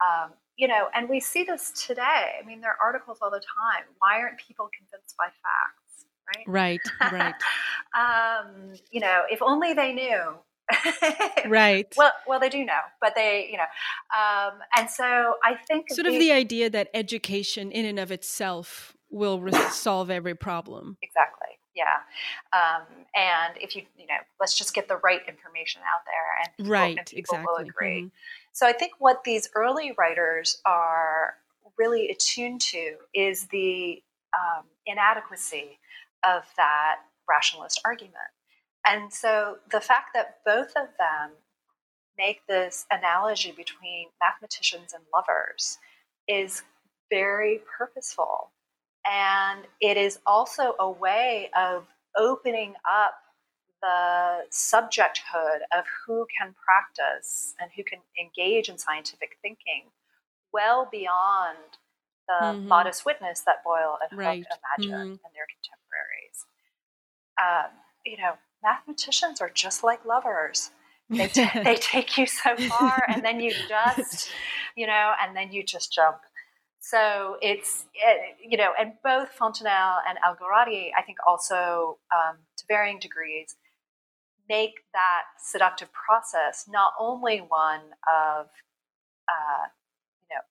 Um, 0.00 0.32
you 0.56 0.68
know, 0.68 0.88
and 0.94 1.08
we 1.08 1.20
see 1.20 1.44
this 1.44 1.70
today. 1.86 2.32
I 2.40 2.46
mean, 2.46 2.60
there 2.60 2.70
are 2.70 2.78
articles 2.82 3.18
all 3.20 3.30
the 3.30 3.40
time. 3.40 3.84
Why 3.98 4.20
aren't 4.20 4.38
people 4.38 4.68
convinced 4.76 5.14
by 5.18 5.26
facts? 5.26 6.06
Right. 6.48 6.80
Right. 7.00 7.12
Right. 7.12 7.34
um, 7.94 8.72
you 8.90 9.00
know, 9.00 9.22
if 9.30 9.42
only 9.42 9.74
they 9.74 9.92
knew. 9.92 10.34
right. 11.46 11.86
Well, 11.96 12.12
well, 12.26 12.40
they 12.40 12.48
do 12.48 12.64
know, 12.64 12.80
but 13.00 13.14
they, 13.14 13.48
you 13.50 13.56
know, 13.56 13.64
um, 14.16 14.58
and 14.76 14.90
so 14.90 15.36
I 15.44 15.54
think 15.54 15.92
sort 15.92 16.06
the, 16.06 16.14
of 16.14 16.18
the 16.18 16.32
idea 16.32 16.68
that 16.70 16.88
education, 16.92 17.70
in 17.70 17.84
and 17.84 18.00
of 18.00 18.10
itself, 18.10 18.95
will 19.10 19.40
re- 19.40 19.52
solve 19.70 20.10
every 20.10 20.34
problem. 20.34 20.96
Exactly. 21.02 21.48
Yeah. 21.74 21.98
Um, 22.52 22.86
and 23.14 23.54
if 23.60 23.76
you, 23.76 23.82
you 23.98 24.06
know, 24.06 24.14
let's 24.40 24.56
just 24.56 24.74
get 24.74 24.88
the 24.88 24.96
right 24.96 25.20
information 25.28 25.82
out 25.82 26.02
there, 26.06 26.40
and 26.42 26.56
people, 26.56 26.72
right, 26.72 26.98
and 26.98 27.06
people 27.06 27.36
exactly. 27.36 27.46
will 27.46 27.68
agree. 27.68 28.00
Mm-hmm. 28.00 28.08
So 28.52 28.66
I 28.66 28.72
think 28.72 28.92
what 28.98 29.24
these 29.24 29.50
early 29.54 29.92
writers 29.98 30.60
are 30.64 31.34
really 31.78 32.08
attuned 32.08 32.62
to 32.62 32.96
is 33.14 33.46
the 33.48 34.02
um, 34.34 34.64
inadequacy 34.86 35.78
of 36.24 36.44
that 36.56 36.96
rationalist 37.28 37.80
argument. 37.84 38.14
And 38.86 39.12
so 39.12 39.58
the 39.70 39.80
fact 39.80 40.10
that 40.14 40.38
both 40.46 40.68
of 40.68 40.88
them 40.98 41.32
make 42.16 42.46
this 42.46 42.86
analogy 42.90 43.52
between 43.52 44.06
mathematicians 44.24 44.94
and 44.94 45.04
lovers 45.14 45.78
is 46.26 46.62
very 47.10 47.60
purposeful. 47.76 48.52
And 49.10 49.66
it 49.80 49.96
is 49.96 50.18
also 50.26 50.74
a 50.78 50.90
way 50.90 51.50
of 51.56 51.86
opening 52.18 52.74
up 52.90 53.14
the 53.82 54.44
subjecthood 54.50 55.60
of 55.76 55.84
who 56.06 56.26
can 56.38 56.54
practice 56.54 57.54
and 57.60 57.70
who 57.76 57.84
can 57.84 58.00
engage 58.18 58.68
in 58.68 58.78
scientific 58.78 59.36
thinking 59.42 59.90
well 60.52 60.88
beyond 60.90 61.78
the 62.26 62.46
mm-hmm. 62.46 62.68
modest 62.68 63.04
witness 63.04 63.40
that 63.40 63.62
Boyle 63.64 63.98
and 64.10 64.18
right. 64.18 64.38
Hooke 64.38 64.58
imagined 64.80 64.94
mm-hmm. 64.94 65.24
and 65.24 65.34
their 65.34 65.46
contemporaries. 65.54 66.46
Um, 67.38 67.70
you 68.04 68.16
know, 68.16 68.32
mathematicians 68.62 69.40
are 69.40 69.50
just 69.50 69.84
like 69.84 70.04
lovers. 70.04 70.70
They, 71.10 71.28
t- 71.28 71.46
they 71.62 71.76
take 71.76 72.18
you 72.18 72.26
so 72.26 72.56
far, 72.56 73.02
and 73.08 73.24
then 73.24 73.40
you 73.40 73.52
just, 73.68 74.30
you 74.76 74.86
know, 74.86 75.12
and 75.22 75.36
then 75.36 75.52
you 75.52 75.62
just 75.62 75.92
jump. 75.92 76.18
So 76.88 77.36
it's, 77.42 77.84
it, 77.94 78.36
you 78.48 78.56
know, 78.56 78.70
and 78.78 78.92
both 79.02 79.30
Fontenelle 79.30 79.98
and 80.08 80.18
Algarotti, 80.18 80.90
I 80.96 81.02
think, 81.02 81.18
also 81.26 81.98
um, 82.14 82.36
to 82.58 82.64
varying 82.68 83.00
degrees, 83.00 83.56
make 84.48 84.74
that 84.92 85.22
seductive 85.44 85.88
process 85.92 86.66
not 86.68 86.92
only 87.00 87.38
one 87.38 87.80
of, 88.08 88.46
uh, 89.26 89.66
you 90.30 90.36
know, 90.36 90.42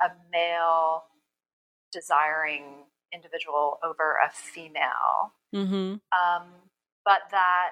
a, 0.00 0.06
a 0.06 0.12
male 0.30 1.02
desiring 1.92 2.84
individual 3.12 3.80
over 3.82 4.20
a 4.24 4.30
female, 4.30 5.34
mm-hmm. 5.52 5.74
um, 5.74 6.48
but 7.04 7.22
that 7.32 7.70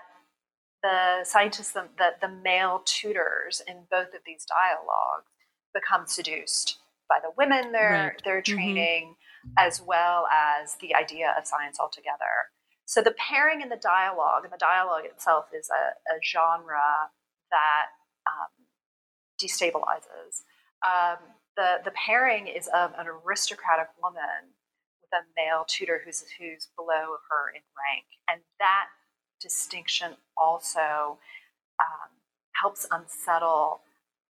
the 0.82 1.22
scientists, 1.22 1.70
the, 1.70 1.84
the, 1.98 2.10
the 2.20 2.28
male 2.28 2.82
tutors 2.84 3.62
in 3.68 3.84
both 3.88 4.08
of 4.08 4.22
these 4.26 4.44
dialogues 4.44 5.30
become 5.72 6.08
seduced 6.08 6.78
by 7.08 7.18
the 7.22 7.32
women 7.36 7.72
they're 7.72 8.12
right. 8.12 8.22
they're 8.24 8.42
mm-hmm. 8.42 8.54
training, 8.54 9.14
mm-hmm. 9.14 9.66
as 9.66 9.80
well 9.80 10.26
as 10.28 10.76
the 10.80 10.94
idea 10.94 11.34
of 11.38 11.46
science 11.46 11.78
altogether. 11.80 12.52
So 12.84 13.02
the 13.02 13.14
pairing 13.18 13.60
and 13.62 13.70
the 13.70 13.76
dialogue, 13.76 14.44
and 14.44 14.52
the 14.52 14.58
dialogue 14.58 15.04
itself 15.04 15.46
is 15.52 15.68
a, 15.68 16.14
a 16.14 16.18
genre 16.24 17.10
that 17.50 17.86
um, 18.26 18.52
destabilizes. 19.42 20.44
Um, 20.86 21.18
the 21.56 21.80
the 21.84 21.92
pairing 21.92 22.46
is 22.46 22.68
of 22.68 22.92
an 22.96 23.06
aristocratic 23.06 23.88
woman 24.02 24.54
with 25.02 25.12
a 25.12 25.24
male 25.36 25.64
tutor 25.66 26.00
who's 26.04 26.24
who's 26.38 26.68
below 26.76 27.18
her 27.28 27.50
in 27.54 27.62
rank, 27.76 28.06
and 28.30 28.40
that 28.58 28.86
distinction 29.40 30.12
also 30.36 31.18
um, 31.80 32.10
helps 32.60 32.86
unsettle 32.90 33.80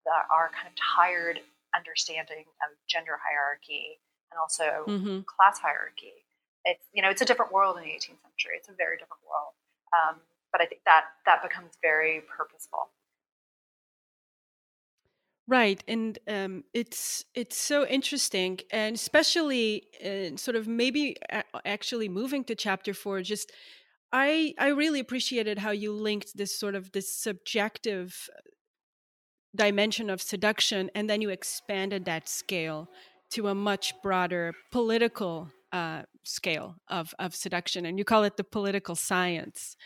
the, 0.04 0.12
our 0.32 0.50
kind 0.54 0.68
of 0.68 0.74
tired 0.76 1.40
understanding 1.76 2.48
of 2.64 2.72
gender 2.88 3.20
hierarchy 3.20 4.00
and 4.32 4.40
also 4.40 4.88
mm-hmm. 4.88 5.20
class 5.28 5.58
hierarchy. 5.58 6.24
It's 6.64 6.86
you 6.92 7.02
know 7.02 7.10
it's 7.10 7.22
a 7.22 7.24
different 7.24 7.52
world 7.52 7.76
in 7.76 7.84
the 7.84 7.90
18th 7.90 8.24
century. 8.24 8.56
It's 8.56 8.68
a 8.68 8.74
very 8.76 8.96
different 8.96 9.22
world, 9.28 9.54
um, 9.94 10.16
but 10.50 10.60
I 10.60 10.66
think 10.66 10.82
that 10.86 11.04
that 11.26 11.42
becomes 11.42 11.78
very 11.82 12.22
purposeful. 12.26 12.90
Right, 15.48 15.82
and 15.86 16.18
um, 16.26 16.64
it's 16.74 17.24
it's 17.34 17.56
so 17.56 17.86
interesting, 17.86 18.58
and 18.72 18.96
especially 18.96 19.86
in 20.00 20.38
sort 20.38 20.56
of 20.56 20.66
maybe 20.66 21.16
actually 21.64 22.08
moving 22.08 22.42
to 22.44 22.56
chapter 22.56 22.92
four, 22.92 23.22
just 23.22 23.52
I 24.12 24.54
I 24.58 24.68
really 24.68 24.98
appreciated 24.98 25.58
how 25.58 25.70
you 25.70 25.92
linked 25.92 26.36
this 26.36 26.58
sort 26.58 26.74
of 26.74 26.90
this 26.90 27.14
subjective 27.14 28.28
dimension 29.56 30.10
of 30.10 30.22
seduction, 30.22 30.90
and 30.94 31.08
then 31.08 31.20
you 31.22 31.30
expanded 31.30 32.04
that 32.04 32.28
scale 32.28 32.88
to 33.30 33.48
a 33.48 33.54
much 33.54 33.92
broader 34.02 34.52
political 34.70 35.50
uh, 35.72 36.02
scale 36.22 36.76
of 36.88 37.14
of 37.18 37.34
seduction, 37.34 37.86
and 37.86 37.98
you 37.98 38.04
call 38.04 38.24
it 38.24 38.36
the 38.36 38.44
political 38.44 38.94
science. 38.94 39.76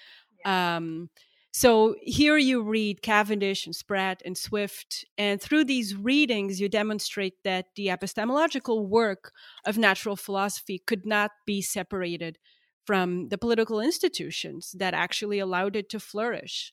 Yeah. 0.45 0.77
Um, 0.77 1.11
so 1.53 1.97
here 2.03 2.39
you 2.39 2.63
read 2.63 3.03
Cavendish 3.03 3.67
and 3.67 3.75
Sprat 3.75 4.23
and 4.25 4.39
Swift, 4.39 5.05
and 5.19 5.41
through 5.41 5.65
these 5.65 5.97
readings, 5.97 6.61
you 6.61 6.69
demonstrate 6.69 7.35
that 7.43 7.67
the 7.75 7.91
epistemological 7.91 8.87
work 8.87 9.33
of 9.67 9.77
natural 9.77 10.17
philosophy 10.17 10.79
could 10.87 11.05
not 11.05 11.33
be 11.47 11.61
separated 11.61 12.39
from 12.87 13.29
the 13.29 13.39
political 13.39 13.81
institutions 13.81 14.75
that 14.79 14.95
actually 14.95 15.39
allowed 15.39 15.77
it 15.77 15.89
to 15.91 16.01
flourish. 16.01 16.73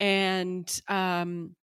And 0.00 0.80
um, 0.88 1.54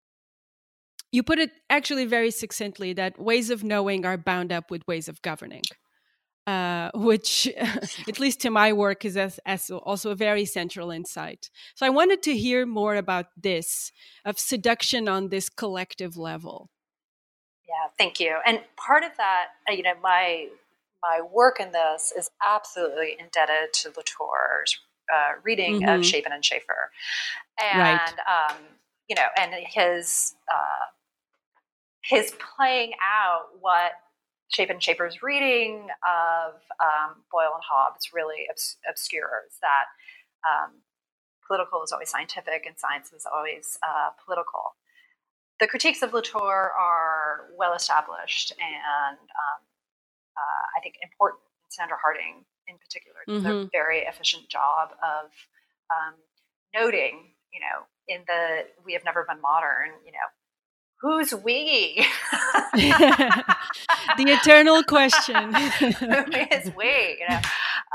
you 1.15 1.23
put 1.23 1.39
it 1.39 1.51
actually 1.69 2.05
very 2.05 2.29
succinctly 2.29 2.91
that 2.93 3.17
ways 3.17 3.49
of 3.49 3.63
knowing 3.63 4.05
are 4.05 4.17
bound 4.17 4.51
up 4.51 4.69
with 4.69 4.85
ways 4.85 5.07
of 5.07 5.21
governing. 5.21 5.63
Uh, 6.45 6.91
which, 6.93 7.47
at 8.07 8.19
least 8.19 8.39
to 8.41 8.51
my 8.51 8.71
work, 8.71 9.03
is 9.03 9.17
as, 9.17 9.39
as 9.47 9.71
also 9.71 10.11
a 10.11 10.15
very 10.15 10.45
central 10.45 10.91
insight. 10.91 11.49
So 11.73 11.87
I 11.87 11.89
wanted 11.89 12.21
to 12.23 12.37
hear 12.37 12.67
more 12.67 12.95
about 12.95 13.27
this 13.35 13.91
of 14.25 14.37
seduction 14.37 15.07
on 15.09 15.29
this 15.29 15.49
collective 15.49 16.17
level. 16.17 16.69
Yeah, 17.67 17.89
thank 17.97 18.19
you. 18.19 18.37
And 18.45 18.59
part 18.77 19.03
of 19.03 19.11
that, 19.17 19.45
uh, 19.67 19.73
you 19.73 19.81
know, 19.81 19.95
my 20.03 20.49
my 21.01 21.21
work 21.21 21.59
in 21.59 21.71
this 21.71 22.13
is 22.15 22.29
absolutely 22.47 23.15
indebted 23.19 23.73
to 23.73 23.89
Latour's 23.89 24.79
uh, 25.13 25.33
reading 25.43 25.81
mm-hmm. 25.81 25.99
of 25.99 26.05
Shapin 26.05 26.31
and 26.31 26.43
Schaffer, 26.43 26.91
and 27.61 27.79
right. 27.79 28.49
um, 28.51 28.57
you 29.07 29.15
know, 29.15 29.27
and 29.37 29.53
his 29.67 30.35
uh, 30.51 30.85
his 32.07 32.33
playing 32.57 32.93
out 33.01 33.47
what 33.59 33.93
Shapin 34.49 34.75
and 34.75 34.83
Schaffer's 34.83 35.23
reading 35.23 35.87
of 36.05 36.53
um, 36.79 37.23
Boyle 37.31 37.53
and 37.55 37.63
Hobbes 37.63 38.11
really 38.13 38.45
obs- 38.49 38.77
obscures 38.89 39.57
that 39.61 39.85
um, 40.47 40.71
political 41.47 41.83
is 41.83 41.91
always 41.91 42.09
scientific 42.09 42.65
and 42.65 42.77
science 42.77 43.11
is 43.11 43.25
always 43.25 43.79
uh, 43.81 44.09
political. 44.23 44.77
The 45.59 45.67
critiques 45.67 46.01
of 46.03 46.13
Latour 46.13 46.71
are 46.77 47.49
well 47.57 47.73
established 47.73 48.51
and 48.59 49.17
um, 49.17 49.61
uh, 50.35 50.63
I 50.77 50.79
think, 50.83 50.95
important. 51.01 51.41
Sandra 51.69 51.97
Harding, 51.99 52.45
in 52.67 52.77
particular, 52.77 53.19
does 53.27 53.43
mm-hmm. 53.43 53.67
a 53.67 53.69
very 53.71 54.07
efficient 54.07 54.47
job 54.47 54.95
of 55.03 55.31
um, 55.91 56.15
noting, 56.73 57.35
you 57.51 57.59
know, 57.59 57.83
in 58.07 58.23
the 58.27 58.67
"We 58.85 58.93
Have 58.93 59.03
Never 59.03 59.25
Been 59.27 59.41
Modern," 59.41 59.91
you 60.05 60.11
know, 60.11 60.27
who's 61.05 61.35
we? 61.35 62.03
the 62.73 63.45
eternal 64.17 64.83
question. 64.83 65.53
Who 65.53 66.23
is 66.51 66.71
we? 66.75 67.19
You 67.19 67.27
know, 67.29 67.41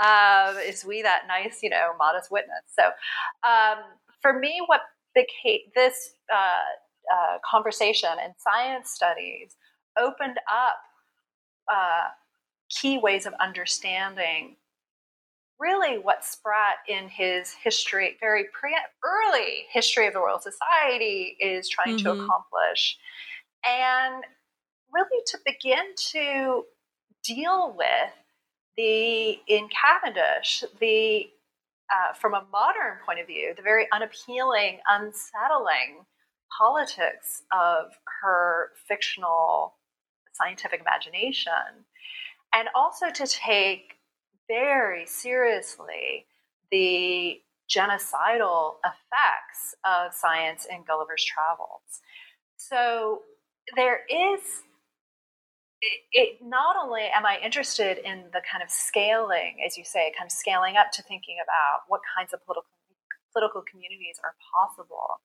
um, 0.00 0.56
is 0.58 0.84
we 0.84 1.02
that 1.02 1.22
nice, 1.26 1.58
you 1.60 1.70
know, 1.70 1.90
modest 1.98 2.30
witness? 2.30 2.62
So, 2.78 2.84
um, 3.42 3.78
for 4.22 4.38
me, 4.38 4.60
what 4.66 4.82
became 5.14 5.60
this 5.74 6.14
uh, 6.32 7.12
uh, 7.12 7.38
conversation 7.50 8.10
in 8.24 8.32
science 8.38 8.90
studies 8.90 9.56
opened 9.98 10.38
up 10.48 10.76
uh, 11.72 12.10
key 12.68 12.98
ways 12.98 13.26
of 13.26 13.34
understanding 13.40 14.54
really 15.60 15.98
what 15.98 16.24
Sprat 16.24 16.76
in 16.88 17.08
his 17.08 17.52
history, 17.52 18.16
very 18.18 18.44
pre- 18.52 18.74
early 19.04 19.66
history 19.70 20.06
of 20.06 20.14
the 20.14 20.20
Royal 20.20 20.40
Society, 20.40 21.36
is 21.38 21.68
trying 21.68 21.96
mm-hmm. 21.96 22.04
to 22.06 22.12
accomplish. 22.12 22.98
And 23.64 24.24
really 24.92 25.22
to 25.26 25.38
begin 25.44 25.94
to 26.12 26.64
deal 27.22 27.74
with 27.76 28.12
the, 28.76 29.38
in 29.46 29.68
Cavendish, 29.68 30.64
the, 30.80 31.26
uh, 31.92 32.14
from 32.14 32.34
a 32.34 32.46
modern 32.50 32.98
point 33.04 33.20
of 33.20 33.26
view, 33.26 33.52
the 33.54 33.62
very 33.62 33.86
unappealing, 33.92 34.78
unsettling 34.88 36.06
politics 36.58 37.42
of 37.52 37.92
her 38.22 38.70
fictional 38.88 39.74
scientific 40.32 40.80
imagination. 40.80 41.84
And 42.54 42.68
also 42.74 43.10
to 43.10 43.26
take 43.26 43.99
very 44.50 45.06
seriously 45.06 46.26
the 46.72 47.40
genocidal 47.70 48.74
effects 48.84 49.74
of 49.84 50.12
science 50.12 50.66
in 50.68 50.82
Gulliver's 50.86 51.24
Travels. 51.24 52.02
So 52.56 53.22
there 53.76 54.00
is 54.10 54.40
it, 55.80 56.00
it, 56.12 56.38
not 56.42 56.76
only 56.76 57.08
am 57.14 57.24
I 57.24 57.38
interested 57.42 57.98
in 58.04 58.24
the 58.34 58.42
kind 58.44 58.62
of 58.62 58.68
scaling, 58.68 59.64
as 59.64 59.78
you 59.78 59.84
say, 59.84 60.12
kind 60.18 60.26
of 60.26 60.32
scaling 60.32 60.76
up 60.76 60.92
to 60.92 61.02
thinking 61.02 61.36
about 61.42 61.88
what 61.88 62.02
kinds 62.16 62.34
of 62.34 62.44
political 62.44 62.68
political 63.32 63.62
communities 63.62 64.18
are 64.24 64.34
possible, 64.52 65.22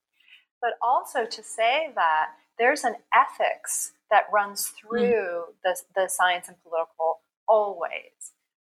but 0.61 0.77
also 0.81 1.25
to 1.25 1.41
say 1.43 1.91
that 1.95 2.27
there's 2.59 2.83
an 2.83 2.95
ethics 3.13 3.93
that 4.11 4.25
runs 4.31 4.69
mm. 4.69 4.79
through 4.79 5.01
mm. 5.01 5.53
the, 5.63 5.75
the 5.95 6.07
science 6.07 6.47
and 6.47 6.55
political 6.61 7.19
always. 7.47 8.34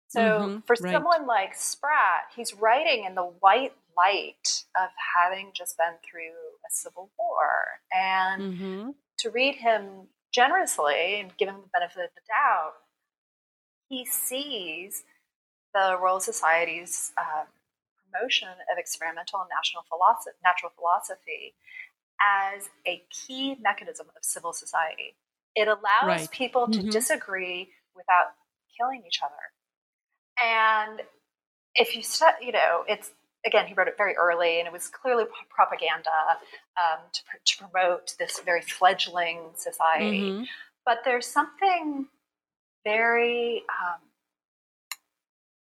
So 0.09 0.19
mm-hmm, 0.21 0.59
for 0.65 0.75
right. 0.79 0.93
someone 0.93 1.27
like 1.27 1.53
Sprat, 1.55 2.31
he's 2.35 2.53
writing 2.53 3.05
in 3.05 3.15
the 3.15 3.23
white 3.23 3.73
light 3.97 4.63
of 4.79 4.89
having 5.17 5.51
just 5.53 5.77
been 5.77 5.95
through 6.09 6.37
a 6.65 6.69
civil 6.69 7.09
war. 7.17 7.81
And 7.91 8.41
mm-hmm. 8.41 8.89
to 9.19 9.29
read 9.29 9.55
him 9.55 10.07
generously 10.31 11.19
and 11.19 11.35
give 11.37 11.49
him 11.49 11.55
the 11.61 11.69
benefit 11.73 12.05
of 12.05 12.09
the 12.15 12.21
doubt, 12.27 12.73
he 13.89 14.05
sees 14.05 15.03
the 15.73 15.97
Royal 16.01 16.19
Society's 16.19 17.11
uh, 17.17 17.43
promotion 18.05 18.47
of 18.49 18.77
experimental 18.77 19.41
and 19.41 19.49
national 19.55 19.83
philosophy, 19.89 20.37
natural 20.43 20.71
philosophy 20.75 21.53
as 22.21 22.69
a 22.85 23.03
key 23.09 23.57
mechanism 23.61 24.07
of 24.15 24.23
civil 24.23 24.53
society. 24.53 25.15
It 25.55 25.67
allows 25.67 26.21
right. 26.21 26.31
people 26.31 26.67
to 26.67 26.79
mm-hmm. 26.79 26.89
disagree 26.89 27.69
without 27.95 28.33
killing 28.77 29.03
each 29.07 29.19
other. 29.23 29.33
And 30.43 31.01
if 31.75 31.95
you 31.95 32.03
stu- 32.03 32.25
you 32.41 32.51
know, 32.51 32.83
it's 32.87 33.11
again, 33.45 33.65
he 33.67 33.73
wrote 33.73 33.87
it 33.87 33.95
very 33.97 34.15
early, 34.15 34.59
and 34.59 34.67
it 34.67 34.73
was 34.73 34.87
clearly 34.87 35.25
propaganda 35.49 36.09
um, 36.77 36.99
to, 37.13 37.23
pr- 37.23 37.37
to, 37.45 37.57
promote 37.57 38.13
this 38.19 38.39
very 38.39 38.61
fledgling 38.61 39.39
society. 39.55 40.21
Mm-hmm. 40.21 40.43
But 40.85 40.99
there's 41.05 41.25
something 41.25 42.07
very 42.85 43.63
um, 43.69 44.01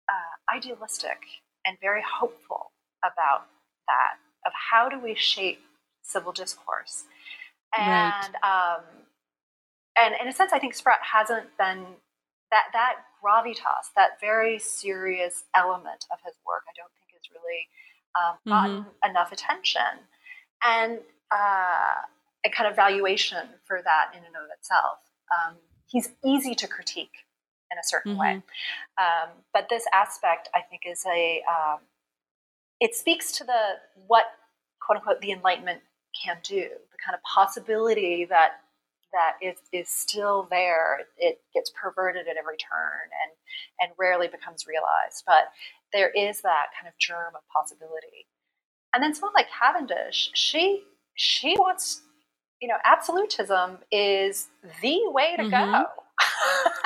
uh, 0.09 0.55
idealistic 0.55 1.19
and 1.65 1.77
very 1.81 2.01
hopeful 2.01 2.71
about 3.03 3.47
that 3.87 4.17
of 4.45 4.53
how 4.71 4.89
do 4.89 4.99
we 4.99 5.15
shape 5.15 5.61
civil 6.03 6.31
discourse, 6.31 7.03
and 7.77 8.33
right. 8.43 8.75
um, 8.77 8.83
and 9.97 10.15
in 10.21 10.27
a 10.27 10.31
sense, 10.31 10.51
I 10.53 10.59
think 10.59 10.73
Sprat 10.73 10.99
hasn't 11.01 11.57
been 11.57 11.85
that 12.51 12.65
that 12.73 12.95
gravitas, 13.23 13.91
that 13.95 14.19
very 14.19 14.59
serious 14.59 15.45
element 15.55 16.05
of 16.11 16.19
his 16.23 16.35
work. 16.45 16.63
I 16.67 16.73
don't 16.75 16.91
think 16.99 17.11
has 17.13 17.27
really 17.31 17.67
um, 18.19 18.37
gotten 18.47 18.77
mm-hmm. 18.83 19.09
enough 19.09 19.31
attention, 19.31 20.05
and 20.63 20.99
uh, 21.31 22.05
a 22.45 22.49
kind 22.49 22.69
of 22.69 22.75
valuation 22.75 23.47
for 23.65 23.81
that 23.83 24.11
in 24.13 24.23
and 24.23 24.35
of 24.35 24.49
itself. 24.57 24.99
Um, 25.31 25.55
he's 25.87 26.09
easy 26.25 26.55
to 26.55 26.67
critique 26.67 27.25
in 27.71 27.77
a 27.77 27.83
certain 27.83 28.13
mm-hmm. 28.13 28.21
way, 28.21 28.43
um, 28.99 29.29
but 29.53 29.67
this 29.69 29.85
aspect, 29.93 30.49
I 30.53 30.61
think, 30.61 30.81
is 30.85 31.03
a 31.05 31.41
um, 31.49 31.79
it 32.79 32.95
speaks 32.95 33.31
to 33.37 33.43
the 33.43 33.79
what 34.07 34.25
quote 34.85 34.97
unquote 34.97 35.21
the 35.21 35.31
Enlightenment 35.31 35.81
can 36.23 36.37
do, 36.43 36.61
the 36.61 36.97
kind 37.05 37.15
of 37.15 37.21
possibility 37.23 38.25
that 38.25 38.61
that 39.13 39.33
is, 39.41 39.57
is 39.71 39.89
still 39.89 40.47
there. 40.49 41.01
It 41.17 41.41
gets 41.53 41.71
perverted 41.71 42.27
at 42.27 42.37
every 42.37 42.57
turn 42.57 43.09
and 43.23 43.31
and 43.81 43.91
rarely 43.97 44.27
becomes 44.27 44.65
realized. 44.67 45.23
But 45.25 45.51
there 45.93 46.09
is 46.09 46.41
that 46.41 46.67
kind 46.79 46.87
of 46.87 46.97
germ 46.99 47.33
of 47.35 47.41
possibility. 47.55 48.27
And 48.93 49.03
then 49.03 49.13
someone 49.13 49.33
like 49.35 49.47
Cavendish, 49.49 50.31
she 50.33 50.83
she 51.15 51.55
wants, 51.57 52.01
you 52.61 52.67
know, 52.67 52.77
absolutism 52.85 53.79
is 53.91 54.47
the 54.81 54.99
way 55.05 55.35
to 55.37 55.43
mm-hmm. 55.43 55.71
go. 55.71 55.85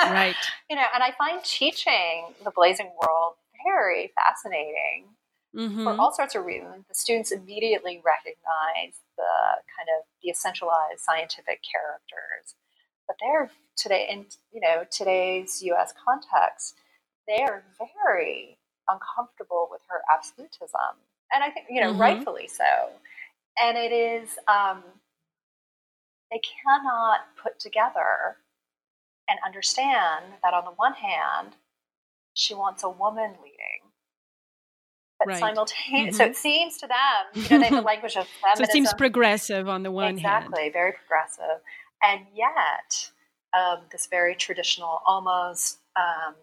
right. 0.00 0.36
You 0.70 0.76
know, 0.76 0.84
and 0.94 1.02
I 1.02 1.12
find 1.18 1.42
teaching 1.44 2.26
the 2.44 2.50
Blazing 2.50 2.90
World 3.02 3.34
very 3.64 4.12
fascinating 4.14 5.06
mm-hmm. 5.54 5.84
for 5.84 5.92
all 5.98 6.12
sorts 6.12 6.34
of 6.34 6.44
reasons. 6.44 6.84
The 6.88 6.94
students 6.94 7.32
immediately 7.32 8.02
recognize 8.04 9.00
the 9.16 9.62
kind 9.76 9.88
of 9.98 10.04
the 10.22 10.30
essentialized 10.30 11.00
scientific 11.00 11.60
characters, 11.62 12.54
but 13.06 13.16
they're 13.20 13.50
today 13.76 14.06
in 14.10 14.26
you 14.52 14.60
know 14.60 14.84
today's 14.90 15.62
U.S. 15.62 15.92
context, 16.04 16.74
they 17.28 17.42
are 17.42 17.64
very 18.04 18.58
uncomfortable 18.88 19.68
with 19.70 19.82
her 19.88 20.02
absolutism, 20.14 20.96
and 21.32 21.44
I 21.44 21.50
think 21.50 21.66
you 21.70 21.80
know 21.80 21.90
mm-hmm. 21.92 22.00
rightfully 22.00 22.48
so. 22.48 22.90
And 23.62 23.78
it 23.78 23.92
is 23.92 24.30
um, 24.48 24.82
they 26.30 26.40
cannot 26.64 27.20
put 27.42 27.58
together 27.58 28.36
and 29.28 29.38
understand 29.44 30.24
that 30.42 30.54
on 30.54 30.64
the 30.64 30.70
one 30.72 30.94
hand, 30.94 31.56
she 32.34 32.54
wants 32.54 32.82
a 32.82 32.90
woman 32.90 33.32
leading 33.42 33.85
but 35.18 35.28
right. 35.28 35.38
simultaneously, 35.38 36.10
mm-hmm. 36.10 36.16
so 36.16 36.24
it 36.24 36.36
seems 36.36 36.78
to 36.78 36.86
them, 36.86 36.96
you 37.34 37.42
know, 37.42 37.58
they 37.58 37.68
have 37.68 37.76
the 37.76 37.80
language 37.86 38.16
of 38.16 38.26
feminism. 38.26 38.56
so 38.56 38.62
it 38.64 38.72
seems 38.72 38.92
progressive 38.94 39.68
on 39.68 39.82
the 39.82 39.90
one 39.90 40.16
exactly, 40.16 40.28
hand. 40.28 40.44
Exactly, 40.44 40.70
very 40.72 40.92
progressive. 40.92 41.62
And 42.02 42.26
yet, 42.34 43.10
um, 43.56 43.80
this 43.90 44.06
very 44.06 44.34
traditional, 44.34 45.00
almost 45.06 45.78
um, 45.96 46.34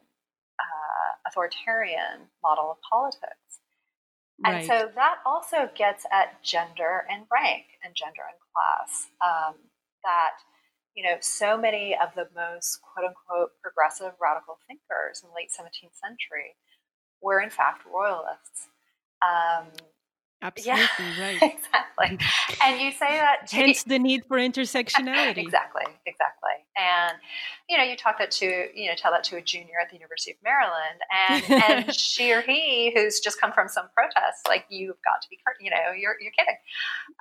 uh, 0.59 1.30
authoritarian 1.30 2.30
model 2.41 2.71
of 2.71 2.78
politics. 2.89 3.61
And 4.45 4.55
right. 4.55 4.67
so 4.67 4.89
that 4.95 5.17
also 5.26 5.69
gets 5.76 6.05
at 6.11 6.41
gender 6.43 7.05
and 7.09 7.26
rank 7.32 7.65
and 7.84 7.93
gender 7.95 8.26
and 8.26 8.39
class. 8.51 9.07
Um, 9.21 9.55
that, 10.03 10.41
you 10.95 11.03
know, 11.03 11.15
so 11.21 11.55
many 11.55 11.95
of 11.95 12.09
the 12.15 12.28
most 12.36 12.82
quote 12.82 13.07
unquote 13.07 13.51
progressive 13.61 14.13
radical 14.19 14.57
thinkers 14.67 15.21
in 15.21 15.30
the 15.30 15.36
late 15.38 15.53
17th 15.53 15.95
century 15.95 16.57
were 17.24 17.39
in 17.39 17.49
fact 17.49 17.84
royalists. 17.91 18.67
Um, 19.26 19.67
Absolutely 20.43 20.84
yeah, 20.97 21.21
right. 21.21 21.41
Exactly. 21.55 22.19
And 22.61 22.82
you 22.82 22.91
say 22.91 23.07
that 23.17 23.47
to 23.47 23.55
hence 23.55 23.84
the 23.88 23.97
need 23.97 24.26
for 24.26 24.38
intersectionality. 24.38 25.38
exactly, 25.38 25.86
exactly. 26.05 26.51
And 26.78 27.17
you 27.69 27.78
know, 27.78 27.84
you 27.84 27.95
talk 27.95 28.19
that 28.19 28.30
to 28.32 28.45
you 28.76 28.89
know, 28.89 28.95
tell 28.97 29.11
that 29.11 29.24
to 29.26 29.38
a 29.38 29.41
junior 29.41 29.76
at 29.82 29.89
the 29.89 29.95
University 29.95 30.32
of 30.32 30.38
Maryland, 30.43 30.99
and 31.30 31.86
and 31.86 31.95
she 31.95 32.34
or 32.34 32.41
he 32.41 32.91
who's 32.93 33.21
just 33.21 33.39
come 33.39 33.53
from 33.53 33.69
some 33.69 33.86
protest, 33.95 34.45
like 34.47 34.65
you've 34.69 34.97
got 35.05 35.21
to 35.21 35.30
be, 35.30 35.39
you 35.61 35.69
know, 35.69 35.93
you're 35.97 36.17
you're 36.19 36.34
kidding. 36.38 36.57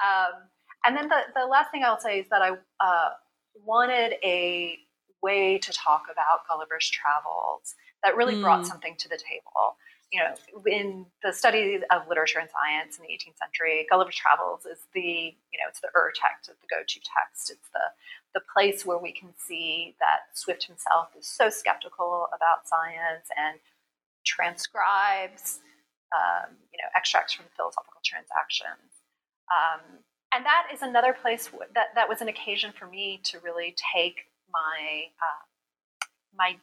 Um, 0.03 0.49
and 0.85 0.97
then 0.97 1.09
the 1.09 1.21
the 1.41 1.47
last 1.47 1.71
thing 1.71 1.85
I'll 1.85 2.01
say 2.01 2.19
is 2.19 2.27
that 2.31 2.43
I 2.43 2.51
uh, 2.81 3.11
wanted 3.65 4.15
a 4.25 4.79
way 5.23 5.59
to 5.59 5.73
talk 5.73 6.05
about 6.11 6.41
Gulliver's 6.49 6.91
Travels 6.91 7.77
that 8.05 8.17
really 8.17 8.35
mm. 8.35 8.43
brought 8.43 8.67
something 8.67 8.97
to 8.99 9.09
the 9.09 9.17
table. 9.17 9.77
You 10.13 10.21
know, 10.21 10.35
in 10.67 11.07
the 11.23 11.33
study 11.33 11.81
of 11.91 12.07
literature 12.07 12.39
and 12.39 12.49
science 12.53 12.99
in 12.99 13.03
the 13.03 13.09
18th 13.09 13.39
century, 13.41 13.87
Gulliver's 13.89 14.17
Travels 14.17 14.67
is 14.67 14.85
the, 14.93 15.33
you 15.33 15.57
know, 15.57 15.69
it's 15.69 15.81
the 15.81 15.89
ur 15.97 16.13
text, 16.13 16.51
it's 16.51 16.61
the 16.61 16.69
go-to 16.69 17.01
text. 17.01 17.51
It's 17.51 17.69
the 17.73 17.89
the 18.35 18.41
place 18.53 18.85
where 18.85 18.99
we 18.99 19.13
can 19.13 19.29
see 19.37 19.95
that 20.01 20.37
Swift 20.37 20.65
himself 20.65 21.09
is 21.19 21.27
so 21.27 21.51
skeptical 21.51 22.29
about 22.35 22.69
science 22.69 23.29
and 23.37 23.59
transcribes, 24.25 25.61
um, 26.17 26.57
you 26.73 26.79
know, 26.79 26.89
extracts 26.97 27.33
from 27.33 27.47
philosophical 27.57 28.01
transactions. 28.05 29.05
Um, 29.53 30.01
and 30.35 30.45
that 30.47 30.69
is 30.73 30.81
another 30.81 31.13
place 31.13 31.51
that 31.75 31.89
that 31.95 32.09
was 32.09 32.21
an 32.21 32.29
occasion 32.29 32.73
for 32.73 32.87
me 32.87 33.21
to 33.25 33.39
really 33.41 33.77
take 33.93 34.29
my 34.51 35.13
uh, 35.21 35.45
my 36.37 36.57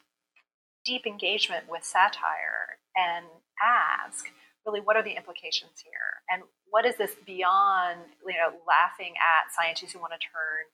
deep 0.90 1.06
engagement 1.06 1.66
with 1.70 1.84
satire 1.84 2.82
and 2.98 3.26
ask 3.62 4.26
really 4.66 4.82
what 4.82 4.96
are 4.96 5.04
the 5.04 5.16
implications 5.16 5.84
here 5.84 6.26
and 6.32 6.42
what 6.70 6.84
is 6.84 6.96
this 6.98 7.14
beyond 7.28 8.00
you 8.26 8.34
know 8.34 8.50
laughing 8.68 9.14
at 9.22 9.54
scientists 9.54 9.94
who 9.94 10.00
want 10.00 10.12
to 10.12 10.18
turn 10.18 10.66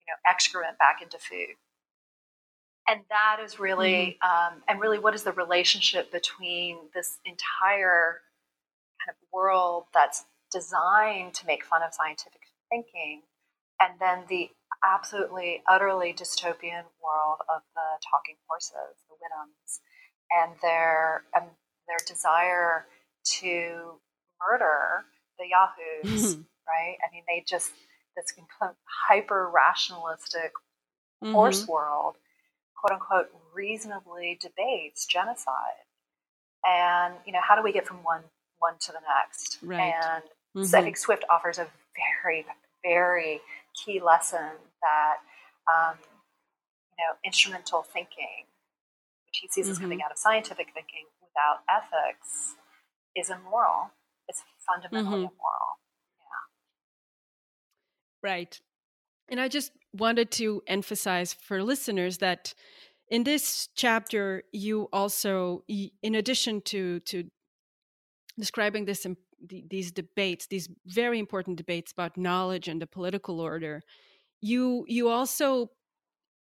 you 0.00 0.06
know 0.10 0.18
excrement 0.28 0.76
back 0.78 1.00
into 1.00 1.18
food 1.18 1.54
and 2.88 3.00
that 3.08 3.38
is 3.42 3.60
really 3.60 4.18
mm-hmm. 4.22 4.54
um, 4.56 4.62
and 4.66 4.80
really 4.80 4.98
what 4.98 5.14
is 5.14 5.22
the 5.22 5.32
relationship 5.32 6.10
between 6.10 6.76
this 6.92 7.18
entire 7.24 8.20
kind 8.98 9.10
of 9.10 9.16
world 9.32 9.84
that's 9.94 10.24
designed 10.50 11.32
to 11.32 11.46
make 11.46 11.64
fun 11.64 11.80
of 11.82 11.94
scientific 11.94 12.42
thinking 12.70 13.22
and 13.80 13.94
then 14.00 14.24
the 14.28 14.50
absolutely 14.84 15.62
utterly 15.68 16.12
dystopian 16.12 16.84
world 17.02 17.40
of 17.54 17.62
the 17.74 17.88
talking 18.10 18.36
horses 18.48 18.96
the 19.08 19.14
Houyhnhnms 19.14 19.80
and 20.30 20.52
their 20.62 21.24
and 21.34 21.46
their 21.88 21.98
desire 22.06 22.86
to 23.24 24.00
murder 24.40 25.04
the 25.38 25.46
yahoos 25.48 26.36
right 26.68 26.96
i 27.02 27.12
mean 27.12 27.22
they 27.28 27.44
just 27.46 27.72
this 28.16 28.32
hyper 29.08 29.50
rationalistic 29.52 30.52
mm-hmm. 31.22 31.32
horse 31.32 31.66
world 31.66 32.16
quote 32.76 32.92
unquote 33.00 33.30
reasonably 33.54 34.38
debates 34.40 35.06
genocide 35.06 35.86
and 36.66 37.14
you 37.26 37.32
know 37.32 37.40
how 37.42 37.56
do 37.56 37.62
we 37.62 37.72
get 37.72 37.86
from 37.86 37.98
one 37.98 38.22
one 38.58 38.74
to 38.80 38.92
the 38.92 39.00
next 39.18 39.58
right. 39.62 39.80
and 39.80 40.22
mm-hmm. 40.22 40.64
so 40.64 40.78
i 40.78 40.82
think 40.82 40.96
swift 40.96 41.24
offers 41.30 41.58
a 41.58 41.66
very 42.12 42.44
very 42.82 43.40
key 43.74 44.00
lesson 44.00 44.58
that 44.82 45.16
um, 45.72 45.96
you 46.98 47.04
know 47.04 47.14
instrumental 47.24 47.82
thinking 47.82 48.46
which 49.26 49.38
he 49.42 49.48
sees 49.48 49.66
mm-hmm. 49.66 49.72
as 49.72 49.78
coming 49.78 50.00
out 50.04 50.10
of 50.10 50.18
scientific 50.18 50.68
thinking 50.74 51.06
without 51.20 51.62
ethics 51.68 52.54
is 53.16 53.30
immoral 53.30 53.90
it's 54.28 54.42
fundamentally 54.66 55.26
mm-hmm. 55.26 55.34
immoral 55.34 55.70
yeah 56.18 56.44
right 58.22 58.60
and 59.28 59.40
i 59.40 59.48
just 59.48 59.72
wanted 59.92 60.30
to 60.30 60.62
emphasize 60.66 61.32
for 61.32 61.62
listeners 61.62 62.18
that 62.18 62.54
in 63.10 63.24
this 63.24 63.68
chapter 63.76 64.42
you 64.52 64.88
also 64.92 65.62
in 65.68 66.14
addition 66.14 66.60
to 66.62 67.00
to 67.00 67.24
describing 68.38 68.84
this 68.84 69.06
these 69.48 69.92
debates 69.92 70.46
these 70.46 70.68
very 70.86 71.18
important 71.18 71.56
debates 71.56 71.92
about 71.92 72.16
knowledge 72.16 72.68
and 72.68 72.80
the 72.80 72.86
political 72.86 73.40
order 73.40 73.82
you 74.40 74.84
you 74.88 75.08
also 75.08 75.70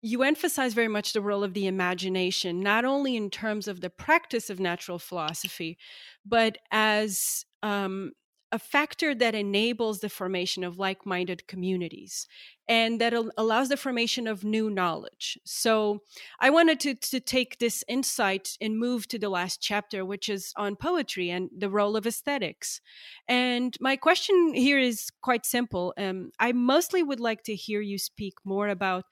you 0.02 0.22
emphasize 0.22 0.74
very 0.74 0.88
much 0.88 1.12
the 1.12 1.20
role 1.20 1.42
of 1.42 1.54
the 1.54 1.66
imagination 1.66 2.60
not 2.60 2.84
only 2.84 3.16
in 3.16 3.30
terms 3.30 3.68
of 3.68 3.80
the 3.80 3.90
practice 3.90 4.50
of 4.50 4.60
natural 4.60 4.98
philosophy 4.98 5.78
but 6.24 6.58
as 6.70 7.44
um, 7.62 8.12
a 8.52 8.58
factor 8.58 9.14
that 9.14 9.34
enables 9.34 10.00
the 10.00 10.08
formation 10.08 10.62
of 10.62 10.78
like 10.78 11.04
minded 11.04 11.46
communities 11.48 12.26
and 12.68 13.00
that 13.00 13.12
allows 13.36 13.68
the 13.68 13.76
formation 13.76 14.26
of 14.26 14.44
new 14.44 14.70
knowledge. 14.70 15.38
So, 15.44 16.02
I 16.40 16.50
wanted 16.50 16.80
to, 16.80 16.94
to 16.94 17.20
take 17.20 17.58
this 17.58 17.84
insight 17.88 18.56
and 18.60 18.78
move 18.78 19.08
to 19.08 19.18
the 19.18 19.28
last 19.28 19.60
chapter, 19.60 20.04
which 20.04 20.28
is 20.28 20.52
on 20.56 20.76
poetry 20.76 21.30
and 21.30 21.50
the 21.56 21.70
role 21.70 21.96
of 21.96 22.06
aesthetics. 22.06 22.80
And 23.28 23.76
my 23.80 23.96
question 23.96 24.54
here 24.54 24.78
is 24.78 25.10
quite 25.22 25.46
simple. 25.46 25.94
Um, 25.96 26.30
I 26.38 26.52
mostly 26.52 27.02
would 27.02 27.20
like 27.20 27.42
to 27.44 27.54
hear 27.54 27.80
you 27.80 27.98
speak 27.98 28.34
more 28.44 28.68
about 28.68 29.04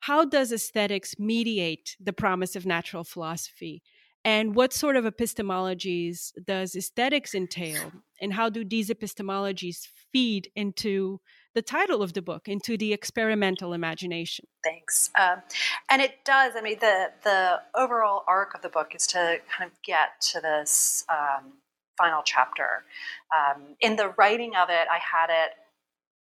how 0.00 0.24
does 0.24 0.52
aesthetics 0.52 1.18
mediate 1.18 1.96
the 2.00 2.12
promise 2.12 2.54
of 2.54 2.66
natural 2.66 3.04
philosophy 3.04 3.82
and 4.28 4.54
what 4.54 4.74
sort 4.74 4.96
of 4.96 5.06
epistemologies 5.06 6.32
does 6.44 6.76
aesthetics 6.76 7.34
entail? 7.34 7.90
And 8.20 8.34
how 8.34 8.50
do 8.50 8.62
these 8.62 8.90
epistemologies 8.90 9.86
feed 10.12 10.50
into 10.54 11.20
the 11.54 11.62
title 11.62 12.02
of 12.02 12.12
the 12.12 12.20
book, 12.20 12.46
into 12.46 12.76
the 12.76 12.92
experimental 12.92 13.72
imagination? 13.72 14.44
Thanks. 14.62 15.08
Um, 15.18 15.40
and 15.88 16.02
it 16.02 16.26
does. 16.26 16.52
I 16.58 16.60
mean, 16.60 16.76
the, 16.78 17.10
the 17.24 17.60
overall 17.74 18.24
arc 18.28 18.54
of 18.54 18.60
the 18.60 18.68
book 18.68 18.94
is 18.94 19.06
to 19.06 19.38
kind 19.48 19.70
of 19.70 19.80
get 19.82 20.20
to 20.32 20.42
this 20.42 21.06
um, 21.08 21.54
final 21.96 22.20
chapter. 22.22 22.84
Um, 23.32 23.76
in 23.80 23.96
the 23.96 24.12
writing 24.18 24.52
of 24.54 24.68
it, 24.68 24.88
I 24.92 24.98
had 24.98 25.30
it 25.30 25.52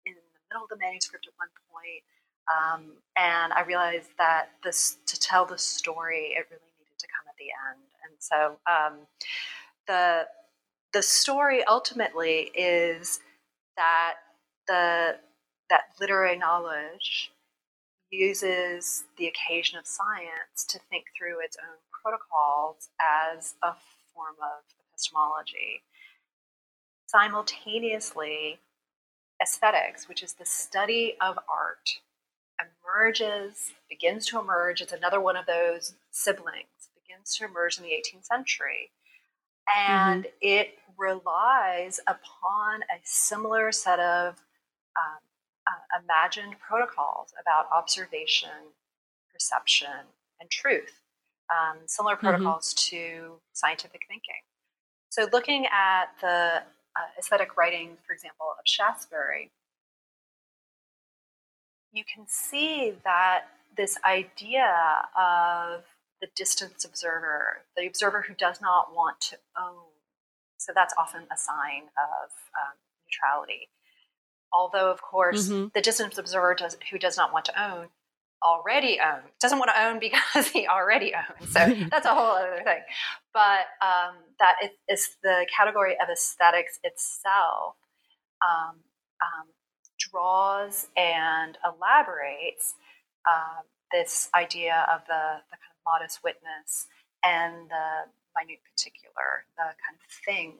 in 0.07 0.15
the 0.15 0.41
middle 0.51 0.65
of 0.65 0.71
the 0.71 0.77
manuscript 0.77 1.29
at 1.29 1.35
one 1.39 1.55
point. 1.71 2.03
Um, 2.51 2.97
and 3.17 3.53
I 3.53 3.63
realized 3.63 4.11
that 4.19 4.51
this 4.65 4.97
to 5.07 5.21
tell 5.21 5.47
the 5.47 5.57
story, 5.57 6.35
it 6.37 6.51
really 6.51 6.73
needed 6.81 6.99
to 6.99 7.07
come 7.07 7.31
at 7.31 7.37
the 7.39 7.55
end. 7.71 7.92
So 8.23 8.59
um, 8.71 9.01
the 9.89 10.27
the 10.93 11.03
story 11.03 11.65
ultimately 11.65 12.51
is 12.55 13.21
that 13.77 14.15
the 14.69 15.17
that 15.71 15.83
literary 16.01 16.37
knowledge 16.37 17.33
uses 18.11 19.05
the 19.17 19.27
occasion 19.27 19.79
of 19.79 19.87
science 19.87 20.65
to 20.69 20.79
think 20.91 21.07
through 21.19 21.43
its 21.43 21.57
own 21.57 21.79
protocols 22.03 22.91
as 23.01 23.55
a 23.63 23.73
form 24.15 24.37
of 24.41 24.63
epistemology. 24.91 25.83
Simultaneously, 27.07 28.61
aesthetics, 29.43 30.09
which 30.09 30.23
is 30.23 30.35
the 30.35 30.45
study 30.45 31.17
of 31.21 31.39
art, 31.49 32.01
emerges, 32.61 33.73
begins 33.89 34.27
to 34.27 34.39
emerge. 34.39 34.81
It's 34.81 34.93
another 34.93 35.21
one 35.21 35.37
of 35.37 35.47
those 35.47 35.95
siblings 36.11 36.92
emerge 37.45 37.79
in 37.79 37.85
the 37.85 37.91
18th 37.91 38.25
century. 38.25 38.91
And 39.77 40.25
mm-hmm. 40.25 40.37
it 40.41 40.79
relies 40.99 42.01
upon 42.07 42.83
a 42.83 43.01
similar 43.05 43.73
set 43.73 44.01
of 44.01 44.35
um, 44.97 45.19
uh, 45.67 46.03
imagined 46.03 46.57
protocols 46.67 47.33
about 47.41 47.67
observation, 47.75 48.75
perception, 49.33 50.07
and 50.41 50.51
truth, 50.51 51.01
um, 51.51 51.79
similar 51.87 52.17
mm-hmm. 52.17 52.27
protocols 52.27 52.75
mm-hmm. 52.75 52.97
to 52.97 53.41
scientific 53.53 54.03
thinking. 54.09 54.43
So, 55.11 55.29
looking 55.33 55.67
at 55.67 56.07
the 56.21 56.63
uh, 56.97 57.19
aesthetic 57.19 57.57
writing, 57.57 57.97
for 58.07 58.13
example, 58.13 58.47
of 58.59 58.65
Shaftesbury, 58.67 59.51
you 61.93 62.05
can 62.13 62.25
see 62.27 62.95
that 63.05 63.45
this 63.77 63.99
idea 64.05 65.03
of 65.17 65.85
the 66.23 66.29
distance 66.37 66.85
observer, 66.85 67.65
the 67.77 67.87
observer 67.87 68.25
who 68.27 68.35
does 68.35 68.61
not 68.63 68.95
want 68.95 69.21
to 69.21 69.37
own. 69.61 69.91
So 70.57 70.73
that's 70.75 70.95
often 70.97 71.23
a 71.23 71.37
sign 71.37 71.91
of 71.99 72.31
um, 72.57 72.79
neutrality. 73.05 73.69
Although, 74.55 74.91
of 74.91 75.03
course, 75.03 75.49
mm-hmm. 75.49 75.69
the 75.75 75.81
distance 75.81 76.17
observer 76.17 76.55
does, 76.55 76.79
who 76.91 76.99
does 76.99 77.17
not 77.17 77.33
want 77.33 77.45
to 77.47 77.63
own 77.63 77.89
already 78.43 78.99
owns, 79.01 79.25
doesn't 79.41 79.59
want 79.59 79.71
to 79.75 79.85
own 79.85 79.99
because 79.99 80.49
he 80.53 80.67
already 80.67 81.13
owns. 81.15 81.53
So 81.53 81.61
that's 81.91 82.07
a 82.07 82.15
whole 82.15 82.37
other 82.37 82.63
thing. 82.65 82.83
But 83.35 83.67
um, 83.83 84.15
that 84.39 84.57
it 84.63 84.73
is 84.89 85.17
the 85.23 85.47
category 85.57 85.95
of 85.95 86.09
aesthetics 86.11 86.79
itself 86.85 87.75
um, 88.43 88.77
um, 89.23 89.47
draws 89.99 90.89
and 90.97 91.59
elaborates 91.65 92.75
um, 93.29 93.65
this 93.93 94.29
idea 94.35 94.87
of 94.93 95.03
the, 95.07 95.43
the 95.51 95.57
kind 95.57 95.72
modest 95.85 96.21
witness 96.25 96.87
and 97.25 97.69
the 97.71 98.11
minute 98.37 98.61
particular, 98.65 99.45
the 99.57 99.63
kind 99.63 99.97
of 99.97 100.25
thing. 100.25 100.55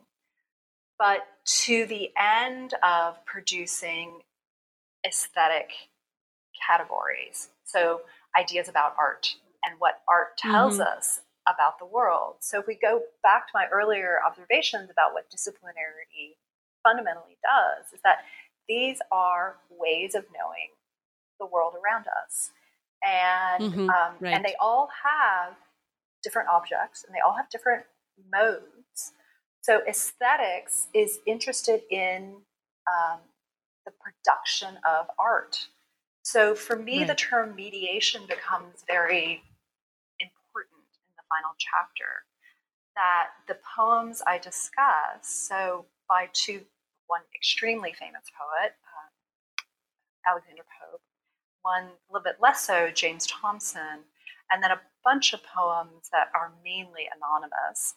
But 0.99 1.27
to 1.65 1.87
the 1.87 2.11
end 2.17 2.75
of 2.83 3.25
producing 3.25 4.21
aesthetic 5.07 5.71
categories, 6.69 7.49
so 7.65 8.03
ideas 8.39 8.69
about 8.69 8.95
art 8.99 9.35
and 9.65 9.77
what 9.79 10.03
art 10.09 10.37
tells 10.39 10.75
mm-hmm. 10.75 10.99
us 10.99 11.21
about 11.49 11.79
the 11.79 11.87
world. 11.87 12.37
So 12.41 12.61
if 12.61 12.67
we 12.67 12.79
go 12.81 13.03
back 13.23 13.47
to 13.49 13.53
my 13.55 13.67
earlier 13.73 14.19
observations 14.25 14.91
about 14.91 15.13
what 15.13 15.31
disciplinarity 15.31 16.37
fundamentally 16.83 17.39
does, 17.43 17.93
is 17.93 18.01
that 18.05 18.19
these 18.69 18.99
are 19.11 19.57
ways 19.71 20.15
of 20.15 20.25
knowing 20.31 20.71
the 21.41 21.47
world 21.47 21.75
around 21.75 22.07
us 22.25 22.51
and 23.05 23.63
mm-hmm, 23.63 23.91
um, 23.91 24.15
right. 24.21 24.35
and 24.35 24.45
they 24.45 24.55
all 24.61 24.89
have 25.05 25.55
different 26.23 26.49
objects 26.49 27.05
and 27.05 27.15
they 27.15 27.21
all 27.21 27.35
have 27.37 27.49
different 27.51 27.85
modes. 28.33 29.13
So 29.61 29.81
aesthetics 29.89 30.89
is 30.95 31.21
interested 31.27 31.83
in 31.91 32.37
um, 32.87 33.21
the 33.85 33.93
production 33.93 34.79
of 34.89 35.07
art. 35.19 35.69
So 36.23 36.55
for 36.55 36.77
me, 36.77 36.99
right. 36.99 37.09
the 37.09 37.15
term 37.15 37.55
mediation 37.55 38.23
becomes 38.29 38.85
very 38.87 39.43
important 40.21 40.87
in 41.07 41.15
the 41.17 41.23
final 41.29 41.55
chapter. 41.59 42.27
That 42.95 43.29
the 43.49 43.57
poems 43.77 44.23
I 44.27 44.39
discuss, 44.39 45.25
so 45.25 45.87
by 46.09 46.29
two, 46.33 46.61
one 47.07 47.23
extremely 47.35 47.93
famous 47.93 48.29
poet, 48.37 48.75
uh, 48.85 50.31
Alexander 50.31 50.63
Pope, 50.63 51.01
one 51.63 51.85
a 51.85 52.13
little 52.13 52.25
bit 52.25 52.37
less 52.41 52.67
so, 52.67 52.91
James 52.91 53.27
Thomson, 53.27 54.05
and 54.51 54.63
then 54.63 54.71
a 54.71 54.81
bunch 55.05 55.33
of 55.33 55.41
poems 55.43 56.09
that 56.13 56.29
are 56.35 56.53
mainly 56.65 57.09
anonymous. 57.15 57.95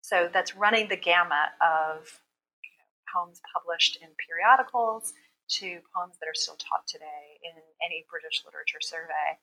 So 0.00 0.28
that's 0.32 0.56
running 0.56 0.88
the 0.88 0.96
gamut 0.96 1.52
of 1.60 2.20
you 2.62 2.70
know, 2.78 2.88
poems 3.12 3.40
published 3.52 3.98
in 4.00 4.08
periodicals 4.16 5.12
to 5.48 5.80
poems 5.94 6.16
that 6.20 6.28
are 6.28 6.34
still 6.34 6.56
taught 6.56 6.86
today 6.86 7.40
in 7.42 7.52
any 7.84 8.04
British 8.10 8.42
literature 8.44 8.80
survey. 8.80 9.36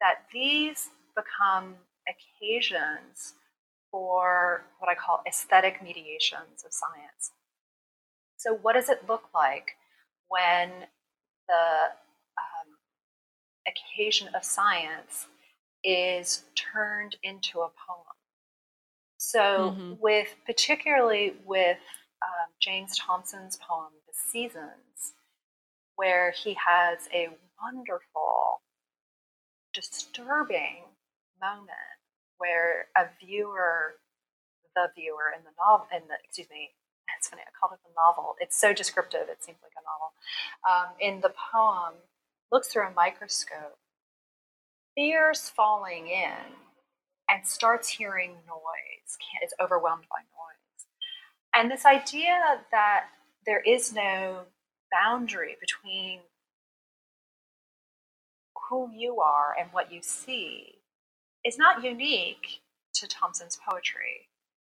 That 0.00 0.26
these 0.32 0.90
become 1.14 1.76
occasions 2.06 3.34
for 3.90 4.64
what 4.78 4.90
I 4.90 4.94
call 4.94 5.22
aesthetic 5.26 5.82
mediations 5.82 6.64
of 6.64 6.72
science. 6.72 7.32
So, 8.36 8.54
what 8.54 8.74
does 8.74 8.88
it 8.88 9.08
look 9.08 9.24
like 9.34 9.76
when 10.28 10.70
the 11.48 11.94
occasion 13.66 14.28
of 14.34 14.44
science 14.44 15.26
is 15.84 16.44
turned 16.54 17.16
into 17.22 17.60
a 17.60 17.70
poem? 17.86 18.16
So, 19.18 19.74
mm-hmm. 19.74 19.94
with 20.00 20.28
particularly 20.44 21.34
with 21.44 21.78
um, 22.22 22.52
James 22.60 22.98
Thomson's 22.98 23.58
poem, 23.58 23.90
The 24.06 24.14
Seasons, 24.14 25.14
where 25.96 26.32
he 26.32 26.56
has 26.66 27.08
a 27.12 27.28
wonderful, 27.62 28.60
disturbing 29.72 30.84
moment 31.40 32.00
where 32.38 32.86
a 32.96 33.04
viewer, 33.24 33.96
the 34.74 34.88
viewer 34.94 35.32
in 35.36 35.44
the 35.44 35.52
novel, 35.58 35.86
in 35.92 36.02
the 36.08 36.16
excuse 36.24 36.48
me, 36.50 36.70
it's 37.18 37.28
funny, 37.28 37.42
I 37.42 37.52
called 37.58 37.72
it 37.72 37.80
the 37.84 37.94
novel. 37.96 38.36
It's 38.40 38.58
so 38.58 38.72
descriptive, 38.72 39.28
it 39.28 39.42
seems 39.42 39.58
like 39.62 39.72
a 39.76 39.84
novel. 39.84 40.10
Um, 40.68 40.88
in 41.00 41.20
the 41.20 41.32
poem, 41.52 41.94
looks 42.50 42.68
through 42.68 42.86
a 42.86 42.94
microscope, 42.94 43.78
fears 44.94 45.48
falling 45.48 46.08
in, 46.08 46.54
and 47.28 47.46
starts 47.46 47.88
hearing 47.88 48.32
noise, 48.46 49.16
is 49.44 49.52
overwhelmed 49.60 50.06
by 50.10 50.20
noise. 50.20 50.86
And 51.54 51.70
this 51.70 51.84
idea 51.84 52.60
that 52.70 53.06
there 53.46 53.60
is 53.60 53.92
no 53.92 54.42
boundary 54.92 55.56
between 55.60 56.20
who 58.68 58.90
you 58.94 59.20
are 59.20 59.54
and 59.58 59.68
what 59.72 59.92
you 59.92 60.00
see 60.02 60.78
is 61.44 61.58
not 61.58 61.84
unique 61.84 62.60
to 62.94 63.06
Thomson's 63.06 63.58
poetry. 63.68 64.28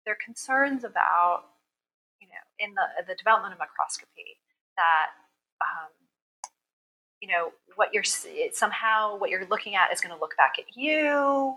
There 0.05 0.13
are 0.13 0.25
concerns 0.25 0.83
about, 0.83 1.43
you 2.19 2.27
know, 2.27 2.43
in 2.59 2.73
the 2.73 3.03
the 3.07 3.15
development 3.15 3.53
of 3.53 3.59
microscopy 3.59 4.39
that, 4.77 5.09
um, 5.61 5.91
you 7.21 7.27
know, 7.27 7.51
what 7.75 7.93
you're 7.93 8.03
somehow 8.03 9.17
what 9.17 9.29
you're 9.29 9.45
looking 9.47 9.75
at 9.75 9.93
is 9.93 10.01
going 10.01 10.13
to 10.13 10.19
look 10.19 10.35
back 10.37 10.55
at 10.59 10.75
you. 10.75 11.55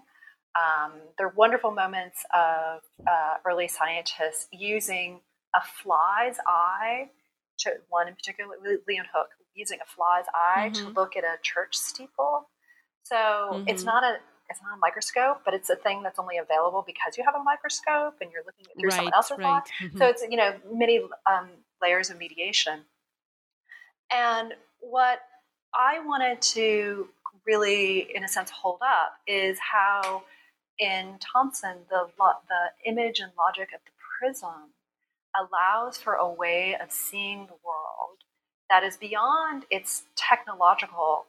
Um, 0.55 0.93
there 1.19 1.27
are 1.27 1.35
wonderful 1.35 1.73
moments 1.73 2.25
of 2.33 2.81
uh, 3.09 3.37
early 3.45 3.67
scientists 3.67 4.47
using 4.53 5.21
a 5.55 5.61
fly's 5.83 6.39
eye 6.47 7.11
to 7.59 7.71
one 7.89 8.09
in 8.09 8.15
particular, 8.15 8.55
Leeuwenhoek, 8.63 9.31
using 9.55 9.79
a 9.81 9.87
fly's 9.87 10.27
eye 10.35 10.71
mm-hmm. 10.71 10.87
to 10.87 10.93
look 10.93 11.17
at 11.17 11.25
a 11.25 11.37
church 11.43 11.77
steeple. 11.77 12.49
So 13.03 13.17
mm-hmm. 13.17 13.69
it's 13.69 13.85
not 13.85 14.05
a 14.05 14.17
it's 14.51 14.61
not 14.63 14.75
a 14.75 14.79
microscope, 14.79 15.41
but 15.45 15.55
it's 15.55 15.71
a 15.71 15.77
thing 15.77 16.03
that's 16.03 16.19
only 16.19 16.37
available 16.37 16.85
because 16.87 17.17
you 17.17 17.25
have 17.25 17.35
a 17.35 17.43
microscope 17.43 18.17
and 18.21 18.31
you're 18.31 18.43
looking 18.45 18.67
through 18.79 18.91
right, 18.91 18.97
someone 18.97 19.15
else's 19.15 19.39
right. 19.39 19.63
Mm-hmm. 19.83 19.99
So 19.99 20.07
it's 20.07 20.23
you 20.29 20.37
know 20.37 20.55
many 20.71 21.01
um, 21.31 21.49
layers 21.83 22.11
of 22.11 22.19
mediation. 22.19 22.81
And 24.13 24.53
what 24.81 25.21
I 25.75 26.01
wanted 26.05 26.41
to 26.43 27.09
really, 27.47 28.15
in 28.15 28.25
a 28.25 28.29
sense, 28.29 28.51
hold 28.51 28.81
up 28.83 29.17
is 29.27 29.59
how 29.59 30.23
in 30.79 31.19
Thomson 31.21 31.79
the 31.91 32.09
the 32.17 32.91
image 32.91 33.21
and 33.21 33.33
logic 33.39 33.69
of 33.75 33.81
the 33.85 33.93
prism 34.19 34.73
allows 35.37 35.99
for 35.99 36.15
a 36.15 36.29
way 36.29 36.77
of 36.81 36.93
seeing 36.93 37.47
the 37.47 37.59
world 37.65 38.19
that 38.71 38.83
is 38.83 38.97
beyond 38.97 39.65
its 39.71 40.05
technological 40.17 41.27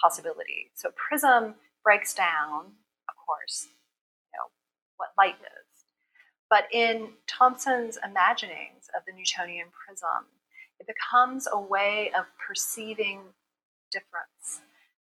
possibility. 0.00 0.70
So 0.74 0.90
prism 0.96 1.54
breaks 1.82 2.14
down, 2.14 2.72
of 3.08 3.14
course, 3.26 3.66
you 4.32 4.38
know, 4.38 4.46
what 4.96 5.10
light 5.18 5.36
is. 5.40 5.84
But 6.48 6.64
in 6.72 7.10
Thomson's 7.26 7.98
imaginings 8.04 8.88
of 8.96 9.02
the 9.06 9.12
Newtonian 9.12 9.66
prism, 9.86 10.26
it 10.80 10.86
becomes 10.86 11.46
a 11.52 11.60
way 11.60 12.10
of 12.16 12.24
perceiving 12.46 13.20
difference 13.90 14.60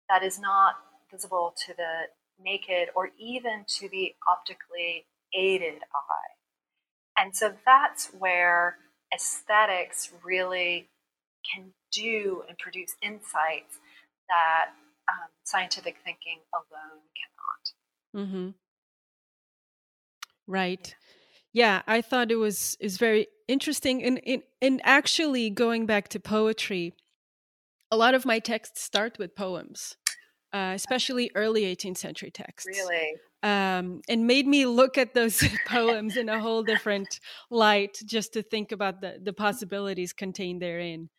that 0.09 0.23
is 0.23 0.39
not 0.39 0.75
visible 1.11 1.53
to 1.65 1.73
the 1.75 2.07
naked 2.43 2.89
or 2.95 3.09
even 3.19 3.65
to 3.67 3.87
the 3.89 4.15
optically 4.29 5.05
aided 5.33 5.81
eye. 5.93 6.33
And 7.17 7.35
so 7.35 7.53
that's 7.65 8.07
where 8.07 8.77
aesthetics 9.13 10.11
really 10.23 10.89
can 11.53 11.73
do 11.91 12.43
and 12.47 12.57
produce 12.57 12.95
insights 13.01 13.77
that 14.29 14.71
um, 15.11 15.29
scientific 15.43 15.97
thinking 16.03 16.39
alone 16.53 17.01
cannot. 18.15 18.27
Mm-hmm. 18.27 18.49
Right. 20.47 20.95
Yeah, 21.53 21.83
I 21.85 22.01
thought 22.01 22.31
it 22.31 22.35
was 22.37 22.75
is 22.79 22.97
very 22.97 23.27
interesting. 23.47 24.03
And 24.03 24.17
in 24.19 24.43
in 24.59 24.81
actually 24.83 25.49
going 25.49 25.85
back 25.85 26.07
to 26.09 26.19
poetry, 26.19 26.93
a 27.93 27.95
lot 27.95 28.15
of 28.15 28.25
my 28.25 28.39
texts 28.39 28.81
start 28.81 29.19
with 29.19 29.35
poems, 29.35 29.95
uh, 30.51 30.71
especially 30.73 31.29
early 31.35 31.61
18th 31.63 31.97
century 31.97 32.31
texts. 32.31 32.67
Really? 32.67 33.13
Um, 33.43 34.01
and 34.09 34.25
made 34.25 34.47
me 34.47 34.65
look 34.65 34.97
at 34.97 35.13
those 35.13 35.43
poems 35.67 36.17
in 36.17 36.27
a 36.27 36.39
whole 36.39 36.63
different 36.63 37.19
light 37.51 37.99
just 38.03 38.33
to 38.33 38.41
think 38.41 38.71
about 38.71 39.01
the, 39.01 39.19
the 39.21 39.31
possibilities 39.31 40.11
contained 40.11 40.59
therein. 40.59 41.09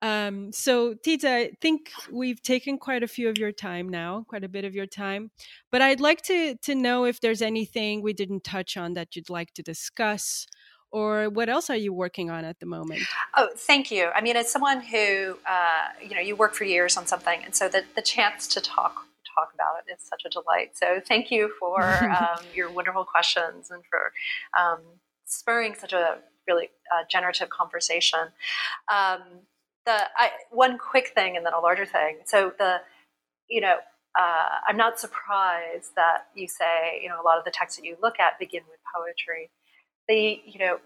Um, 0.00 0.52
so, 0.52 0.94
Tita, 0.94 1.28
I 1.28 1.50
think 1.60 1.90
we've 2.10 2.40
taken 2.40 2.78
quite 2.78 3.02
a 3.02 3.08
few 3.08 3.28
of 3.28 3.36
your 3.36 3.52
time 3.52 3.88
now, 3.88 4.24
quite 4.28 4.44
a 4.44 4.48
bit 4.48 4.64
of 4.64 4.76
your 4.76 4.86
time. 4.86 5.32
But 5.72 5.82
I'd 5.82 6.00
like 6.00 6.22
to 6.22 6.56
to 6.56 6.74
know 6.76 7.04
if 7.04 7.20
there's 7.20 7.42
anything 7.42 8.00
we 8.00 8.12
didn't 8.12 8.44
touch 8.44 8.76
on 8.76 8.94
that 8.94 9.16
you'd 9.16 9.30
like 9.30 9.54
to 9.54 9.62
discuss, 9.62 10.46
or 10.92 11.28
what 11.30 11.48
else 11.48 11.70
are 11.70 11.76
you 11.76 11.92
working 11.92 12.30
on 12.30 12.44
at 12.44 12.60
the 12.60 12.66
moment? 12.66 13.02
Oh, 13.36 13.48
thank 13.56 13.90
you. 13.90 14.10
I 14.14 14.20
mean, 14.20 14.36
as 14.36 14.50
someone 14.50 14.80
who 14.80 15.38
uh, 15.48 15.88
you 16.02 16.14
know 16.14 16.20
you 16.20 16.36
work 16.36 16.54
for 16.54 16.64
years 16.64 16.96
on 16.96 17.06
something, 17.06 17.42
and 17.44 17.54
so 17.54 17.68
the 17.68 17.84
the 17.96 18.02
chance 18.02 18.46
to 18.48 18.60
talk 18.60 19.06
talk 19.34 19.50
about 19.54 19.74
it 19.86 19.92
is 19.92 20.02
such 20.02 20.22
a 20.26 20.28
delight. 20.28 20.76
So, 20.76 21.00
thank 21.00 21.30
you 21.30 21.52
for 21.58 21.82
um, 22.04 22.44
your 22.54 22.70
wonderful 22.70 23.04
questions 23.04 23.70
and 23.70 23.82
for 23.90 24.12
um, 24.58 24.80
spurring 25.24 25.74
such 25.78 25.92
a 25.92 26.18
really 26.46 26.68
uh, 26.92 27.04
generative 27.10 27.48
conversation. 27.48 28.20
Um, 28.92 29.22
the 29.84 29.92
I, 30.16 30.30
one 30.50 30.78
quick 30.78 31.12
thing 31.14 31.36
and 31.36 31.44
then 31.44 31.54
a 31.54 31.60
larger 31.60 31.86
thing. 31.86 32.18
So 32.24 32.52
the, 32.58 32.76
you 33.48 33.60
know, 33.60 33.76
uh, 34.18 34.48
I'm 34.68 34.76
not 34.76 35.00
surprised 35.00 35.90
that 35.96 36.26
you 36.34 36.46
say, 36.46 37.00
you 37.02 37.08
know, 37.08 37.20
a 37.20 37.24
lot 37.24 37.38
of 37.38 37.44
the 37.44 37.50
texts 37.50 37.78
that 37.78 37.86
you 37.86 37.96
look 38.02 38.20
at 38.20 38.38
begin 38.38 38.62
with 38.68 38.78
poetry. 38.94 39.50
The, 40.08 40.40
you 40.44 40.58
know, 40.58 40.78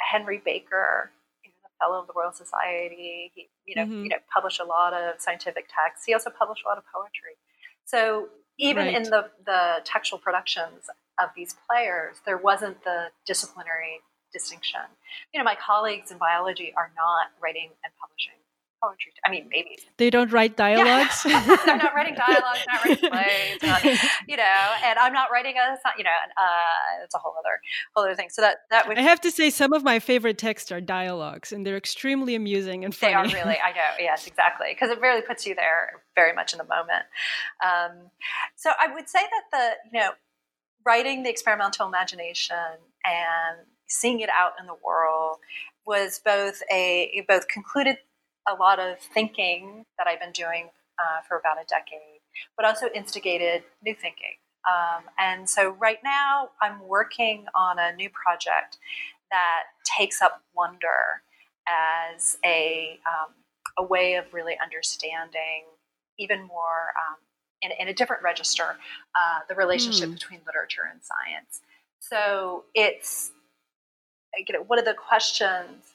Henry 0.00 0.40
Baker, 0.44 1.10
you 1.44 1.50
know, 1.50 1.56
the 1.62 1.70
fellow 1.78 2.00
of 2.00 2.06
the 2.06 2.12
Royal 2.16 2.32
Society, 2.32 3.32
he, 3.34 3.48
you 3.66 3.76
know, 3.76 3.84
mm-hmm. 3.84 4.04
you 4.04 4.08
know, 4.08 4.16
published 4.32 4.60
a 4.60 4.64
lot 4.64 4.92
of 4.94 5.20
scientific 5.20 5.66
texts. 5.68 6.06
He 6.06 6.14
also 6.14 6.30
published 6.30 6.62
a 6.64 6.68
lot 6.68 6.78
of 6.78 6.84
poetry. 6.92 7.36
So 7.84 8.28
even 8.58 8.86
right. 8.86 8.94
in 8.94 9.04
the 9.04 9.30
the 9.44 9.80
textual 9.84 10.18
productions 10.18 10.88
of 11.22 11.30
these 11.36 11.56
players, 11.68 12.16
there 12.26 12.38
wasn't 12.38 12.82
the 12.84 13.08
disciplinary 13.26 14.00
distinction. 14.32 14.80
You 15.34 15.40
know, 15.40 15.44
my 15.44 15.56
colleagues 15.56 16.10
in 16.10 16.18
biology 16.18 16.72
are 16.76 16.92
not 16.96 17.32
writing 17.42 17.70
and 17.84 17.92
publishing 18.00 18.39
poetry. 18.82 19.12
I 19.24 19.30
mean, 19.30 19.48
maybe 19.50 19.78
they 19.96 20.10
don't 20.10 20.32
write 20.32 20.56
dialogues. 20.56 21.24
Yeah. 21.30 21.56
They're 21.64 21.76
not 21.76 21.94
writing 21.94 22.14
dialogues, 22.28 22.64
not 22.66 22.84
writing 22.84 23.10
plays, 23.10 23.62
not, 23.62 23.84
you 24.26 24.36
know. 24.36 24.74
And 24.84 24.98
I'm 24.98 25.12
not 25.12 25.28
writing 25.30 25.54
a, 25.56 25.76
you 25.96 26.04
know, 26.04 26.10
uh, 26.36 27.04
it's 27.04 27.14
a 27.14 27.18
whole 27.18 27.34
other, 27.38 27.60
whole 27.94 28.04
other 28.04 28.14
thing. 28.14 28.28
So 28.30 28.42
that 28.42 28.58
that 28.70 28.88
would. 28.88 28.98
I 28.98 29.02
have 29.02 29.20
to 29.22 29.30
say, 29.30 29.50
some 29.50 29.72
of 29.72 29.84
my 29.84 29.98
favorite 29.98 30.38
texts 30.38 30.72
are 30.72 30.80
dialogues, 30.80 31.52
and 31.52 31.64
they're 31.66 31.76
extremely 31.76 32.34
amusing 32.34 32.84
and 32.84 32.94
funny. 32.94 33.12
They 33.12 33.16
are 33.16 33.24
really. 33.24 33.58
I 33.58 33.70
know. 33.72 33.90
Yes, 33.98 34.26
exactly, 34.26 34.68
because 34.70 34.90
it 34.90 35.00
really 35.00 35.22
puts 35.22 35.46
you 35.46 35.54
there 35.54 36.02
very 36.14 36.32
much 36.32 36.52
in 36.52 36.58
the 36.58 36.64
moment. 36.64 37.04
Um, 37.64 38.10
so 38.56 38.70
I 38.80 38.92
would 38.92 39.08
say 39.08 39.20
that 39.20 39.42
the, 39.52 39.98
you 39.98 40.02
know, 40.02 40.12
writing 40.84 41.22
the 41.22 41.30
experimental 41.30 41.86
imagination 41.86 42.56
and 43.04 43.66
seeing 43.86 44.20
it 44.20 44.30
out 44.30 44.52
in 44.60 44.66
the 44.66 44.76
world 44.84 45.38
was 45.86 46.20
both 46.24 46.62
a 46.70 47.24
both 47.28 47.48
concluded 47.48 47.98
a 48.48 48.54
lot 48.54 48.78
of 48.78 48.98
thinking 48.98 49.84
that 49.98 50.06
I've 50.06 50.20
been 50.20 50.32
doing 50.32 50.70
uh, 50.98 51.22
for 51.26 51.38
about 51.38 51.56
a 51.56 51.64
decade, 51.68 52.20
but 52.56 52.66
also 52.66 52.86
instigated 52.94 53.62
new 53.82 53.94
thinking. 53.94 54.36
Um, 54.68 55.04
and 55.18 55.48
so 55.48 55.70
right 55.70 55.98
now 56.04 56.50
I'm 56.60 56.86
working 56.86 57.46
on 57.54 57.78
a 57.78 57.94
new 57.94 58.10
project 58.10 58.78
that 59.30 59.62
takes 59.84 60.20
up 60.20 60.42
wonder 60.54 61.22
as 62.14 62.36
a, 62.44 62.98
um, 63.06 63.32
a 63.78 63.82
way 63.82 64.14
of 64.14 64.32
really 64.34 64.56
understanding 64.62 65.64
even 66.18 66.42
more 66.42 66.92
um, 66.98 67.16
in, 67.62 67.70
in, 67.78 67.88
a 67.88 67.94
different 67.94 68.22
register 68.22 68.76
uh, 69.14 69.40
the 69.48 69.54
relationship 69.54 70.10
mm. 70.10 70.14
between 70.14 70.40
literature 70.46 70.82
and 70.90 71.00
science. 71.02 71.60
So 72.00 72.64
it's 72.74 73.32
you 74.36 74.52
know, 74.52 74.62
one 74.62 74.78
of 74.78 74.84
the 74.84 74.94
questions 74.94 75.94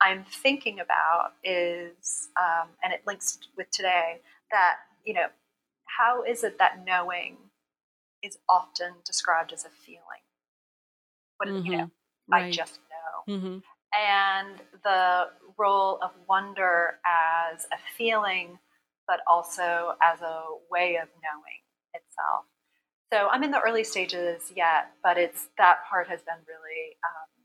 I'm 0.00 0.24
thinking 0.24 0.80
about 0.80 1.32
is, 1.44 2.28
um, 2.40 2.68
and 2.82 2.92
it 2.92 3.02
links 3.06 3.38
with 3.56 3.70
today, 3.70 4.20
that, 4.50 4.76
you 5.04 5.14
know, 5.14 5.26
how 5.86 6.22
is 6.22 6.44
it 6.44 6.58
that 6.58 6.84
knowing 6.84 7.36
is 8.22 8.38
often 8.48 8.94
described 9.04 9.52
as 9.52 9.64
a 9.64 9.70
feeling. 9.70 10.22
What 11.38 11.48
Mhm. 11.48 11.64
you 11.64 11.76
know, 11.76 11.90
Right. 12.28 12.46
I 12.46 12.50
just 12.50 12.80
know. 12.90 13.34
Mhm. 13.34 13.62
And 13.94 14.58
the 14.84 15.32
role 15.56 15.98
of 16.02 16.14
wonder 16.28 17.00
as 17.04 17.66
a 17.72 17.78
feeling, 17.96 18.58
but 19.06 19.20
also 19.26 19.96
as 20.02 20.20
a 20.20 20.44
way 20.70 20.96
of 20.96 21.08
knowing 21.22 21.62
itself. 21.94 22.46
So 23.12 23.28
I'm 23.30 23.42
in 23.44 23.50
the 23.50 23.60
early 23.62 23.84
stages 23.84 24.52
yet, 24.52 24.92
but 25.02 25.16
it's 25.18 25.48
that 25.58 25.84
part 25.86 26.08
has 26.08 26.22
been 26.22 26.44
really 26.46 26.98
um, 27.04 27.37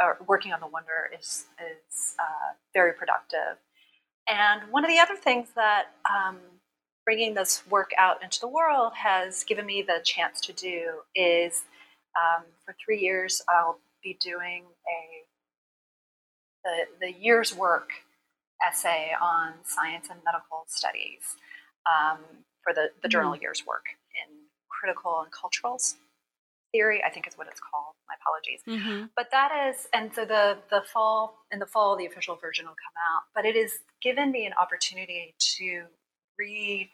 or 0.00 0.18
working 0.26 0.52
on 0.52 0.60
the 0.60 0.66
wonder 0.66 1.10
is 1.18 1.46
is 1.58 2.14
uh, 2.18 2.54
very 2.74 2.92
productive. 2.92 3.58
And 4.28 4.70
one 4.70 4.84
of 4.84 4.90
the 4.90 4.98
other 4.98 5.16
things 5.16 5.48
that 5.56 5.86
um, 6.08 6.38
bringing 7.04 7.34
this 7.34 7.62
work 7.70 7.92
out 7.96 8.22
into 8.22 8.38
the 8.40 8.48
world 8.48 8.92
has 8.94 9.42
given 9.44 9.64
me 9.64 9.82
the 9.82 10.00
chance 10.04 10.40
to 10.42 10.52
do 10.52 11.00
is 11.14 11.64
um, 12.16 12.44
for 12.64 12.74
three 12.84 13.00
years 13.00 13.42
I'll 13.48 13.80
be 14.02 14.18
doing 14.20 14.64
a 14.64 15.24
the, 16.64 17.06
the 17.06 17.12
year's 17.12 17.54
work 17.54 17.90
essay 18.66 19.12
on 19.20 19.54
science 19.64 20.08
and 20.10 20.20
medical 20.24 20.64
studies 20.66 21.36
um, 21.86 22.18
for 22.62 22.74
the, 22.74 22.90
the 23.02 23.08
journal 23.08 23.36
year's 23.36 23.64
work 23.66 23.84
in 24.26 24.34
critical 24.68 25.20
and 25.22 25.32
cultural 25.32 25.78
theory, 26.72 27.02
I 27.04 27.10
think 27.10 27.26
is 27.26 27.36
what 27.36 27.46
it's 27.48 27.60
called. 27.60 27.94
My 28.08 28.14
apologies. 28.20 28.62
Mhm. 28.66 29.10
But 29.16 29.30
that 29.30 29.68
is, 29.68 29.86
and 29.92 30.14
so 30.14 30.24
the 30.24 30.58
the 30.70 30.82
fall 30.82 31.44
in 31.50 31.58
the 31.58 31.66
fall, 31.66 31.96
the 31.96 32.06
official 32.06 32.36
version 32.36 32.66
will 32.66 32.74
come 32.74 32.94
out. 33.14 33.22
But 33.34 33.44
it 33.44 33.54
has 33.56 33.80
given 34.00 34.30
me 34.30 34.46
an 34.46 34.52
opportunity 34.54 35.34
to 35.56 35.86
read 36.38 36.90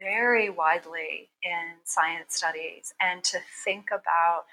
very 0.00 0.50
widely 0.50 1.30
in 1.42 1.74
science 1.84 2.36
studies 2.36 2.92
and 3.00 3.24
to 3.24 3.38
think 3.64 3.88
about 3.90 4.44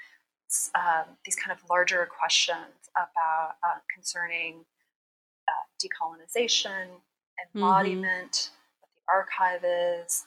um, 0.76 1.18
these 1.26 1.36
kind 1.36 1.52
of 1.52 1.68
larger 1.70 2.06
questions 2.06 2.90
about 2.96 3.56
uh, 3.64 3.80
concerning 3.94 4.66
uh, 5.48 5.64
decolonization, 5.82 6.88
embodiment, 7.56 8.52
what 8.80 8.90
the 8.96 9.02
archive 9.12 9.64
is, 9.66 10.26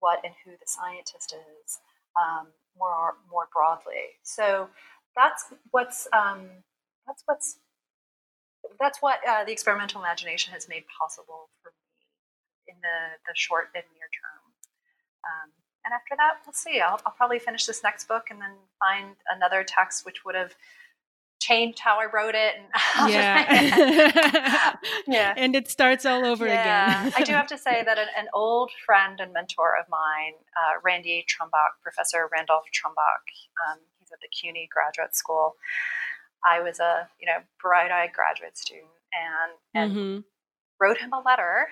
what 0.00 0.20
and 0.24 0.34
who 0.44 0.52
the 0.52 0.66
scientist 0.66 1.34
is, 1.64 1.80
um, 2.20 2.46
more 2.78 3.14
more 3.30 3.48
broadly. 3.52 4.18
So 4.22 4.68
that's 5.16 5.46
what's 5.70 6.08
um, 6.12 6.48
that's 7.06 7.22
what's 7.26 7.58
that's 8.80 9.02
what 9.02 9.20
uh, 9.28 9.44
the 9.44 9.52
experimental 9.52 10.00
imagination 10.00 10.52
has 10.52 10.68
made 10.68 10.84
possible 10.86 11.50
for 11.62 11.70
me 11.70 12.74
in 12.74 12.76
the 12.80 13.18
the 13.26 13.34
short 13.34 13.68
and 13.74 13.84
near 13.94 14.08
term. 14.12 14.42
Um, 15.24 15.50
and 15.84 15.92
after 15.92 16.14
that, 16.16 16.42
we'll 16.46 16.54
see. 16.54 16.80
I'll, 16.80 17.00
I'll 17.04 17.12
probably 17.12 17.40
finish 17.40 17.66
this 17.66 17.82
next 17.82 18.06
book 18.06 18.28
and 18.30 18.40
then 18.40 18.54
find 18.78 19.16
another 19.34 19.64
text 19.64 20.06
which 20.06 20.24
would 20.24 20.36
have 20.36 20.54
changed 21.42 21.78
how 21.80 21.98
I 22.00 22.06
wrote 22.14 22.34
it. 22.34 22.54
And 22.56 23.12
Yeah. 23.12 24.74
Yeah. 25.06 25.34
And 25.36 25.54
it 25.56 25.68
starts 25.68 26.04
all 26.06 26.24
over 26.24 26.46
yeah. 26.46 27.02
again. 27.02 27.12
I 27.16 27.22
do 27.24 27.32
have 27.32 27.46
to 27.48 27.58
say 27.66 27.82
that 27.84 27.98
an, 27.98 28.08
an 28.16 28.26
old 28.32 28.70
friend 28.86 29.20
and 29.20 29.32
mentor 29.32 29.70
of 29.80 29.86
mine, 29.88 30.34
uh, 30.60 30.80
Randy 30.82 31.24
Trumbach, 31.30 31.72
Professor 31.82 32.28
Randolph 32.32 32.66
Trumbach, 32.76 33.24
um, 33.66 33.78
he's 33.98 34.10
at 34.12 34.18
the 34.20 34.28
CUNY 34.28 34.68
Graduate 34.72 35.14
School. 35.16 35.56
I 36.44 36.60
was 36.60 36.80
a 36.80 37.08
you 37.20 37.26
know 37.26 37.38
bright-eyed 37.60 38.12
graduate 38.12 38.56
student 38.58 38.90
and 39.14 39.52
and 39.74 39.92
Mhm. 39.96 40.24
wrote 40.80 40.98
him 40.98 41.12
a 41.12 41.20
letter 41.20 41.68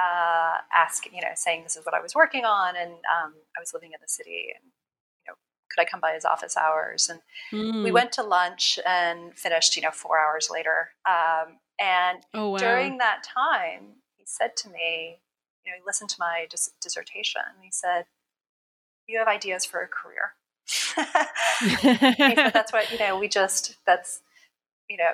uh, 0.00 0.58
asking, 0.74 1.14
you 1.14 1.20
know, 1.20 1.34
saying 1.34 1.62
this 1.64 1.76
is 1.76 1.84
what 1.84 1.94
I 1.94 2.00
was 2.00 2.14
working 2.14 2.44
on, 2.44 2.76
and 2.76 2.92
um, 2.92 3.34
I 3.56 3.60
was 3.60 3.74
living 3.74 3.90
in 3.92 3.98
the 4.00 4.08
city, 4.08 4.54
and 4.54 4.70
could 5.70 5.80
I 5.80 5.84
come 5.88 6.00
by 6.00 6.12
his 6.12 6.24
office 6.24 6.56
hours? 6.56 7.08
And 7.08 7.20
we 7.84 7.90
Mm. 7.90 7.94
went 7.94 8.12
to 8.12 8.22
lunch 8.22 8.78
and 8.86 9.36
finished, 9.38 9.76
you 9.76 9.82
know, 9.82 9.90
four 9.90 10.18
hours 10.18 10.50
later. 10.50 10.90
Um, 11.08 11.58
and 11.78 12.24
Oh, 12.34 12.50
wow. 12.50 12.58
during 12.58 12.98
that 12.98 13.22
time, 13.22 14.02
he 14.16 14.24
said 14.26 14.56
to 14.58 14.68
me, 14.68 15.20
you 15.64 15.72
know, 15.72 15.76
he 15.78 15.82
listened 15.86 16.10
to 16.10 16.16
my 16.18 16.46
dis- 16.50 16.72
dissertation. 16.80 17.42
And 17.54 17.64
he 17.64 17.70
said, 17.70 18.06
"You 19.06 19.18
have 19.18 19.28
ideas 19.28 19.64
for 19.64 19.80
a 19.80 19.88
career." 19.88 20.34
he 21.66 22.34
said, 22.36 22.52
"That's 22.52 22.72
what 22.72 22.92
you 22.92 22.98
know. 22.98 23.18
We 23.18 23.28
just 23.28 23.76
that's 23.86 24.20
you 24.88 24.96
know." 24.96 25.12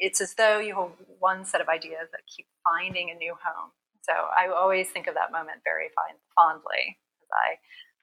It's 0.00 0.20
as 0.20 0.34
though 0.34 0.60
you 0.60 0.76
have 0.76 0.92
one 1.18 1.44
set 1.44 1.60
of 1.60 1.68
ideas 1.68 2.08
that 2.12 2.20
keep 2.32 2.46
finding 2.62 3.10
a 3.10 3.14
new 3.14 3.34
home. 3.34 3.72
So 4.02 4.12
I 4.12 4.46
always 4.46 4.88
think 4.90 5.08
of 5.08 5.14
that 5.14 5.32
moment 5.32 5.58
very 5.64 5.88
fine, 5.94 6.14
fondly. 6.36 6.98
I 7.32 7.58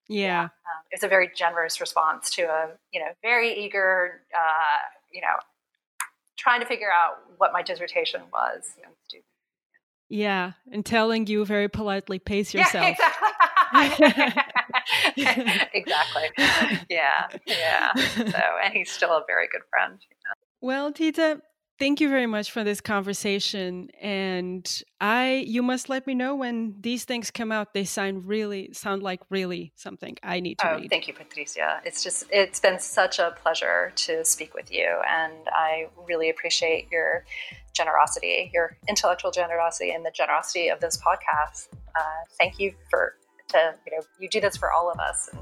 yeah. 0.07 0.43
um, 0.43 0.49
it's 0.91 1.03
a 1.03 1.07
very 1.07 1.29
generous 1.35 1.79
response 1.81 2.29
to 2.31 2.43
a 2.43 2.69
you 2.91 2.99
know 2.99 3.07
very 3.21 3.53
eager 3.53 4.21
uh, 4.33 4.85
you 5.11 5.21
know 5.21 5.35
trying 6.35 6.59
to 6.59 6.65
figure 6.65 6.91
out 6.91 7.17
what 7.37 7.53
my 7.53 7.61
dissertation 7.61 8.21
was 8.31 8.73
young 8.81 8.91
student. 9.07 9.25
Yeah. 10.09 10.51
And 10.71 10.85
telling 10.85 11.27
you 11.27 11.45
very 11.45 11.67
politely, 11.67 12.19
pace 12.19 12.53
yourself. 12.53 12.97
Yeah, 13.73 13.85
exactly. 15.15 15.69
exactly. 15.73 16.29
Yeah, 16.89 17.27
yeah. 17.47 17.91
So, 17.95 18.39
and 18.63 18.73
he's 18.73 18.91
still 18.91 19.11
a 19.11 19.23
very 19.25 19.47
good 19.51 19.63
friend. 19.69 19.99
Well, 20.61 20.91
Tita, 20.91 21.41
thank 21.77 21.99
you 22.01 22.09
very 22.09 22.25
much 22.25 22.51
for 22.51 22.63
this 22.63 22.81
conversation. 22.81 23.89
And 24.01 24.83
I, 25.01 25.43
you 25.47 25.61
must 25.61 25.89
let 25.89 26.07
me 26.07 26.13
know 26.13 26.35
when 26.35 26.75
these 26.79 27.05
things 27.05 27.31
come 27.31 27.51
out. 27.51 27.73
They 27.73 27.85
sound 27.85 28.25
really, 28.25 28.71
sound 28.73 29.03
like 29.03 29.21
really 29.29 29.71
something 29.75 30.17
I 30.23 30.39
need 30.39 30.57
to 30.59 30.71
Oh, 30.71 30.75
read. 30.77 30.89
thank 30.89 31.07
you, 31.07 31.13
Patricia. 31.13 31.81
It's 31.85 32.03
just, 32.03 32.25
it's 32.31 32.59
been 32.59 32.79
such 32.79 33.19
a 33.19 33.35
pleasure 33.41 33.91
to 33.95 34.23
speak 34.23 34.53
with 34.53 34.71
you. 34.71 34.87
And 35.07 35.33
I 35.53 35.87
really 36.07 36.29
appreciate 36.29 36.87
your 36.91 37.25
generosity, 37.73 38.51
your 38.53 38.77
intellectual 38.87 39.31
generosity, 39.31 39.91
and 39.91 40.05
the 40.05 40.11
generosity 40.11 40.69
of 40.69 40.79
this 40.79 40.97
podcast. 40.97 41.67
Uh, 41.97 42.01
thank 42.37 42.59
you 42.59 42.73
for, 42.89 43.15
to, 43.49 43.75
you 43.85 43.97
know, 43.97 44.03
you 44.19 44.29
do 44.29 44.39
this 44.39 44.55
for 44.57 44.71
all 44.71 44.89
of 44.89 44.99
us, 44.99 45.29
and 45.31 45.41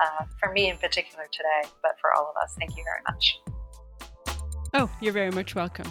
uh, 0.00 0.24
for 0.40 0.50
me 0.52 0.70
in 0.70 0.76
particular 0.78 1.24
today, 1.30 1.68
but 1.82 1.92
for 2.00 2.12
all 2.14 2.32
of 2.34 2.42
us. 2.42 2.54
Thank 2.58 2.76
you 2.76 2.84
very 2.84 3.02
much. 3.06 3.38
Oh, 4.74 4.90
you're 5.00 5.12
very 5.12 5.30
much 5.30 5.54
welcome. 5.54 5.90